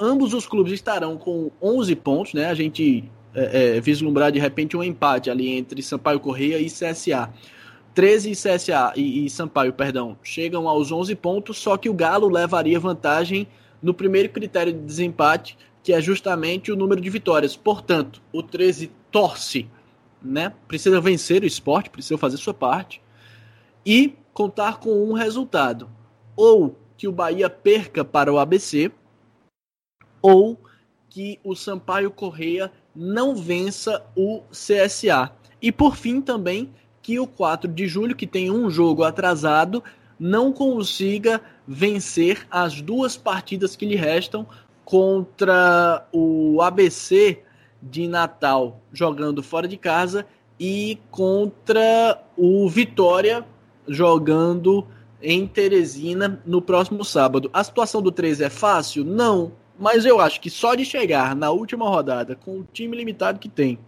ambos 0.00 0.32
os 0.32 0.46
clubes 0.46 0.72
estarão 0.72 1.16
com 1.16 1.50
11 1.60 1.94
pontos, 1.96 2.34
né? 2.34 2.46
A 2.46 2.54
gente 2.54 3.04
é, 3.34 3.76
é, 3.76 3.80
vislumbrar 3.80 4.32
de 4.32 4.38
repente 4.38 4.76
um 4.76 4.82
empate 4.82 5.30
ali 5.30 5.50
entre 5.50 5.82
Sampaio 5.82 6.18
Correia 6.18 6.58
e 6.58 6.66
CSA. 6.66 7.30
13 7.94 8.32
CSA 8.32 8.92
e, 8.96 9.26
e 9.26 9.30
Sampaio, 9.30 9.72
perdão, 9.72 10.16
chegam 10.22 10.68
aos 10.68 10.90
11 10.90 11.14
pontos, 11.16 11.58
só 11.58 11.76
que 11.76 11.88
o 11.88 11.94
Galo 11.94 12.28
levaria 12.28 12.80
vantagem 12.80 13.46
no 13.82 13.92
primeiro 13.92 14.28
critério 14.28 14.72
de 14.72 14.78
desempate, 14.78 15.58
que 15.82 15.92
é 15.92 16.00
justamente 16.00 16.72
o 16.72 16.76
número 16.76 17.00
de 17.00 17.10
vitórias. 17.10 17.56
Portanto, 17.56 18.22
o 18.32 18.42
13 18.42 18.90
torce, 19.10 19.68
né? 20.22 20.52
Precisa 20.68 21.00
vencer 21.00 21.42
o 21.42 21.46
esporte, 21.46 21.90
precisa 21.90 22.16
fazer 22.16 22.36
sua 22.36 22.54
parte 22.54 23.02
e 23.84 24.14
contar 24.32 24.78
com 24.78 24.90
um 25.04 25.12
resultado. 25.12 25.88
Ou 26.36 26.76
que 26.96 27.08
o 27.08 27.12
Bahia 27.12 27.50
perca 27.50 28.04
para 28.04 28.32
o 28.32 28.38
ABC 28.38 28.90
ou 30.22 30.58
que 31.08 31.38
o 31.42 31.54
Sampaio 31.54 32.10
Correia 32.10 32.70
não 32.94 33.34
vença 33.34 34.04
o 34.16 34.42
CSA. 34.50 35.32
E 35.60 35.72
por 35.72 35.96
fim 35.96 36.20
também 36.20 36.70
que 37.02 37.18
o 37.18 37.26
4 37.26 37.70
de 37.70 37.88
julho, 37.88 38.14
que 38.14 38.26
tem 38.26 38.50
um 38.50 38.70
jogo 38.70 39.02
atrasado, 39.02 39.82
não 40.18 40.52
consiga 40.52 41.40
vencer 41.66 42.46
as 42.50 42.80
duas 42.80 43.16
partidas 43.16 43.74
que 43.74 43.86
lhe 43.86 43.96
restam 43.96 44.46
contra 44.84 46.06
o 46.12 46.60
ABC 46.60 47.42
de 47.82 48.06
Natal 48.06 48.80
jogando 48.92 49.42
fora 49.42 49.66
de 49.66 49.76
casa 49.76 50.26
e 50.58 50.98
contra 51.10 52.22
o 52.36 52.68
Vitória 52.68 53.46
jogando 53.88 54.86
em 55.22 55.46
Teresina 55.46 56.42
no 56.44 56.60
próximo 56.60 57.04
sábado. 57.04 57.48
A 57.52 57.64
situação 57.64 58.02
do 58.02 58.12
13 58.12 58.44
é 58.44 58.50
fácil? 58.50 59.04
Não. 59.04 59.52
Mas 59.80 60.04
eu 60.04 60.20
acho 60.20 60.42
que 60.42 60.50
só 60.50 60.74
de 60.74 60.84
chegar 60.84 61.34
na 61.34 61.50
última 61.50 61.88
rodada 61.88 62.36
com 62.36 62.58
o 62.58 62.68
time 62.70 62.94
limitado 62.94 63.38
que 63.38 63.48
tem, 63.48 63.78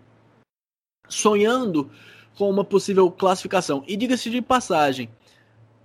sonhando 1.06 1.90
com 2.34 2.48
uma 2.48 2.64
possível 2.64 3.10
classificação, 3.10 3.84
e 3.86 3.94
diga-se 3.94 4.30
de 4.30 4.40
passagem, 4.40 5.10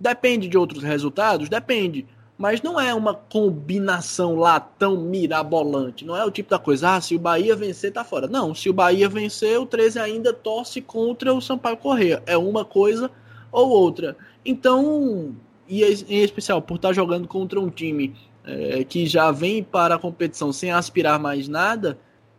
depende 0.00 0.48
de 0.48 0.56
outros 0.56 0.82
resultados? 0.82 1.50
Depende. 1.50 2.06
Mas 2.38 2.62
não 2.62 2.80
é 2.80 2.94
uma 2.94 3.12
combinação 3.12 4.36
lá 4.36 4.58
tão 4.58 4.96
mirabolante. 4.96 6.06
Não 6.06 6.16
é 6.16 6.24
o 6.24 6.30
tipo 6.30 6.48
da 6.48 6.58
coisa, 6.58 6.94
ah, 6.94 7.00
se 7.02 7.14
o 7.14 7.18
Bahia 7.18 7.54
vencer, 7.54 7.92
tá 7.92 8.02
fora. 8.02 8.26
Não, 8.26 8.54
se 8.54 8.70
o 8.70 8.72
Bahia 8.72 9.10
vencer, 9.10 9.60
o 9.60 9.66
13 9.66 9.98
ainda 9.98 10.32
torce 10.32 10.80
contra 10.80 11.34
o 11.34 11.40
Sampaio 11.42 11.76
Correia. 11.76 12.22
É 12.24 12.36
uma 12.38 12.64
coisa 12.64 13.10
ou 13.52 13.68
outra. 13.68 14.16
Então, 14.42 15.36
e 15.68 15.84
em 15.84 16.22
especial 16.22 16.62
por 16.62 16.76
estar 16.76 16.94
jogando 16.94 17.28
contra 17.28 17.60
um 17.60 17.68
time 17.68 18.14
é, 18.48 18.82
que 18.82 19.06
já 19.06 19.30
vem 19.30 19.62
para 19.62 19.96
a 19.96 19.98
competição 19.98 20.52
sem 20.52 20.72
aspirar 20.72 21.18
mais 21.20 21.46
nada, 21.46 21.98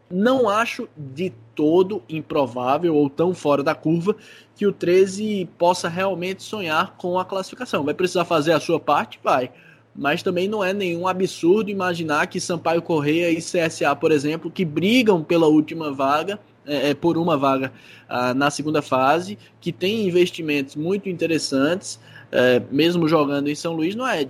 não 0.10 0.50
acho 0.50 0.90
de 0.98 1.32
todo 1.54 2.02
improvável 2.10 2.96
ou 2.96 3.10
tão 3.10 3.34
fora 3.34 3.62
da 3.62 3.76
curva 3.76 4.16
que 4.56 4.66
o 4.66 4.74
13 4.74 5.48
possa 5.58 5.88
realmente 5.88 6.42
sonhar 6.42 6.96
com 6.98 7.20
a 7.20 7.26
classificação. 7.26 7.84
Vai 7.84 7.94
precisar 7.94 8.26
fazer 8.26 8.54
a 8.54 8.60
sua 8.60 8.80
parte? 8.80 9.20
Vai. 9.24 9.52
Mas 9.96 10.24
também 10.24 10.48
não 10.48 10.64
é 10.64 10.74
nenhum 10.74 11.08
absurdo 11.08 11.70
imaginar 11.70 12.26
que 12.28 12.40
Sampaio 12.40 12.82
Correia 12.82 13.30
e 13.30 13.38
CSA, 13.38 13.96
por 13.96 14.12
exemplo, 14.12 14.50
que 14.50 14.66
brigam 14.66 15.24
pela 15.24 15.48
última 15.48 15.92
vaga, 15.92 16.40
é, 16.66 16.90
é, 16.90 16.94
por 16.94 17.18
uma 17.18 17.38
vaga 17.38 17.72
ah, 18.08 18.34
na 18.34 18.50
segunda 18.50 18.82
fase, 18.82 19.38
que 19.60 19.72
tem 19.72 20.08
investimentos 20.08 20.76
muito 20.76 21.10
interessantes, 21.10 22.00
é, 22.32 22.62
mesmo 22.72 23.08
jogando 23.08 23.50
em 23.50 23.56
São 23.56 23.74
Luís, 23.74 23.96
não 23.96 24.08
é 24.08 24.28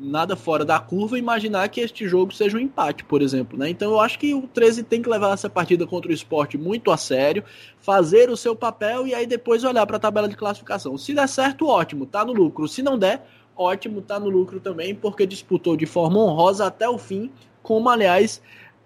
nada 0.00 0.36
fora 0.36 0.64
da 0.64 0.78
curva 0.78 1.18
imaginar 1.18 1.68
que 1.68 1.80
este 1.80 2.06
jogo 2.08 2.32
seja 2.32 2.56
um 2.56 2.60
empate, 2.60 3.04
por 3.04 3.22
exemplo. 3.22 3.58
Né? 3.58 3.70
Então 3.70 3.92
eu 3.92 4.00
acho 4.00 4.18
que 4.18 4.34
o 4.34 4.42
13 4.42 4.82
tem 4.82 5.02
que 5.02 5.08
levar 5.08 5.32
essa 5.32 5.48
partida 5.48 5.86
contra 5.86 6.10
o 6.10 6.14
esporte 6.14 6.58
muito 6.58 6.90
a 6.90 6.96
sério, 6.96 7.44
fazer 7.78 8.30
o 8.30 8.36
seu 8.36 8.54
papel 8.54 9.06
e 9.06 9.14
aí 9.14 9.26
depois 9.26 9.64
olhar 9.64 9.86
para 9.86 9.96
a 9.96 10.00
tabela 10.00 10.28
de 10.28 10.36
classificação. 10.36 10.96
Se 10.96 11.14
der 11.14 11.28
certo, 11.28 11.66
ótimo, 11.66 12.06
tá 12.06 12.24
no 12.24 12.32
lucro. 12.32 12.68
Se 12.68 12.82
não 12.82 12.98
der, 12.98 13.26
ótimo, 13.56 14.02
tá 14.02 14.20
no 14.20 14.28
lucro 14.28 14.60
também, 14.60 14.94
porque 14.94 15.26
disputou 15.26 15.76
de 15.76 15.86
forma 15.86 16.18
honrosa 16.18 16.66
até 16.66 16.88
o 16.88 16.98
fim, 16.98 17.30
como 17.62 17.88
aliás 17.88 18.40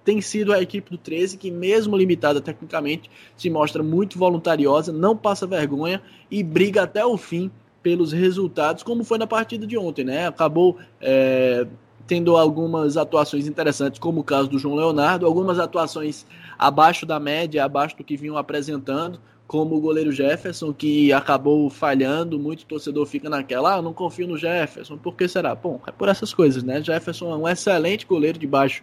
tem 0.04 0.20
sido 0.20 0.52
a 0.52 0.62
equipe 0.62 0.90
do 0.90 0.98
13 0.98 1.36
que, 1.36 1.50
mesmo 1.50 1.96
limitada 1.96 2.40
tecnicamente, 2.40 3.10
se 3.36 3.50
mostra 3.50 3.82
muito 3.82 4.18
voluntariosa, 4.18 4.92
não 4.92 5.16
passa 5.16 5.46
vergonha 5.46 6.02
e 6.30 6.42
briga 6.42 6.82
até 6.82 7.04
o 7.04 7.16
fim 7.16 7.50
pelos 7.82 8.12
resultados, 8.12 8.82
como 8.82 9.04
foi 9.04 9.18
na 9.18 9.26
partida 9.26 9.66
de 9.66 9.76
ontem, 9.76 10.04
né? 10.04 10.26
Acabou 10.26 10.78
é, 11.00 11.66
tendo 12.06 12.36
algumas 12.36 12.96
atuações 12.96 13.46
interessantes, 13.46 13.98
como 13.98 14.20
o 14.20 14.24
caso 14.24 14.48
do 14.48 14.58
João 14.58 14.74
Leonardo, 14.74 15.26
algumas 15.26 15.58
atuações 15.58 16.26
abaixo 16.58 17.06
da 17.06 17.20
média, 17.20 17.64
abaixo 17.64 17.96
do 17.96 18.04
que 18.04 18.16
vinham 18.16 18.36
apresentando, 18.36 19.20
como 19.46 19.74
o 19.74 19.80
goleiro 19.80 20.12
Jefferson, 20.12 20.72
que 20.72 21.12
acabou 21.12 21.68
falhando, 21.70 22.38
muito 22.38 22.66
torcedor 22.66 23.06
fica 23.06 23.28
naquela, 23.28 23.74
ah, 23.74 23.82
não 23.82 23.92
confio 23.92 24.28
no 24.28 24.36
Jefferson, 24.36 24.96
por 24.96 25.16
que 25.16 25.26
será? 25.26 25.54
Bom, 25.54 25.80
é 25.86 25.90
por 25.90 26.08
essas 26.08 26.32
coisas, 26.32 26.62
né? 26.62 26.80
Jefferson 26.82 27.32
é 27.32 27.36
um 27.36 27.48
excelente 27.48 28.06
goleiro 28.06 28.38
debaixo 28.38 28.82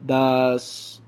das, 0.00 1.02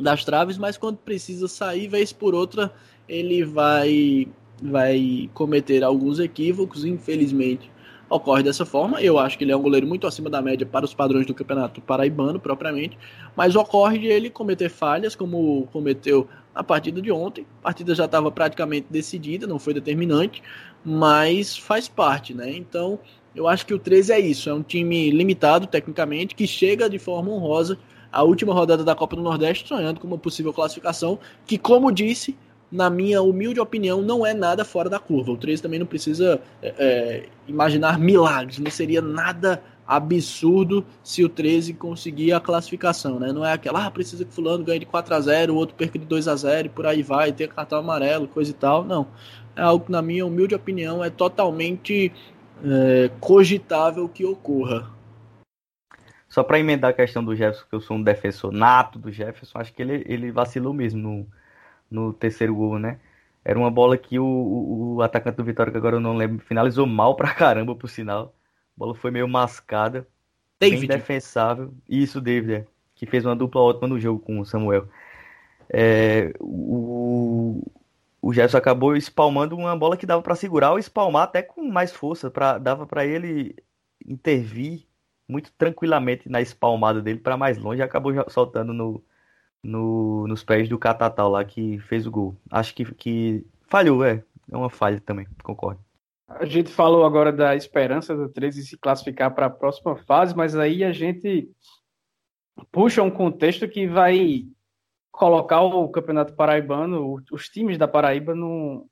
das 0.00 0.24
traves, 0.24 0.58
mas 0.58 0.76
quando 0.76 0.96
precisa 0.96 1.46
sair, 1.46 1.88
vez 1.88 2.12
por 2.12 2.34
outra, 2.34 2.72
ele 3.08 3.44
vai, 3.44 4.28
vai 4.62 5.30
cometer 5.34 5.84
alguns 5.84 6.18
equívocos, 6.18 6.84
infelizmente 6.84 7.70
ocorre 8.08 8.42
dessa 8.42 8.64
forma. 8.64 9.00
Eu 9.02 9.18
acho 9.18 9.36
que 9.36 9.44
ele 9.44 9.52
é 9.52 9.56
um 9.56 9.62
goleiro 9.62 9.86
muito 9.86 10.06
acima 10.06 10.30
da 10.30 10.40
média 10.40 10.66
para 10.66 10.84
os 10.84 10.94
padrões 10.94 11.26
do 11.26 11.34
campeonato 11.34 11.80
paraibano, 11.80 12.40
propriamente, 12.40 12.98
mas 13.36 13.54
ocorre 13.54 13.98
de 13.98 14.06
ele 14.06 14.30
cometer 14.30 14.68
falhas, 14.68 15.14
como 15.14 15.68
cometeu 15.72 16.26
na 16.54 16.62
partida 16.62 17.00
de 17.00 17.12
ontem. 17.12 17.46
A 17.60 17.64
partida 17.64 17.94
já 17.94 18.06
estava 18.06 18.30
praticamente 18.30 18.86
decidida, 18.90 19.46
não 19.46 19.58
foi 19.58 19.74
determinante, 19.74 20.42
mas 20.84 21.56
faz 21.56 21.88
parte, 21.88 22.32
né? 22.34 22.50
Então, 22.50 22.98
eu 23.34 23.46
acho 23.46 23.66
que 23.66 23.74
o 23.74 23.78
13 23.78 24.12
é 24.12 24.20
isso, 24.20 24.48
é 24.48 24.54
um 24.54 24.62
time 24.62 25.10
limitado 25.10 25.66
tecnicamente, 25.66 26.34
que 26.34 26.46
chega 26.46 26.88
de 26.88 26.98
forma 26.98 27.30
honrosa 27.30 27.78
a 28.10 28.22
última 28.22 28.54
rodada 28.54 28.82
da 28.82 28.94
Copa 28.94 29.14
do 29.14 29.22
Nordeste, 29.22 29.68
sonhando 29.68 30.00
com 30.00 30.06
uma 30.06 30.16
possível 30.16 30.52
classificação, 30.52 31.18
que, 31.46 31.58
como 31.58 31.92
disse, 31.92 32.34
na 32.70 32.90
minha 32.90 33.22
humilde 33.22 33.60
opinião, 33.60 34.02
não 34.02 34.26
é 34.26 34.34
nada 34.34 34.64
fora 34.64 34.90
da 34.90 34.98
curva. 34.98 35.32
O 35.32 35.36
13 35.36 35.62
também 35.62 35.78
não 35.78 35.86
precisa 35.86 36.40
é, 36.62 36.74
é, 36.78 37.26
imaginar 37.46 37.98
milagres, 37.98 38.58
não 38.58 38.70
seria 38.70 39.00
nada 39.00 39.62
absurdo 39.86 40.84
se 41.02 41.24
o 41.24 41.30
13 41.30 41.72
conseguir 41.72 42.32
a 42.32 42.40
classificação, 42.40 43.18
né? 43.18 43.32
Não 43.32 43.42
é 43.42 43.54
aquela, 43.54 43.86
ah, 43.86 43.90
precisa 43.90 44.22
que 44.22 44.34
fulano 44.34 44.62
ganhe 44.62 44.80
de 44.80 44.86
4 44.86 45.14
a 45.14 45.20
0 45.20 45.54
o 45.54 45.56
outro 45.56 45.74
perca 45.74 45.98
de 45.98 46.04
2 46.04 46.28
a 46.28 46.36
0 46.36 46.66
e 46.66 46.68
por 46.68 46.86
aí 46.86 47.02
vai, 47.02 47.32
ter 47.32 47.48
cartão 47.48 47.78
amarelo, 47.78 48.28
coisa 48.28 48.50
e 48.50 48.54
tal. 48.54 48.84
Não. 48.84 49.08
É 49.56 49.62
algo 49.62 49.86
que, 49.86 49.90
na 49.90 50.02
minha 50.02 50.26
humilde 50.26 50.54
opinião, 50.54 51.02
é 51.02 51.08
totalmente 51.08 52.12
é, 52.62 53.10
cogitável 53.18 54.06
que 54.10 54.26
ocorra. 54.26 54.90
Só 56.28 56.42
para 56.42 56.60
emendar 56.60 56.90
a 56.90 56.94
questão 56.94 57.24
do 57.24 57.34
Jefferson, 57.34 57.64
que 57.70 57.74
eu 57.74 57.80
sou 57.80 57.96
um 57.96 58.02
defensor 58.02 58.52
nato 58.52 58.98
do 58.98 59.10
Jefferson, 59.10 59.58
acho 59.58 59.72
que 59.72 59.80
ele, 59.80 60.04
ele 60.06 60.30
vacilou 60.30 60.74
mesmo 60.74 61.00
no, 61.00 61.26
no 61.90 62.12
terceiro 62.12 62.54
gol, 62.54 62.78
né? 62.78 62.98
Era 63.44 63.58
uma 63.58 63.70
bola 63.70 63.96
que 63.96 64.18
o, 64.18 64.24
o, 64.24 64.94
o, 64.96 65.02
atacante 65.02 65.36
do 65.36 65.44
Vitória, 65.44 65.72
que 65.72 65.78
agora 65.78 65.96
eu 65.96 66.00
não 66.00 66.16
lembro, 66.16 66.44
finalizou 66.44 66.86
mal 66.86 67.14
pra 67.16 67.34
caramba, 67.34 67.74
por 67.74 67.88
sinal. 67.88 68.34
A 68.76 68.78
bola 68.78 68.94
foi 68.94 69.10
meio 69.10 69.28
mascada. 69.28 70.06
David. 70.60 70.86
bem 70.86 70.98
defensável. 70.98 71.72
Isso, 71.88 72.20
David, 72.20 72.54
é, 72.54 72.66
que 72.94 73.06
fez 73.06 73.24
uma 73.24 73.36
dupla 73.36 73.60
ótima 73.60 73.88
no 73.88 73.98
jogo 73.98 74.20
com 74.20 74.40
o 74.40 74.44
Samuel. 74.44 74.88
É, 75.70 76.32
o, 76.40 77.62
o 78.20 78.32
Gerson 78.32 78.58
acabou 78.58 78.96
espalmando 78.96 79.56
uma 79.56 79.76
bola 79.76 79.96
que 79.96 80.06
dava 80.06 80.22
para 80.22 80.34
segurar 80.34 80.72
ou 80.72 80.78
espalmar 80.78 81.22
até 81.22 81.42
com 81.42 81.62
mais 81.62 81.92
força, 81.92 82.30
pra, 82.30 82.58
dava 82.58 82.86
para 82.86 83.06
ele 83.06 83.54
intervir 84.06 84.86
muito 85.28 85.52
tranquilamente 85.52 86.28
na 86.28 86.40
espalmada 86.40 87.02
dele 87.02 87.20
para 87.20 87.36
mais 87.36 87.58
longe 87.58 87.80
e 87.80 87.82
acabou 87.82 88.12
soltando 88.28 88.72
no, 88.72 89.02
no, 89.62 90.26
nos 90.26 90.44
pés 90.44 90.68
do 90.68 90.78
Catatal 90.78 91.30
lá 91.30 91.44
que 91.44 91.78
fez 91.80 92.06
o 92.06 92.10
gol. 92.10 92.36
Acho 92.50 92.74
que, 92.74 92.84
que 92.94 93.46
falhou, 93.68 94.04
é. 94.04 94.22
É 94.50 94.56
uma 94.56 94.70
falha 94.70 95.00
também, 95.00 95.26
concordo. 95.42 95.80
A 96.26 96.44
gente 96.44 96.70
falou 96.70 97.04
agora 97.04 97.32
da 97.32 97.54
esperança 97.56 98.14
do 98.14 98.28
13 98.28 98.66
se 98.66 98.78
classificar 98.78 99.34
para 99.34 99.46
a 99.46 99.50
próxima 99.50 99.96
fase, 99.96 100.36
mas 100.36 100.56
aí 100.56 100.84
a 100.84 100.92
gente 100.92 101.50
puxa 102.70 103.02
um 103.02 103.10
contexto 103.10 103.68
que 103.68 103.86
vai 103.86 104.46
colocar 105.10 105.62
o 105.62 105.88
Campeonato 105.88 106.34
Paraibano, 106.34 107.22
os 107.32 107.48
times 107.48 107.78
da 107.78 107.88
Paraíba, 107.88 108.34
num, 108.34 108.86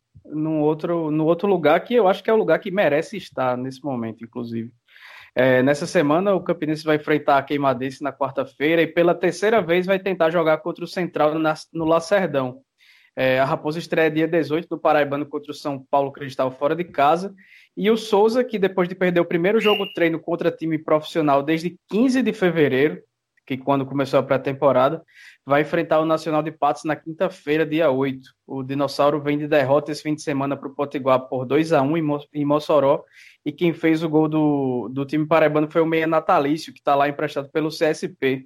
outro, 0.60 1.12
outro 1.24 1.46
lugar 1.48 1.80
que 1.84 1.94
eu 1.94 2.08
acho 2.08 2.22
que 2.22 2.30
é 2.30 2.32
o 2.32 2.38
lugar 2.38 2.58
que 2.58 2.70
merece 2.70 3.16
estar 3.16 3.56
nesse 3.56 3.84
momento, 3.84 4.24
inclusive. 4.24 4.72
É, 5.38 5.62
nessa 5.62 5.86
semana, 5.86 6.34
o 6.34 6.40
Campinense 6.40 6.82
vai 6.82 6.96
enfrentar 6.96 7.36
a 7.36 7.42
Queimadense 7.42 8.02
na 8.02 8.10
quarta-feira 8.10 8.80
e 8.80 8.86
pela 8.86 9.14
terceira 9.14 9.60
vez 9.60 9.84
vai 9.84 9.98
tentar 9.98 10.30
jogar 10.30 10.56
contra 10.58 10.82
o 10.82 10.88
Central 10.88 11.38
na, 11.38 11.52
no 11.74 11.84
Lacerdão. 11.84 12.62
É, 13.14 13.38
a 13.38 13.44
Raposa 13.44 13.78
estreia 13.78 14.10
dia 14.10 14.26
18 14.26 14.66
do 14.66 14.78
Paraibano 14.78 15.26
contra 15.26 15.50
o 15.50 15.54
São 15.54 15.78
Paulo 15.90 16.10
Cristal 16.10 16.50
fora 16.50 16.74
de 16.74 16.84
casa. 16.84 17.34
E 17.76 17.90
o 17.90 17.98
Souza, 17.98 18.42
que 18.42 18.58
depois 18.58 18.88
de 18.88 18.94
perder 18.94 19.20
o 19.20 19.26
primeiro 19.26 19.60
jogo 19.60 19.86
treino 19.92 20.18
contra 20.18 20.50
time 20.50 20.78
profissional 20.78 21.42
desde 21.42 21.78
15 21.90 22.22
de 22.22 22.32
fevereiro, 22.32 23.02
que 23.46 23.56
quando 23.56 23.86
começou 23.86 24.18
a 24.18 24.22
pré-temporada, 24.22 25.02
vai 25.44 25.62
enfrentar 25.62 26.00
o 26.00 26.04
Nacional 26.04 26.42
de 26.42 26.50
Patos 26.50 26.84
na 26.84 26.96
quinta-feira, 26.96 27.64
dia 27.64 27.90
8. 27.90 28.28
O 28.46 28.62
Dinossauro 28.64 29.20
vem 29.20 29.38
de 29.38 29.46
derrota 29.46 29.92
esse 29.92 30.02
fim 30.02 30.14
de 30.14 30.22
semana 30.22 30.56
para 30.56 30.68
o 30.68 30.74
Potiguar 30.74 31.20
por 31.28 31.46
2 31.46 31.72
a 31.72 31.80
1 31.80 31.96
em 32.34 32.44
Mossoró 32.44 33.04
e 33.44 33.52
quem 33.52 33.72
fez 33.72 34.02
o 34.02 34.08
gol 34.08 34.28
do, 34.28 34.88
do 34.92 35.06
time 35.06 35.24
paraibano 35.24 35.70
foi 35.70 35.80
o 35.80 35.86
Meia 35.86 36.06
Natalício, 36.06 36.72
que 36.72 36.80
está 36.80 36.96
lá 36.96 37.08
emprestado 37.08 37.48
pelo 37.50 37.68
CSP. 37.68 38.44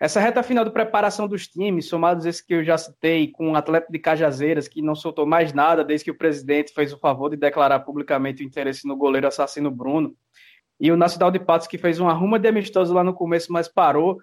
Essa 0.00 0.20
reta 0.20 0.42
final 0.42 0.64
de 0.64 0.70
preparação 0.70 1.28
dos 1.28 1.48
times, 1.48 1.88
somados 1.88 2.24
esses 2.24 2.40
que 2.40 2.54
eu 2.54 2.64
já 2.64 2.78
citei, 2.78 3.30
com 3.30 3.48
o 3.48 3.50
um 3.50 3.56
atleta 3.56 3.88
de 3.90 3.98
Cajazeiras, 3.98 4.68
que 4.68 4.80
não 4.80 4.94
soltou 4.94 5.26
mais 5.26 5.52
nada 5.52 5.84
desde 5.84 6.04
que 6.04 6.10
o 6.10 6.16
presidente 6.16 6.72
fez 6.72 6.92
o 6.92 6.98
favor 6.98 7.28
de 7.28 7.36
declarar 7.36 7.80
publicamente 7.80 8.42
o 8.42 8.46
interesse 8.46 8.86
no 8.86 8.96
goleiro 8.96 9.26
assassino 9.26 9.70
Bruno, 9.70 10.14
e 10.80 10.92
o 10.92 10.96
Nacional 10.96 11.30
de 11.30 11.40
Patos, 11.40 11.66
que 11.66 11.76
fez 11.76 11.98
uma 11.98 12.12
arruma 12.12 12.38
de 12.38 12.48
amistoso 12.48 12.94
lá 12.94 13.02
no 13.02 13.12
começo, 13.12 13.52
mas 13.52 13.66
parou, 13.66 14.18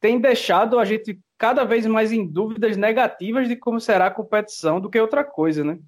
tem 0.00 0.18
deixado 0.20 0.78
a 0.78 0.84
gente 0.84 1.20
cada 1.36 1.64
vez 1.64 1.86
mais 1.86 2.12
em 2.12 2.26
dúvidas 2.26 2.76
negativas 2.76 3.48
de 3.48 3.56
como 3.56 3.80
será 3.80 4.06
a 4.06 4.10
competição 4.10 4.80
do 4.80 4.90
que 4.90 5.00
outra 5.00 5.24
coisa, 5.24 5.64
né? 5.64 5.78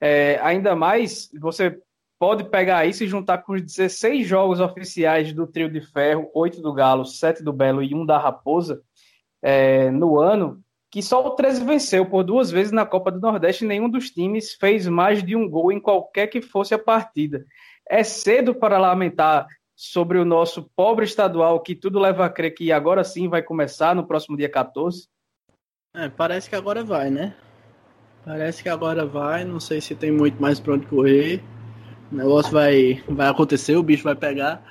É, 0.00 0.38
ainda 0.42 0.74
mais, 0.74 1.30
você 1.40 1.78
pode 2.18 2.44
pegar 2.44 2.86
isso 2.86 3.02
e 3.02 3.08
juntar 3.08 3.38
com 3.38 3.52
os 3.52 3.62
16 3.62 4.26
jogos 4.26 4.60
oficiais 4.60 5.32
do 5.32 5.46
trio 5.46 5.70
de 5.70 5.80
ferro, 5.80 6.30
8 6.34 6.60
do 6.60 6.72
Galo, 6.72 7.04
7 7.04 7.42
do 7.42 7.52
Belo 7.52 7.82
e 7.82 7.94
1 7.94 8.06
da 8.06 8.18
Raposa 8.18 8.80
é, 9.42 9.90
no 9.90 10.20
ano, 10.20 10.62
que 10.90 11.02
só 11.02 11.26
o 11.26 11.30
13 11.30 11.64
venceu 11.64 12.06
por 12.06 12.22
duas 12.22 12.50
vezes 12.50 12.70
na 12.70 12.86
Copa 12.86 13.10
do 13.10 13.18
Nordeste 13.18 13.64
nenhum 13.64 13.88
dos 13.88 14.10
times 14.10 14.54
fez 14.54 14.86
mais 14.86 15.22
de 15.22 15.34
um 15.34 15.48
gol 15.48 15.72
em 15.72 15.80
qualquer 15.80 16.26
que 16.28 16.40
fosse 16.40 16.74
a 16.74 16.78
partida. 16.78 17.44
É 17.88 18.04
cedo 18.04 18.54
para 18.54 18.78
lamentar 18.78 19.46
sobre 19.82 20.16
o 20.16 20.24
nosso 20.24 20.62
pobre 20.76 21.04
estadual, 21.04 21.58
que 21.58 21.74
tudo 21.74 21.98
leva 21.98 22.24
a 22.24 22.30
crer 22.30 22.52
que 22.52 22.70
agora 22.70 23.02
sim 23.02 23.28
vai 23.28 23.42
começar 23.42 23.96
no 23.96 24.06
próximo 24.06 24.36
dia 24.36 24.48
14? 24.48 25.08
É, 25.92 26.08
parece 26.08 26.48
que 26.48 26.54
agora 26.54 26.84
vai, 26.84 27.10
né? 27.10 27.34
Parece 28.24 28.62
que 28.62 28.68
agora 28.68 29.04
vai, 29.04 29.44
não 29.44 29.58
sei 29.58 29.80
se 29.80 29.96
tem 29.96 30.12
muito 30.12 30.40
mais 30.40 30.60
para 30.60 30.74
onde 30.74 30.86
correr. 30.86 31.42
O 32.12 32.14
negócio 32.14 32.52
vai, 32.52 33.02
vai 33.08 33.26
acontecer, 33.26 33.74
o 33.74 33.82
bicho 33.82 34.04
vai 34.04 34.14
pegar. 34.14 34.62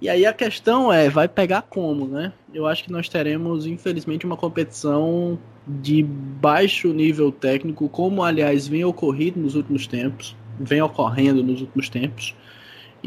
E 0.00 0.08
aí 0.08 0.24
a 0.24 0.32
questão 0.32 0.90
é, 0.90 1.10
vai 1.10 1.28
pegar 1.28 1.60
como, 1.60 2.08
né? 2.08 2.32
Eu 2.54 2.66
acho 2.66 2.82
que 2.82 2.90
nós 2.90 3.10
teremos, 3.10 3.66
infelizmente, 3.66 4.24
uma 4.24 4.38
competição 4.38 5.38
de 5.68 6.02
baixo 6.02 6.94
nível 6.94 7.30
técnico, 7.30 7.90
como 7.90 8.24
aliás 8.24 8.66
vem 8.66 8.86
ocorrido 8.86 9.38
nos 9.38 9.54
últimos 9.54 9.86
tempos, 9.86 10.34
vem 10.58 10.80
ocorrendo 10.80 11.42
nos 11.42 11.60
últimos 11.60 11.90
tempos. 11.90 12.34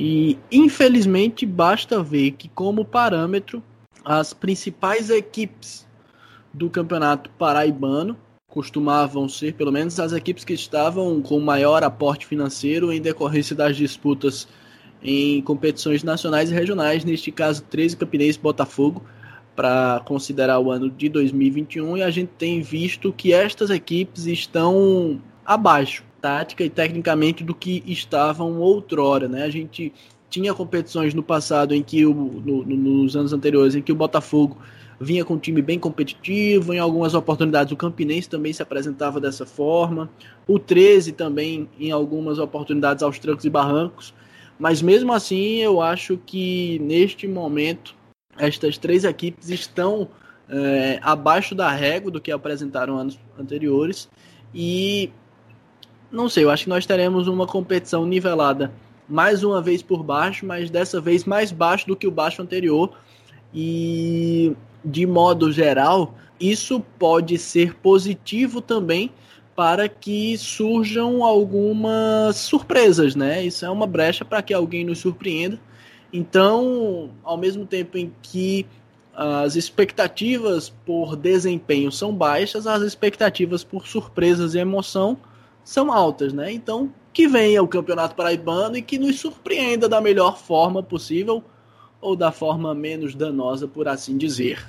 E 0.01 0.39
infelizmente 0.49 1.45
basta 1.45 2.01
ver 2.01 2.31
que 2.31 2.47
como 2.47 2.85
parâmetro 2.85 3.61
as 4.05 4.33
principais 4.33 5.09
equipes 5.09 5.85
do 6.53 6.69
campeonato 6.69 7.29
paraibano 7.31 8.17
costumavam 8.47 9.27
ser, 9.27 9.55
pelo 9.55 9.73
menos, 9.73 9.99
as 9.99 10.13
equipes 10.13 10.45
que 10.45 10.53
estavam 10.53 11.21
com 11.21 11.37
maior 11.41 11.83
aporte 11.83 12.25
financeiro 12.25 12.93
em 12.93 13.01
decorrência 13.01 13.53
das 13.53 13.75
disputas 13.75 14.47
em 15.03 15.41
competições 15.41 16.01
nacionais 16.01 16.49
e 16.49 16.53
regionais, 16.53 17.03
neste 17.03 17.29
caso 17.29 17.61
13 17.63 17.97
Campinense 17.97 18.39
Botafogo, 18.39 19.03
para 19.53 20.01
considerar 20.05 20.59
o 20.59 20.71
ano 20.71 20.89
de 20.89 21.09
2021, 21.09 21.97
e 21.97 22.03
a 22.03 22.09
gente 22.09 22.29
tem 22.37 22.61
visto 22.61 23.11
que 23.11 23.33
estas 23.33 23.69
equipes 23.69 24.27
estão 24.27 25.21
abaixo, 25.45 26.05
tática 26.19 26.63
e 26.63 26.69
tecnicamente, 26.69 27.43
do 27.43 27.53
que 27.53 27.83
estavam 27.85 28.59
outrora. 28.59 29.27
Né? 29.27 29.43
A 29.43 29.49
gente 29.49 29.93
tinha 30.29 30.53
competições 30.53 31.13
no 31.13 31.23
passado 31.23 31.73
em 31.73 31.81
que 31.81 32.05
o, 32.05 32.13
no, 32.13 32.63
nos 32.65 33.15
anos 33.15 33.33
anteriores 33.33 33.75
em 33.75 33.81
que 33.81 33.91
o 33.91 33.95
Botafogo 33.95 34.57
vinha 34.99 35.23
com 35.23 35.35
um 35.35 35.39
time 35.39 35.61
bem 35.61 35.79
competitivo, 35.79 36.73
em 36.73 36.79
algumas 36.79 37.13
oportunidades 37.13 37.71
o 37.71 37.77
Campinense 37.77 38.29
também 38.29 38.51
se 38.51 38.61
apresentava 38.61 39.19
dessa 39.19 39.45
forma, 39.45 40.09
o 40.45 40.59
13 40.59 41.13
também 41.13 41.69
em 41.79 41.91
algumas 41.91 42.37
oportunidades 42.37 43.01
aos 43.01 43.17
trancos 43.17 43.45
e 43.45 43.49
barrancos, 43.49 44.13
mas 44.59 44.81
mesmo 44.81 45.13
assim 45.13 45.59
eu 45.59 45.81
acho 45.81 46.17
que 46.25 46.79
neste 46.79 47.27
momento 47.27 47.95
estas 48.37 48.77
três 48.77 49.05
equipes 49.05 49.49
estão 49.49 50.09
é, 50.49 50.99
abaixo 51.01 51.55
da 51.55 51.71
régua 51.71 52.11
do 52.11 52.19
que 52.19 52.31
apresentaram 52.31 52.97
anos 52.97 53.17
anteriores 53.39 54.09
e 54.53 55.11
não 56.11 56.29
sei, 56.29 56.43
eu 56.43 56.49
acho 56.49 56.63
que 56.63 56.69
nós 56.69 56.85
teremos 56.85 57.27
uma 57.27 57.45
competição 57.45 58.05
nivelada 58.05 58.71
mais 59.07 59.43
uma 59.43 59.61
vez 59.61 59.81
por 59.81 60.03
baixo, 60.03 60.45
mas 60.45 60.69
dessa 60.69 61.01
vez 61.01 61.25
mais 61.25 61.51
baixo 61.51 61.87
do 61.87 61.95
que 61.95 62.07
o 62.07 62.11
baixo 62.11 62.41
anterior. 62.41 62.91
E 63.53 64.55
de 64.85 65.05
modo 65.05 65.51
geral, 65.51 66.13
isso 66.39 66.79
pode 66.99 67.37
ser 67.37 67.75
positivo 67.75 68.61
também 68.61 69.11
para 69.55 69.89
que 69.89 70.37
surjam 70.37 71.23
algumas 71.23 72.37
surpresas, 72.37 73.15
né? 73.15 73.43
Isso 73.43 73.65
é 73.65 73.69
uma 73.69 73.87
brecha 73.87 74.23
para 74.23 74.41
que 74.41 74.53
alguém 74.53 74.85
nos 74.85 74.99
surpreenda. 74.99 75.59
Então, 76.13 77.09
ao 77.23 77.37
mesmo 77.37 77.65
tempo 77.65 77.97
em 77.97 78.13
que 78.21 78.65
as 79.13 79.57
expectativas 79.57 80.69
por 80.85 81.17
desempenho 81.17 81.91
são 81.91 82.13
baixas, 82.13 82.65
as 82.65 82.81
expectativas 82.83 83.63
por 83.63 83.85
surpresas 83.85 84.55
e 84.55 84.59
emoção 84.59 85.17
são 85.69 85.91
altas, 85.91 86.33
né? 86.33 86.51
Então, 86.51 86.91
que 87.13 87.27
venha 87.27 87.61
o 87.61 87.67
Campeonato 87.67 88.15
Paraibano 88.15 88.75
e 88.75 88.81
que 88.81 88.97
nos 88.97 89.19
surpreenda 89.19 89.87
da 89.87 90.01
melhor 90.01 90.35
forma 90.35 90.81
possível 90.81 91.43
ou 92.01 92.15
da 92.15 92.31
forma 92.31 92.73
menos 92.73 93.13
danosa, 93.13 93.67
por 93.67 93.87
assim 93.87 94.17
dizer. 94.17 94.65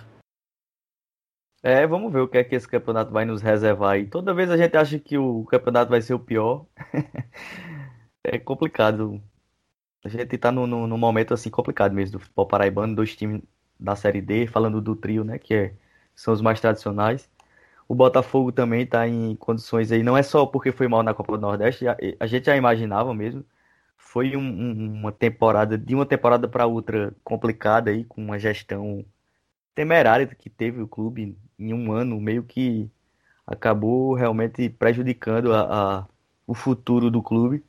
É, 1.63 1.87
vamos 1.87 2.13
ver 2.13 2.21
o 2.21 2.29
que 2.29 2.37
é 2.37 2.45
que 2.45 2.55
esse 2.55 2.69
campeonato 2.69 3.11
vai 3.11 3.25
nos 3.25 3.41
reservar 3.41 3.93
aí. 3.93 4.07
Toda 4.07 4.35
vez 4.35 4.51
a 4.51 4.59
gente 4.59 4.77
acha 4.77 4.99
que 4.99 5.17
o 5.17 5.45
campeonato 5.45 5.91
vai 5.91 6.03
ser 6.03 6.13
o 6.13 6.19
pior. 6.19 6.67
é 8.23 8.39
complicado. 8.39 9.23
A 10.05 10.09
gente 10.11 10.37
tá 10.37 10.53
num, 10.53 10.67
no 10.67 10.99
momento 10.99 11.33
assim 11.33 11.49
complicado 11.49 11.95
mesmo 11.95 12.19
do 12.19 12.21
futebol 12.21 12.47
paraibano, 12.47 12.95
dois 12.95 13.17
times 13.17 13.41
da 13.79 13.97
Série 13.97 14.21
D, 14.21 14.47
falando 14.47 14.83
do 14.83 14.95
trio, 14.95 15.25
né, 15.25 15.39
que 15.39 15.55
é, 15.55 15.75
são 16.15 16.35
os 16.35 16.43
mais 16.43 16.61
tradicionais. 16.61 17.27
O 17.91 17.95
Botafogo 17.97 18.53
também 18.53 18.83
está 18.83 19.09
em 19.09 19.35
condições 19.35 19.91
aí, 19.91 20.01
não 20.01 20.17
é 20.17 20.23
só 20.23 20.47
porque 20.47 20.71
foi 20.71 20.87
mal 20.87 21.03
na 21.03 21.13
Copa 21.13 21.37
do 21.37 21.41
Nordeste, 21.41 21.89
a, 21.89 21.97
a 22.21 22.27
gente 22.29 22.47
já 22.47 22.57
imaginava 22.57 23.13
mesmo. 23.13 23.45
Foi 23.97 24.37
um, 24.37 24.41
um, 24.41 24.93
uma 25.01 25.11
temporada, 25.11 25.77
de 25.77 25.93
uma 25.93 26.07
temporada 26.07 26.47
para 26.49 26.67
outra 26.67 27.13
complicada 27.25 27.91
aí, 27.91 28.05
com 28.05 28.23
uma 28.23 28.39
gestão 28.39 29.05
temerária 29.75 30.25
que 30.29 30.49
teve 30.49 30.81
o 30.81 30.87
clube 30.87 31.37
em 31.59 31.75
um 31.75 31.93
ano, 31.93 32.21
meio 32.21 32.45
que 32.45 32.89
acabou 33.47 34.15
realmente 34.15 34.69
prejudicando 34.71 35.53
a, 35.53 35.99
a 36.03 36.09
o 36.47 36.55
futuro 36.55 37.11
do 37.11 37.21
clube, 37.23 37.65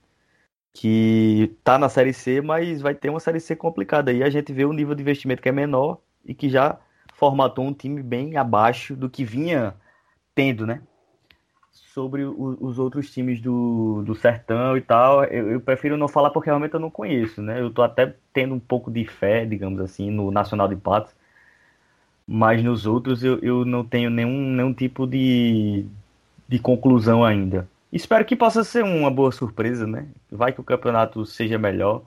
que 0.73 1.49
está 1.59 1.79
na 1.79 1.89
Série 1.89 2.13
C, 2.13 2.41
mas 2.41 2.81
vai 2.81 2.95
ter 2.95 3.09
uma 3.09 3.19
Série 3.19 3.39
C 3.39 3.55
complicada. 3.55 4.11
aí 4.11 4.23
a 4.23 4.29
gente 4.29 4.53
vê 4.53 4.65
o 4.65 4.73
nível 4.73 4.95
de 4.95 5.01
investimento 5.01 5.41
que 5.41 5.49
é 5.49 5.51
menor 5.51 5.99
e 6.25 6.35
que 6.35 6.49
já 6.49 6.79
formatou 7.15 7.65
um 7.65 7.73
time 7.73 8.03
bem 8.03 8.37
abaixo 8.37 8.95
do 8.95 9.09
que 9.09 9.25
vinha 9.25 9.75
né? 10.65 10.81
sobre 11.93 12.23
o, 12.23 12.57
os 12.61 12.79
outros 12.79 13.11
times 13.11 13.41
do, 13.41 14.01
do 14.05 14.15
Sertão 14.15 14.77
e 14.77 14.81
tal. 14.81 15.23
Eu, 15.25 15.51
eu, 15.51 15.61
prefiro 15.61 15.97
não 15.97 16.07
falar 16.07 16.29
porque 16.29 16.49
realmente 16.49 16.73
eu 16.73 16.79
não 16.79 16.89
conheço, 16.89 17.41
né? 17.41 17.59
Eu 17.61 17.71
tô 17.71 17.81
até 17.81 18.15
tendo 18.33 18.53
um 18.55 18.59
pouco 18.59 18.89
de 18.89 19.05
fé, 19.05 19.45
digamos 19.45 19.79
assim, 19.79 20.09
no 20.09 20.31
Nacional 20.31 20.67
de 20.67 20.75
Patos. 20.75 21.13
Mas 22.25 22.63
nos 22.63 22.85
outros 22.85 23.23
eu, 23.23 23.39
eu 23.39 23.65
não 23.65 23.83
tenho 23.83 24.09
nenhum, 24.09 24.51
nenhum 24.51 24.73
tipo 24.73 25.05
de, 25.05 25.85
de 26.47 26.59
conclusão 26.59 27.23
ainda. 27.25 27.67
Espero 27.91 28.23
que 28.23 28.35
possa 28.37 28.63
ser 28.63 28.83
uma 28.83 29.11
boa 29.11 29.31
surpresa, 29.31 29.85
né? 29.85 30.07
Vai 30.31 30.53
que 30.53 30.61
o 30.61 30.63
campeonato 30.63 31.25
seja 31.25 31.57
melhor. 31.57 32.03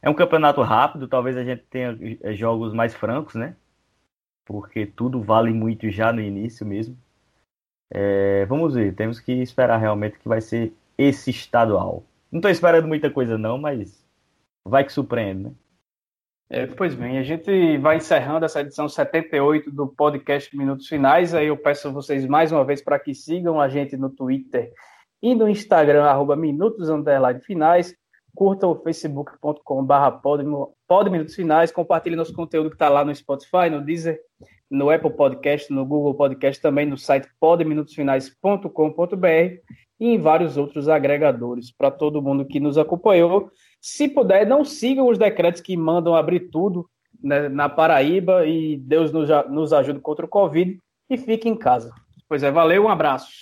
É 0.00 0.08
um 0.08 0.14
campeonato 0.14 0.62
rápido, 0.62 1.08
talvez 1.08 1.36
a 1.36 1.42
gente 1.42 1.62
tenha 1.70 1.98
eh, 2.22 2.34
jogos 2.34 2.72
mais 2.72 2.94
francos, 2.94 3.34
né? 3.34 3.56
Porque 4.44 4.86
tudo 4.86 5.20
vale 5.22 5.52
muito 5.52 5.90
já 5.90 6.12
no 6.12 6.20
início 6.20 6.64
mesmo. 6.64 6.96
É, 7.96 8.44
vamos 8.46 8.74
ver, 8.74 8.92
temos 8.92 9.20
que 9.20 9.30
esperar 9.32 9.76
realmente 9.76 10.18
que 10.18 10.28
vai 10.28 10.40
ser 10.40 10.72
esse 10.98 11.30
estadual. 11.30 12.02
Não 12.30 12.38
estou 12.38 12.50
esperando 12.50 12.88
muita 12.88 13.08
coisa 13.08 13.38
não, 13.38 13.56
mas 13.56 14.04
vai 14.64 14.82
que 14.82 14.92
surpreende, 14.92 15.44
né? 15.44 15.52
É, 16.50 16.66
pois 16.66 16.94
bem, 16.94 17.18
a 17.18 17.22
gente 17.22 17.78
vai 17.78 17.96
encerrando 17.96 18.44
essa 18.44 18.60
edição 18.60 18.88
78 18.88 19.70
do 19.70 19.86
podcast 19.86 20.54
Minutos 20.56 20.88
Finais. 20.88 21.34
Aí 21.34 21.46
eu 21.46 21.56
peço 21.56 21.88
a 21.88 21.90
vocês 21.90 22.26
mais 22.26 22.50
uma 22.50 22.64
vez 22.64 22.82
para 22.82 22.98
que 22.98 23.14
sigam 23.14 23.60
a 23.60 23.68
gente 23.68 23.96
no 23.96 24.10
Twitter 24.10 24.72
e 25.22 25.34
no 25.34 25.48
Instagram, 25.48 26.04
arroba 26.04 26.36
Minutos 26.36 26.88
Finais. 27.44 27.94
Curtam 28.34 28.72
o 28.72 28.82
facebook.com.br 28.82 29.94
pod 30.86 31.10
Minutos 31.10 31.34
Finais. 31.34 31.70
Compartilhem 31.70 32.18
nosso 32.18 32.34
conteúdo 32.34 32.68
que 32.68 32.74
está 32.74 32.88
lá 32.88 33.04
no 33.04 33.14
Spotify, 33.14 33.70
no 33.70 33.80
Deezer, 33.80 34.20
no 34.70 34.90
Apple 34.90 35.10
Podcast, 35.10 35.72
no 35.72 35.84
Google 35.84 36.14
Podcast, 36.14 36.60
também 36.60 36.86
no 36.86 36.96
site 36.96 37.28
podminutosfinais.com.br 37.38 39.74
e 40.00 40.08
em 40.08 40.18
vários 40.18 40.56
outros 40.56 40.88
agregadores. 40.88 41.70
Para 41.70 41.90
todo 41.90 42.22
mundo 42.22 42.44
que 42.44 42.58
nos 42.58 42.78
acompanhou, 42.78 43.50
se 43.80 44.08
puder, 44.08 44.46
não 44.46 44.64
sigam 44.64 45.08
os 45.08 45.18
decretos 45.18 45.60
que 45.60 45.76
mandam 45.76 46.14
abrir 46.14 46.50
tudo 46.50 46.88
né, 47.22 47.48
na 47.48 47.68
Paraíba 47.68 48.46
e 48.46 48.76
Deus 48.76 49.12
nos, 49.12 49.28
nos 49.50 49.72
ajude 49.72 50.00
contra 50.00 50.26
o 50.26 50.28
Covid 50.28 50.78
e 51.08 51.16
fique 51.16 51.48
em 51.48 51.56
casa. 51.56 51.92
Pois 52.28 52.42
é, 52.42 52.50
valeu, 52.50 52.84
um 52.84 52.88
abraço. 52.88 53.32